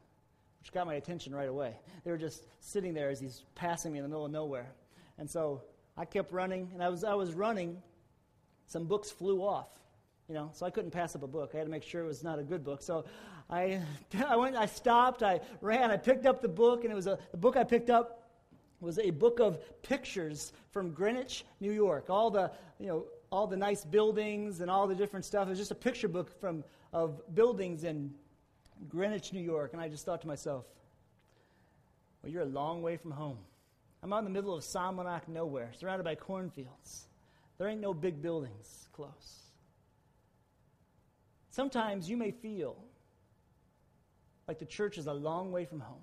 which 0.60 0.72
got 0.72 0.86
my 0.86 0.94
attention 0.94 1.34
right 1.34 1.48
away. 1.48 1.74
They 2.04 2.10
were 2.10 2.18
just 2.18 2.46
sitting 2.60 2.94
there 2.94 3.10
as 3.10 3.20
he's 3.20 3.42
passing 3.54 3.92
me 3.92 3.98
in 3.98 4.02
the 4.02 4.08
middle 4.08 4.24
of 4.24 4.32
nowhere, 4.32 4.72
and 5.18 5.28
so 5.28 5.62
I 5.96 6.04
kept 6.04 6.32
running, 6.32 6.70
and 6.74 6.82
I 6.82 6.88
was 6.88 7.04
I 7.04 7.14
was 7.14 7.32
running. 7.32 7.82
Some 8.66 8.84
books 8.84 9.10
flew 9.10 9.40
off, 9.40 9.70
you 10.28 10.34
know, 10.34 10.50
so 10.52 10.66
I 10.66 10.70
couldn't 10.70 10.90
pass 10.90 11.16
up 11.16 11.22
a 11.22 11.26
book. 11.26 11.52
I 11.54 11.58
had 11.58 11.64
to 11.64 11.70
make 11.70 11.82
sure 11.82 12.02
it 12.02 12.06
was 12.06 12.22
not 12.22 12.38
a 12.38 12.42
good 12.42 12.62
book. 12.62 12.82
So 12.82 13.06
I, 13.50 13.80
I 14.26 14.36
went, 14.36 14.56
I 14.56 14.66
stopped, 14.66 15.22
I 15.22 15.40
ran, 15.60 15.90
I 15.90 15.96
picked 15.96 16.26
up 16.26 16.42
the 16.42 16.48
book, 16.48 16.84
and 16.84 16.92
it 16.92 16.96
was 16.96 17.06
a, 17.06 17.18
the 17.30 17.38
book 17.38 17.56
I 17.56 17.64
picked 17.64 17.90
up 17.90 18.30
was 18.80 18.98
a 18.98 19.10
book 19.10 19.40
of 19.40 19.58
pictures 19.82 20.52
from 20.70 20.90
Greenwich, 20.92 21.44
New 21.60 21.72
York. 21.72 22.10
All 22.10 22.30
the, 22.30 22.52
you 22.78 22.86
know, 22.86 23.06
all 23.30 23.46
the 23.46 23.56
nice 23.56 23.84
buildings 23.84 24.60
and 24.60 24.70
all 24.70 24.86
the 24.86 24.94
different 24.94 25.24
stuff. 25.24 25.46
It 25.46 25.50
was 25.50 25.58
just 25.58 25.70
a 25.70 25.76
picture 25.76 26.08
book 26.08 26.30
from, 26.40 26.62
of 26.92 27.20
buildings 27.34 27.84
in 27.84 28.14
Greenwich, 28.88 29.32
New 29.32 29.40
York. 29.40 29.72
And 29.72 29.82
I 29.82 29.88
just 29.88 30.04
thought 30.04 30.20
to 30.22 30.26
myself, 30.26 30.64
well, 32.22 32.32
you're 32.32 32.42
a 32.42 32.46
long 32.46 32.82
way 32.82 32.96
from 32.96 33.10
home. 33.10 33.38
I'm 34.02 34.12
out 34.12 34.18
in 34.18 34.24
the 34.24 34.30
middle 34.30 34.54
of 34.54 34.62
Salmonock 34.62 35.28
nowhere, 35.28 35.70
surrounded 35.78 36.04
by 36.04 36.14
cornfields. 36.14 37.08
There 37.58 37.68
ain't 37.68 37.80
no 37.80 37.92
big 37.92 38.22
buildings 38.22 38.88
close. 38.92 39.40
Sometimes 41.50 42.08
you 42.08 42.16
may 42.16 42.30
feel 42.30 42.76
like 44.46 44.58
the 44.58 44.64
church 44.64 44.96
is 44.96 45.08
a 45.08 45.12
long 45.12 45.50
way 45.50 45.64
from 45.64 45.80
home. 45.80 46.02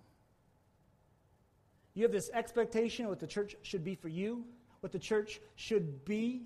You 1.94 2.04
have 2.04 2.12
this 2.12 2.30
expectation 2.34 3.06
of 3.06 3.10
what 3.10 3.22
the 3.22 3.28
church 3.28 3.56
should 3.62 3.84
be 3.84 3.96
for 3.96 4.10
you, 4.10 4.44
what 4.82 4.92
the 4.92 5.00
church 5.00 5.40
should 5.56 6.04
be. 6.04 6.44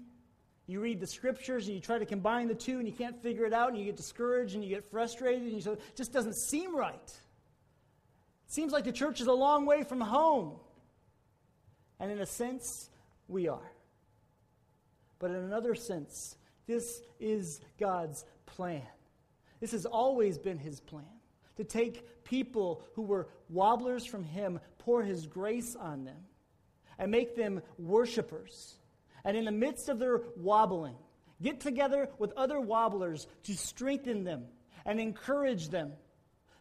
You 0.70 0.82
read 0.82 1.00
the 1.00 1.08
scriptures 1.08 1.66
and 1.66 1.74
you 1.74 1.82
try 1.82 1.98
to 1.98 2.06
combine 2.06 2.48
the 2.48 2.54
two 2.54 2.78
and 2.78 2.88
you 2.88 2.94
can't 2.94 3.20
figure 3.24 3.44
it 3.44 3.54
out 3.54 3.70
and 3.70 3.80
you 3.80 3.86
get 3.86 3.98
discouraged 3.98 4.54
and 4.54 4.64
you 4.64 4.70
get 4.70 4.86
frustrated 4.92 5.42
and 5.42 5.54
you 5.54 5.62
say, 5.62 5.72
it 5.72 5.96
just 5.96 6.14
doesn't 6.14 6.36
seem 6.36 6.76
right. 6.76 6.94
It 6.94 8.54
seems 8.54 8.72
like 8.72 8.84
the 8.84 8.92
church 8.92 9.20
is 9.20 9.26
a 9.26 9.34
long 9.34 9.66
way 9.66 9.82
from 9.82 10.00
home. 10.00 10.58
And 12.00 12.12
in 12.12 12.20
a 12.20 12.26
sense, 12.28 12.92
we 13.28 13.48
are. 13.48 13.72
But 15.18 15.32
in 15.32 15.38
another 15.38 15.74
sense, 15.74 16.36
this 16.68 17.02
is 17.20 17.62
God's 17.80 18.24
plan. 18.46 18.84
This 19.60 19.72
has 19.72 19.88
always 19.88 20.38
been 20.38 20.60
His 20.60 20.80
plan 20.80 21.04
to 21.58 21.64
take 21.64 22.24
people 22.24 22.84
who 22.94 23.02
were 23.02 23.28
wobblers 23.50 24.06
from 24.06 24.24
Him, 24.24 24.60
pour 24.78 25.02
His 25.02 25.26
grace 25.26 25.76
on 25.76 26.06
them, 26.06 26.28
and 27.00 27.10
make 27.10 27.36
them 27.36 27.64
worshipers. 27.80 28.76
And 29.24 29.36
in 29.36 29.46
the 29.46 29.52
midst 29.52 29.90
of 29.90 30.00
their 30.00 30.22
wobbling, 30.36 30.96
get 31.42 31.60
together 31.60 32.10
with 32.18 32.32
other 32.38 32.60
wobblers 32.60 33.28
to 33.44 33.56
strengthen 33.56 34.24
them 34.24 34.46
and 34.86 35.00
encourage 35.00 35.70
them 35.70 35.94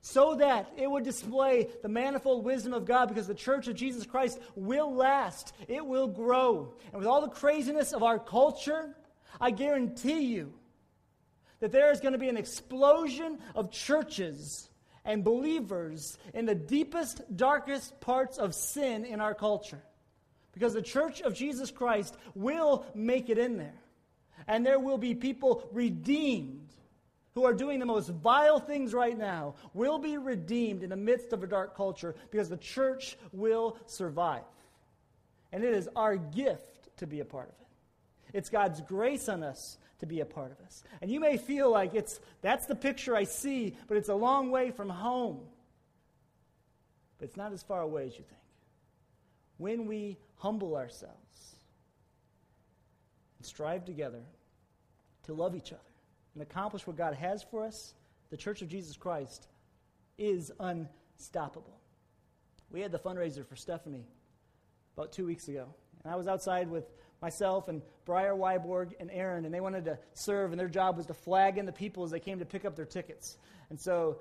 so 0.01 0.37
that 0.37 0.73
it 0.77 0.91
would 0.91 1.05
display 1.05 1.69
the 1.83 1.89
manifold 1.89 2.45
wisdom 2.45 2.73
of 2.73 2.85
God 2.85 3.09
because 3.09 3.27
the 3.27 3.35
church 3.35 3.69
of 3.69 3.75
Jesus 3.75 4.07
Christ 4.07 4.39
will 4.55 4.95
last, 4.95 5.53
it 5.67 5.85
will 5.85 6.07
grow. 6.07 6.75
And 6.93 7.01
with 7.01 7.09
all 7.09 7.21
the 7.21 7.29
craziness 7.29 7.93
of 7.93 8.03
our 8.03 8.19
culture, 8.19 8.97
I 9.41 9.51
guarantee 9.51 10.21
you 10.21 10.55
that 11.61 11.73
there 11.73 11.91
is 11.91 12.01
going 12.01 12.13
to 12.13 12.19
be 12.19 12.29
an 12.29 12.37
explosion 12.37 13.39
of 13.55 13.71
churches 13.71 14.71
and 15.05 15.25
believers 15.25 16.19
in 16.35 16.47
the 16.47 16.55
deepest, 16.55 17.21
darkest 17.35 18.01
parts 18.01 18.39
of 18.39 18.55
sin 18.55 19.05
in 19.05 19.21
our 19.21 19.35
culture. 19.35 19.83
Because 20.59 20.75
the 20.75 20.83
church 20.83 21.21
of 21.21 21.35
Jesus 21.35 21.71
Christ 21.71 22.17
will 22.35 22.85
make 22.93 23.31
it 23.31 23.39
in 23.39 23.59
there. 23.59 23.81
And 24.49 24.67
there 24.67 24.81
will 24.81 24.99
be 24.99 25.15
people 25.15 25.69
redeemed 25.71 26.69
who 27.35 27.45
are 27.45 27.55
doing 27.55 27.79
the 27.79 27.87
most 27.87 28.09
vile 28.09 28.59
things 28.59 28.93
right 28.93 29.17
now 29.17 29.55
will 29.73 30.01
be 30.01 30.19
redeemed 30.19 30.83
in 30.83 30.91
the 30.91 30.97
midst 30.97 31.33
of 31.33 31.45
a 31.45 31.47
dark 31.47 31.77
culture 31.77 32.17
because 32.33 32.49
the 32.49 32.57
church 32.57 33.17
will 33.31 33.77
survive. 33.87 34.43
And 35.53 35.63
it 35.63 35.75
is 35.75 35.89
our 35.95 36.17
gift 36.17 36.97
to 36.97 37.07
be 37.07 37.21
a 37.21 37.25
part 37.25 37.51
of 37.51 37.55
it. 37.61 38.37
It's 38.37 38.49
God's 38.49 38.81
grace 38.81 39.29
on 39.29 39.45
us 39.45 39.79
to 40.01 40.07
be 40.07 40.19
a 40.19 40.27
part 40.27 40.51
of 40.51 40.59
us. 40.67 40.83
And 41.01 41.09
you 41.09 41.21
may 41.21 41.37
feel 41.37 41.71
like 41.71 41.95
it's 41.95 42.19
that's 42.43 42.67
the 42.67 42.75
picture 42.75 43.15
I 43.15 43.23
see, 43.23 43.77
but 43.87 43.97
it's 43.97 44.09
a 44.09 44.15
long 44.15 44.51
way 44.51 44.73
from 44.73 44.89
home. 44.89 45.39
But 47.19 47.27
it's 47.27 47.37
not 47.37 47.53
as 47.53 47.63
far 47.63 47.83
away 47.83 48.09
as 48.09 48.19
you 48.19 48.25
think. 48.25 48.39
When 49.59 49.87
we 49.87 50.19
humble 50.37 50.77
ourselves 50.77 51.57
and 53.39 53.47
strive 53.47 53.85
together 53.85 54.23
to 55.25 55.35
love 55.35 55.55
each 55.55 55.73
other 55.73 55.83
and 56.35 56.43
accomplish 56.43 56.87
what 56.87 56.97
God 56.97 57.15
has 57.15 57.43
for 57.43 57.65
us, 57.65 57.95
the 58.31 58.37
Church 58.37 58.63
of 58.63 58.69
Jesus 58.69 58.97
Christ 58.97 59.49
is 60.17 60.51
unstoppable. 60.61 61.79
We 62.71 62.81
had 62.81 62.93
the 62.93 62.99
fundraiser 62.99 63.47
for 63.47 63.57
Stephanie 63.57 64.07
about 64.97 65.13
two 65.13 65.27
weeks 65.27 65.49
ago. 65.49 65.67
And 66.05 66.13
I 66.13 66.17
was 66.17 66.29
outside 66.29 66.69
with 66.69 66.91
myself 67.21 67.69
and 67.69 67.83
Briar 68.05 68.35
Wyborg 68.35 68.93
and 69.01 69.11
Aaron, 69.11 69.45
and 69.45 69.53
they 69.53 69.61
wanted 69.61 69.85
to 69.87 69.99
serve, 70.15 70.53
and 70.53 70.61
their 70.61 70.69
job 70.69 70.97
was 70.97 71.07
to 71.07 71.15
flag 71.15 71.59
in 71.59 71.67
the 71.67 71.73
people 71.73 72.05
as 72.05 72.11
they 72.11 72.21
came 72.21 72.39
to 72.39 72.45
pick 72.45 72.65
up 72.65 72.77
their 72.77 72.85
tickets. 72.85 73.37
And 73.71 73.81
so, 73.81 74.19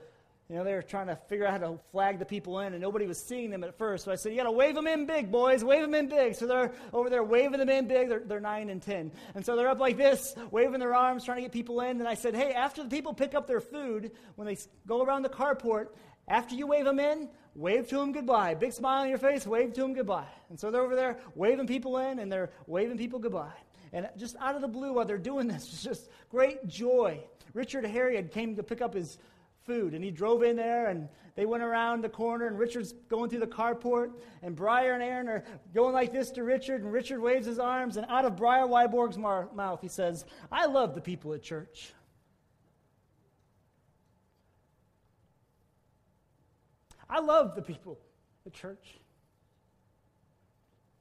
you 0.49 0.55
know, 0.55 0.63
they 0.63 0.73
were 0.73 0.81
trying 0.81 1.07
to 1.07 1.17
figure 1.27 1.45
out 1.45 1.59
how 1.59 1.67
to 1.67 1.79
flag 1.91 2.19
the 2.19 2.25
people 2.25 2.59
in, 2.61 2.71
and 2.71 2.81
nobody 2.81 3.05
was 3.05 3.21
seeing 3.21 3.49
them 3.49 3.65
at 3.65 3.77
first. 3.77 4.05
So 4.05 4.13
I 4.13 4.15
said, 4.15 4.31
You 4.31 4.37
got 4.37 4.43
to 4.43 4.51
wave 4.51 4.75
them 4.75 4.87
in 4.87 5.05
big, 5.05 5.29
boys, 5.29 5.61
wave 5.61 5.81
them 5.81 5.93
in 5.93 6.07
big. 6.07 6.35
So 6.35 6.47
they're 6.47 6.71
over 6.93 7.09
there 7.09 7.23
waving 7.23 7.59
them 7.59 7.69
in 7.69 7.87
big. 7.87 8.07
They're, 8.07 8.21
they're 8.21 8.39
nine 8.39 8.69
and 8.69 8.81
10. 8.81 9.11
And 9.35 9.45
so 9.45 9.57
they're 9.57 9.67
up 9.67 9.79
like 9.79 9.97
this, 9.97 10.35
waving 10.49 10.79
their 10.79 10.95
arms, 10.95 11.25
trying 11.25 11.37
to 11.37 11.41
get 11.41 11.51
people 11.51 11.81
in. 11.81 11.99
And 11.99 12.07
I 12.07 12.13
said, 12.13 12.33
Hey, 12.33 12.53
after 12.53 12.81
the 12.81 12.89
people 12.89 13.13
pick 13.13 13.35
up 13.35 13.45
their 13.45 13.59
food, 13.59 14.11
when 14.35 14.47
they 14.47 14.57
go 14.87 15.03
around 15.03 15.23
the 15.23 15.29
carport, 15.29 15.87
after 16.29 16.55
you 16.55 16.65
wave 16.65 16.85
them 16.85 16.99
in, 16.99 17.27
wave 17.53 17.89
to 17.89 17.97
them 17.97 18.13
goodbye. 18.13 18.53
Big 18.53 18.71
smile 18.71 19.01
on 19.01 19.09
your 19.09 19.17
face, 19.17 19.45
wave 19.45 19.73
to 19.73 19.81
them 19.81 19.93
goodbye. 19.93 20.27
And 20.49 20.57
so 20.57 20.71
they're 20.71 20.81
over 20.81 20.95
there 20.95 21.19
waving 21.35 21.67
people 21.67 21.97
in 21.97 22.19
and 22.19 22.31
they're 22.31 22.51
waving 22.67 22.97
people 22.97 23.19
goodbye. 23.19 23.51
And 23.91 24.09
just 24.15 24.37
out 24.39 24.55
of 24.55 24.61
the 24.61 24.67
blue, 24.67 24.93
while 24.93 25.05
they're 25.05 25.17
doing 25.17 25.47
this, 25.47 25.63
it's 25.73 25.83
just 25.83 26.09
great 26.29 26.67
joy. 26.67 27.19
Richard 27.53 27.85
Harriet 27.85 28.31
came 28.31 28.55
to 28.55 28.63
pick 28.63 28.81
up 28.81 28.93
his 28.93 29.17
food 29.67 29.93
and 29.93 30.03
he 30.03 30.09
drove 30.09 30.41
in 30.41 30.55
there 30.55 30.87
and 30.87 31.07
they 31.35 31.45
went 31.45 31.61
around 31.61 32.03
the 32.03 32.09
corner 32.09 32.47
and 32.47 32.57
Richard's 32.57 32.93
going 33.09 33.29
through 33.29 33.41
the 33.41 33.47
carport 33.47 34.13
and 34.41 34.55
Briar 34.55 34.93
and 34.93 35.03
Aaron 35.03 35.27
are 35.27 35.43
going 35.75 35.93
like 35.93 36.11
this 36.11 36.31
to 36.31 36.43
Richard 36.43 36.81
and 36.81 36.91
Richard 36.91 37.21
waves 37.21 37.45
his 37.45 37.59
arms 37.59 37.97
and 37.97 38.07
out 38.09 38.25
of 38.25 38.35
Briar 38.35 38.65
Wyborg's 38.65 39.17
mar- 39.17 39.49
mouth 39.53 39.81
he 39.81 39.89
says, 39.89 40.25
I 40.51 40.65
love 40.65 40.95
the 40.95 41.01
people 41.01 41.33
at 41.33 41.43
church. 41.43 41.93
I 47.09 47.19
love 47.19 47.55
the 47.55 47.61
people 47.61 47.99
at 48.45 48.53
church. 48.53 48.99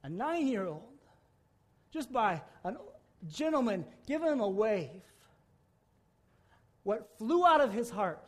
A 0.03 0.09
nine 0.09 0.47
year 0.47 0.67
old, 0.67 0.83
just 1.91 2.11
by 2.11 2.41
a 2.63 2.73
gentleman 3.27 3.85
giving 4.05 4.31
him 4.31 4.39
a 4.39 4.47
wave, 4.47 5.01
what 6.83 7.09
flew 7.17 7.45
out 7.45 7.59
of 7.59 7.73
his 7.73 7.89
heart 7.89 8.23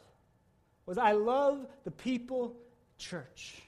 was, 0.90 0.98
I 0.98 1.12
love 1.12 1.68
the 1.84 1.92
people 1.92 2.56
church. 2.98 3.62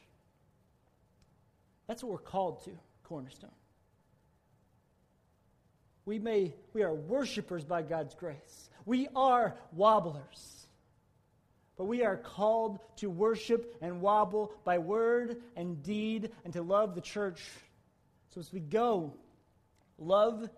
That's 1.87 2.01
what 2.01 2.11
we're 2.11 2.17
called 2.17 2.63
to, 2.65 2.71
Cornerstone. 3.03 3.51
We, 6.05 6.17
may, 6.17 6.55
we 6.73 6.81
are 6.81 6.93
worshipers 6.93 7.63
by 7.63 7.83
God's 7.83 8.15
grace. 8.15 8.69
We 8.85 9.07
are 9.15 9.55
wobblers. 9.71 10.65
But 11.77 11.85
we 11.85 12.03
are 12.03 12.17
called 12.17 12.79
to 12.97 13.09
worship 13.09 13.77
and 13.81 14.01
wobble 14.01 14.51
by 14.65 14.79
word 14.79 15.37
and 15.55 15.83
deed 15.83 16.31
and 16.43 16.53
to 16.53 16.63
love 16.63 16.95
the 16.95 17.01
church. 17.01 17.43
So 18.33 18.39
as 18.39 18.51
we 18.51 18.61
go, 18.61 19.13
love 19.99 20.49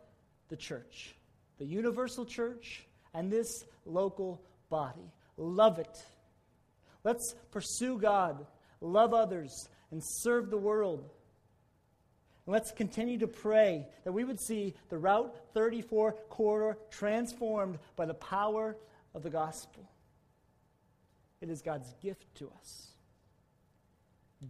the 0.48 0.56
church, 0.56 1.14
the 1.58 1.66
universal 1.66 2.26
church, 2.26 2.86
and 3.14 3.30
this 3.30 3.66
local 3.86 4.42
body. 4.70 5.12
Love 5.36 5.80
it. 5.80 6.06
Let's 7.04 7.36
pursue 7.52 7.98
God, 7.98 8.46
love 8.82 9.14
others, 9.14 9.70
and 9.92 10.02
serve 10.04 10.50
the 10.50 10.58
world. 10.58 11.10
And 12.46 12.54
let's 12.54 12.72
continue 12.72 13.18
to 13.20 13.28
pray 13.28 13.88
that 14.04 14.12
we 14.12 14.24
would 14.24 14.40
see 14.40 14.74
the 14.90 14.98
Route 14.98 15.36
34 15.54 16.14
corridor 16.30 16.78
transformed 16.90 17.80
by 17.96 18.06
the 18.06 18.14
power 18.14 18.76
of 19.14 19.24
the 19.24 19.30
gospel. 19.30 19.90
It 21.42 21.50
is 21.50 21.62
God's 21.62 21.94
gift 22.02 22.26
to 22.36 22.52
us. 22.58 22.88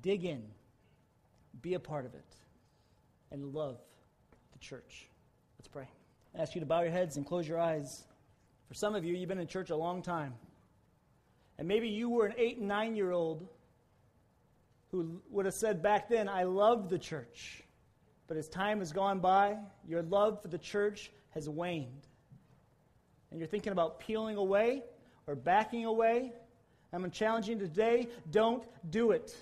Dig 0.01 0.25
in, 0.25 0.43
be 1.61 1.75
a 1.75 1.79
part 1.79 2.05
of 2.05 2.13
it, 2.13 2.35
and 3.31 3.53
love 3.53 3.79
the 4.53 4.59
church. 4.59 5.07
Let's 5.59 5.67
pray. 5.67 5.87
I 6.35 6.41
ask 6.41 6.55
you 6.55 6.61
to 6.61 6.67
bow 6.67 6.81
your 6.81 6.91
heads 6.91 7.17
and 7.17 7.25
close 7.25 7.47
your 7.47 7.59
eyes. 7.59 8.03
For 8.67 8.73
some 8.73 8.95
of 8.95 9.05
you, 9.05 9.15
you've 9.15 9.29
been 9.29 9.39
in 9.39 9.47
church 9.47 9.69
a 9.69 9.75
long 9.75 10.01
time. 10.01 10.33
And 11.57 11.67
maybe 11.67 11.87
you 11.87 12.09
were 12.09 12.25
an 12.25 12.33
eight 12.37 12.57
and 12.57 12.67
nine 12.67 12.95
year 12.95 13.11
old 13.11 13.47
who 14.91 15.21
would 15.29 15.45
have 15.45 15.55
said 15.55 15.81
back 15.81 16.09
then, 16.09 16.29
I 16.29 16.43
love 16.43 16.89
the 16.89 16.99
church. 16.99 17.63
But 18.27 18.37
as 18.37 18.47
time 18.47 18.79
has 18.79 18.91
gone 18.91 19.19
by, 19.19 19.57
your 19.87 20.01
love 20.03 20.41
for 20.41 20.47
the 20.47 20.57
church 20.57 21.11
has 21.31 21.49
waned. 21.49 22.07
And 23.31 23.39
you're 23.39 23.47
thinking 23.47 23.71
about 23.71 23.99
peeling 23.99 24.37
away 24.37 24.83
or 25.27 25.35
backing 25.35 25.85
away 25.85 26.33
I'm 26.93 27.09
challenging 27.09 27.57
today 27.57 28.07
don't 28.29 28.63
do 28.91 29.11
it. 29.11 29.35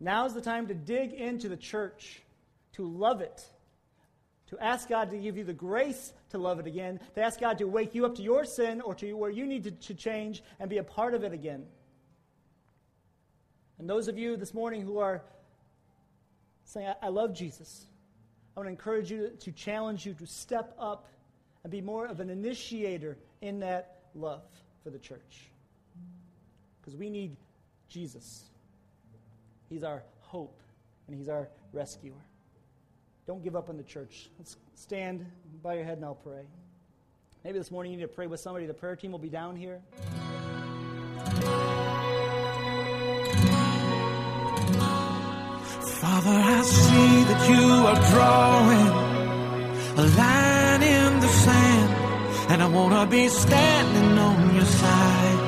Now's 0.00 0.32
the 0.32 0.40
time 0.40 0.66
to 0.68 0.74
dig 0.74 1.12
into 1.12 1.48
the 1.48 1.56
church, 1.56 2.22
to 2.72 2.86
love 2.86 3.20
it, 3.20 3.44
to 4.52 4.62
ask 4.62 4.86
God 4.86 5.10
to 5.10 5.16
give 5.16 5.38
you 5.38 5.44
the 5.44 5.54
grace 5.54 6.12
to 6.28 6.36
love 6.36 6.60
it 6.60 6.66
again, 6.66 7.00
to 7.14 7.22
ask 7.22 7.40
God 7.40 7.56
to 7.58 7.64
wake 7.64 7.94
you 7.94 8.04
up 8.04 8.14
to 8.16 8.22
your 8.22 8.44
sin 8.44 8.82
or 8.82 8.94
to 8.96 9.10
where 9.14 9.30
you 9.30 9.46
need 9.46 9.64
to, 9.64 9.70
to 9.70 9.94
change 9.94 10.42
and 10.60 10.68
be 10.68 10.76
a 10.76 10.84
part 10.84 11.14
of 11.14 11.24
it 11.24 11.32
again. 11.32 11.64
And 13.78 13.88
those 13.88 14.08
of 14.08 14.18
you 14.18 14.36
this 14.36 14.52
morning 14.52 14.82
who 14.82 14.98
are 14.98 15.22
saying, 16.64 16.86
I, 16.86 17.06
I 17.06 17.08
love 17.08 17.32
Jesus, 17.32 17.86
I 18.54 18.60
want 18.60 18.66
to 18.66 18.70
encourage 18.70 19.10
you 19.10 19.28
to, 19.28 19.30
to 19.30 19.52
challenge 19.52 20.04
you 20.04 20.12
to 20.12 20.26
step 20.26 20.74
up 20.78 21.08
and 21.62 21.72
be 21.72 21.80
more 21.80 22.04
of 22.06 22.20
an 22.20 22.28
initiator 22.28 23.16
in 23.40 23.60
that 23.60 24.02
love 24.14 24.42
for 24.84 24.90
the 24.90 24.98
church 24.98 25.48
because 26.78 26.94
we 26.94 27.08
need 27.08 27.38
Jesus. 27.88 28.44
He's 29.70 29.82
our 29.82 30.02
hope 30.20 30.60
and 31.06 31.16
He's 31.16 31.30
our 31.30 31.48
rescuer. 31.72 32.12
Don't 33.26 33.42
give 33.42 33.54
up 33.54 33.68
on 33.68 33.76
the 33.76 33.84
church. 33.84 34.30
Let's 34.38 34.56
stand, 34.74 35.26
bow 35.62 35.72
your 35.72 35.84
head, 35.84 35.98
and 35.98 36.04
I'll 36.04 36.14
pray. 36.14 36.44
Maybe 37.44 37.58
this 37.58 37.70
morning 37.70 37.92
you 37.92 37.98
need 37.98 38.04
to 38.04 38.08
pray 38.08 38.26
with 38.26 38.40
somebody. 38.40 38.66
The 38.66 38.74
prayer 38.74 38.96
team 38.96 39.12
will 39.12 39.18
be 39.18 39.28
down 39.28 39.54
here. 39.56 39.80
Father, 46.00 46.30
I 46.30 46.62
see 46.62 47.24
that 47.30 47.48
you 47.48 47.86
are 47.90 48.00
drawing 48.10 48.88
a 49.98 50.04
line 50.16 50.82
in 50.82 51.20
the 51.20 51.28
sand, 51.28 51.94
and 52.50 52.62
I 52.62 52.66
want 52.66 52.92
to 52.92 53.06
be 53.06 53.28
standing 53.28 54.18
on 54.18 54.54
your 54.56 54.64
side, 54.64 55.38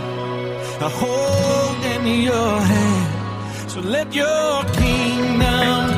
holding 0.80 2.22
your 2.22 2.60
hand. 2.60 3.70
So 3.70 3.80
let 3.80 4.14
your 4.14 4.64
kingdom 4.74 5.93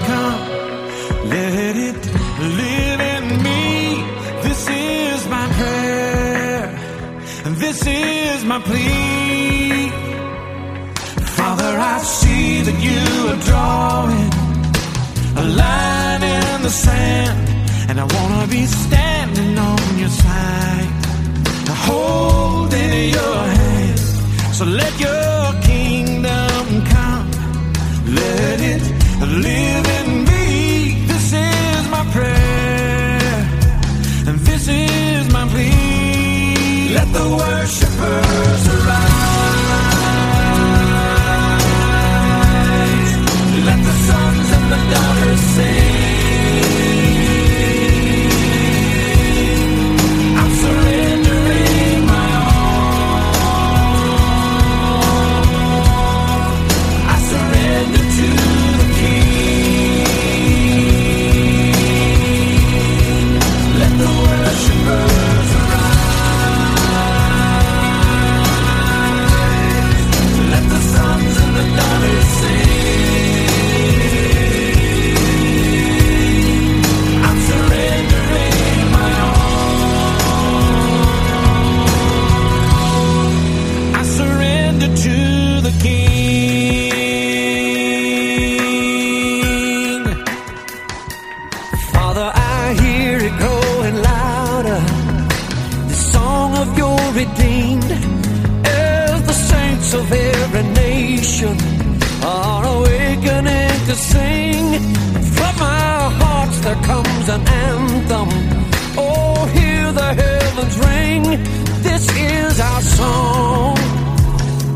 this 7.66 7.84
is 7.84 8.44
my 8.44 8.60
plea. 8.60 9.90
Father, 11.38 11.72
I 11.94 11.98
see 12.18 12.62
that 12.66 12.78
you 12.88 13.04
are 13.32 13.40
drawing 13.50 14.30
a 15.42 15.44
line 15.62 16.22
in 16.36 16.62
the 16.66 16.74
sand, 16.84 17.38
and 17.88 17.96
I 18.04 18.06
wanna 18.16 18.46
be 18.58 18.64
standing 18.66 19.54
on 19.70 19.84
your 20.02 20.12
side, 20.24 20.90
holding 21.88 22.94
your 23.18 23.38
hand. 23.58 23.98
So 24.58 24.64
let 24.82 24.94
your 25.06 25.40
kingdom 25.70 26.64
come, 26.94 27.28
let 28.20 28.58
it 28.72 28.82
live 29.44 29.95
daughters 44.90 45.40
sing. 45.40 45.95
is 107.26 107.34
an 107.34 107.48
anthem. 107.48 108.28
Oh, 108.98 109.46
hear 109.54 109.92
the 109.92 110.14
heavens 110.22 110.78
ring. 110.78 111.22
This 111.82 112.04
is 112.16 112.60
our 112.60 112.80
song, 112.80 113.78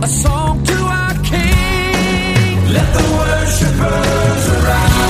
a 0.02 0.08
song 0.08 0.64
to 0.64 0.74
our 0.74 1.14
King. 1.32 2.72
Let 2.76 2.88
the 2.96 3.02
worshipers 3.18 4.44
arise. 4.56 5.00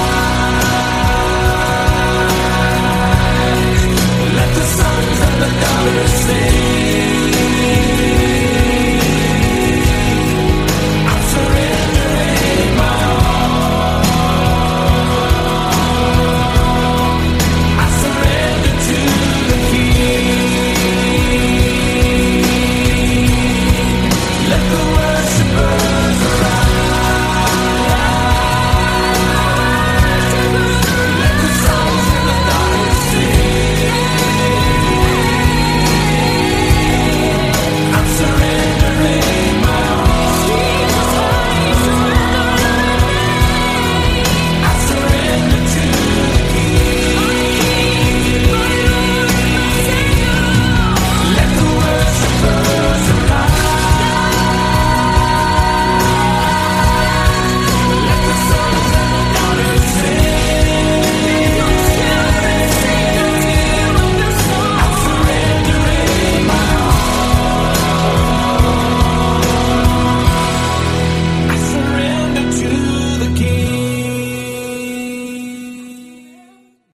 Let 4.38 4.51
the 4.59 4.64
sons 4.78 5.20
and 5.26 5.36
the 5.43 5.51
daughters 5.62 6.12
sing. 6.24 6.39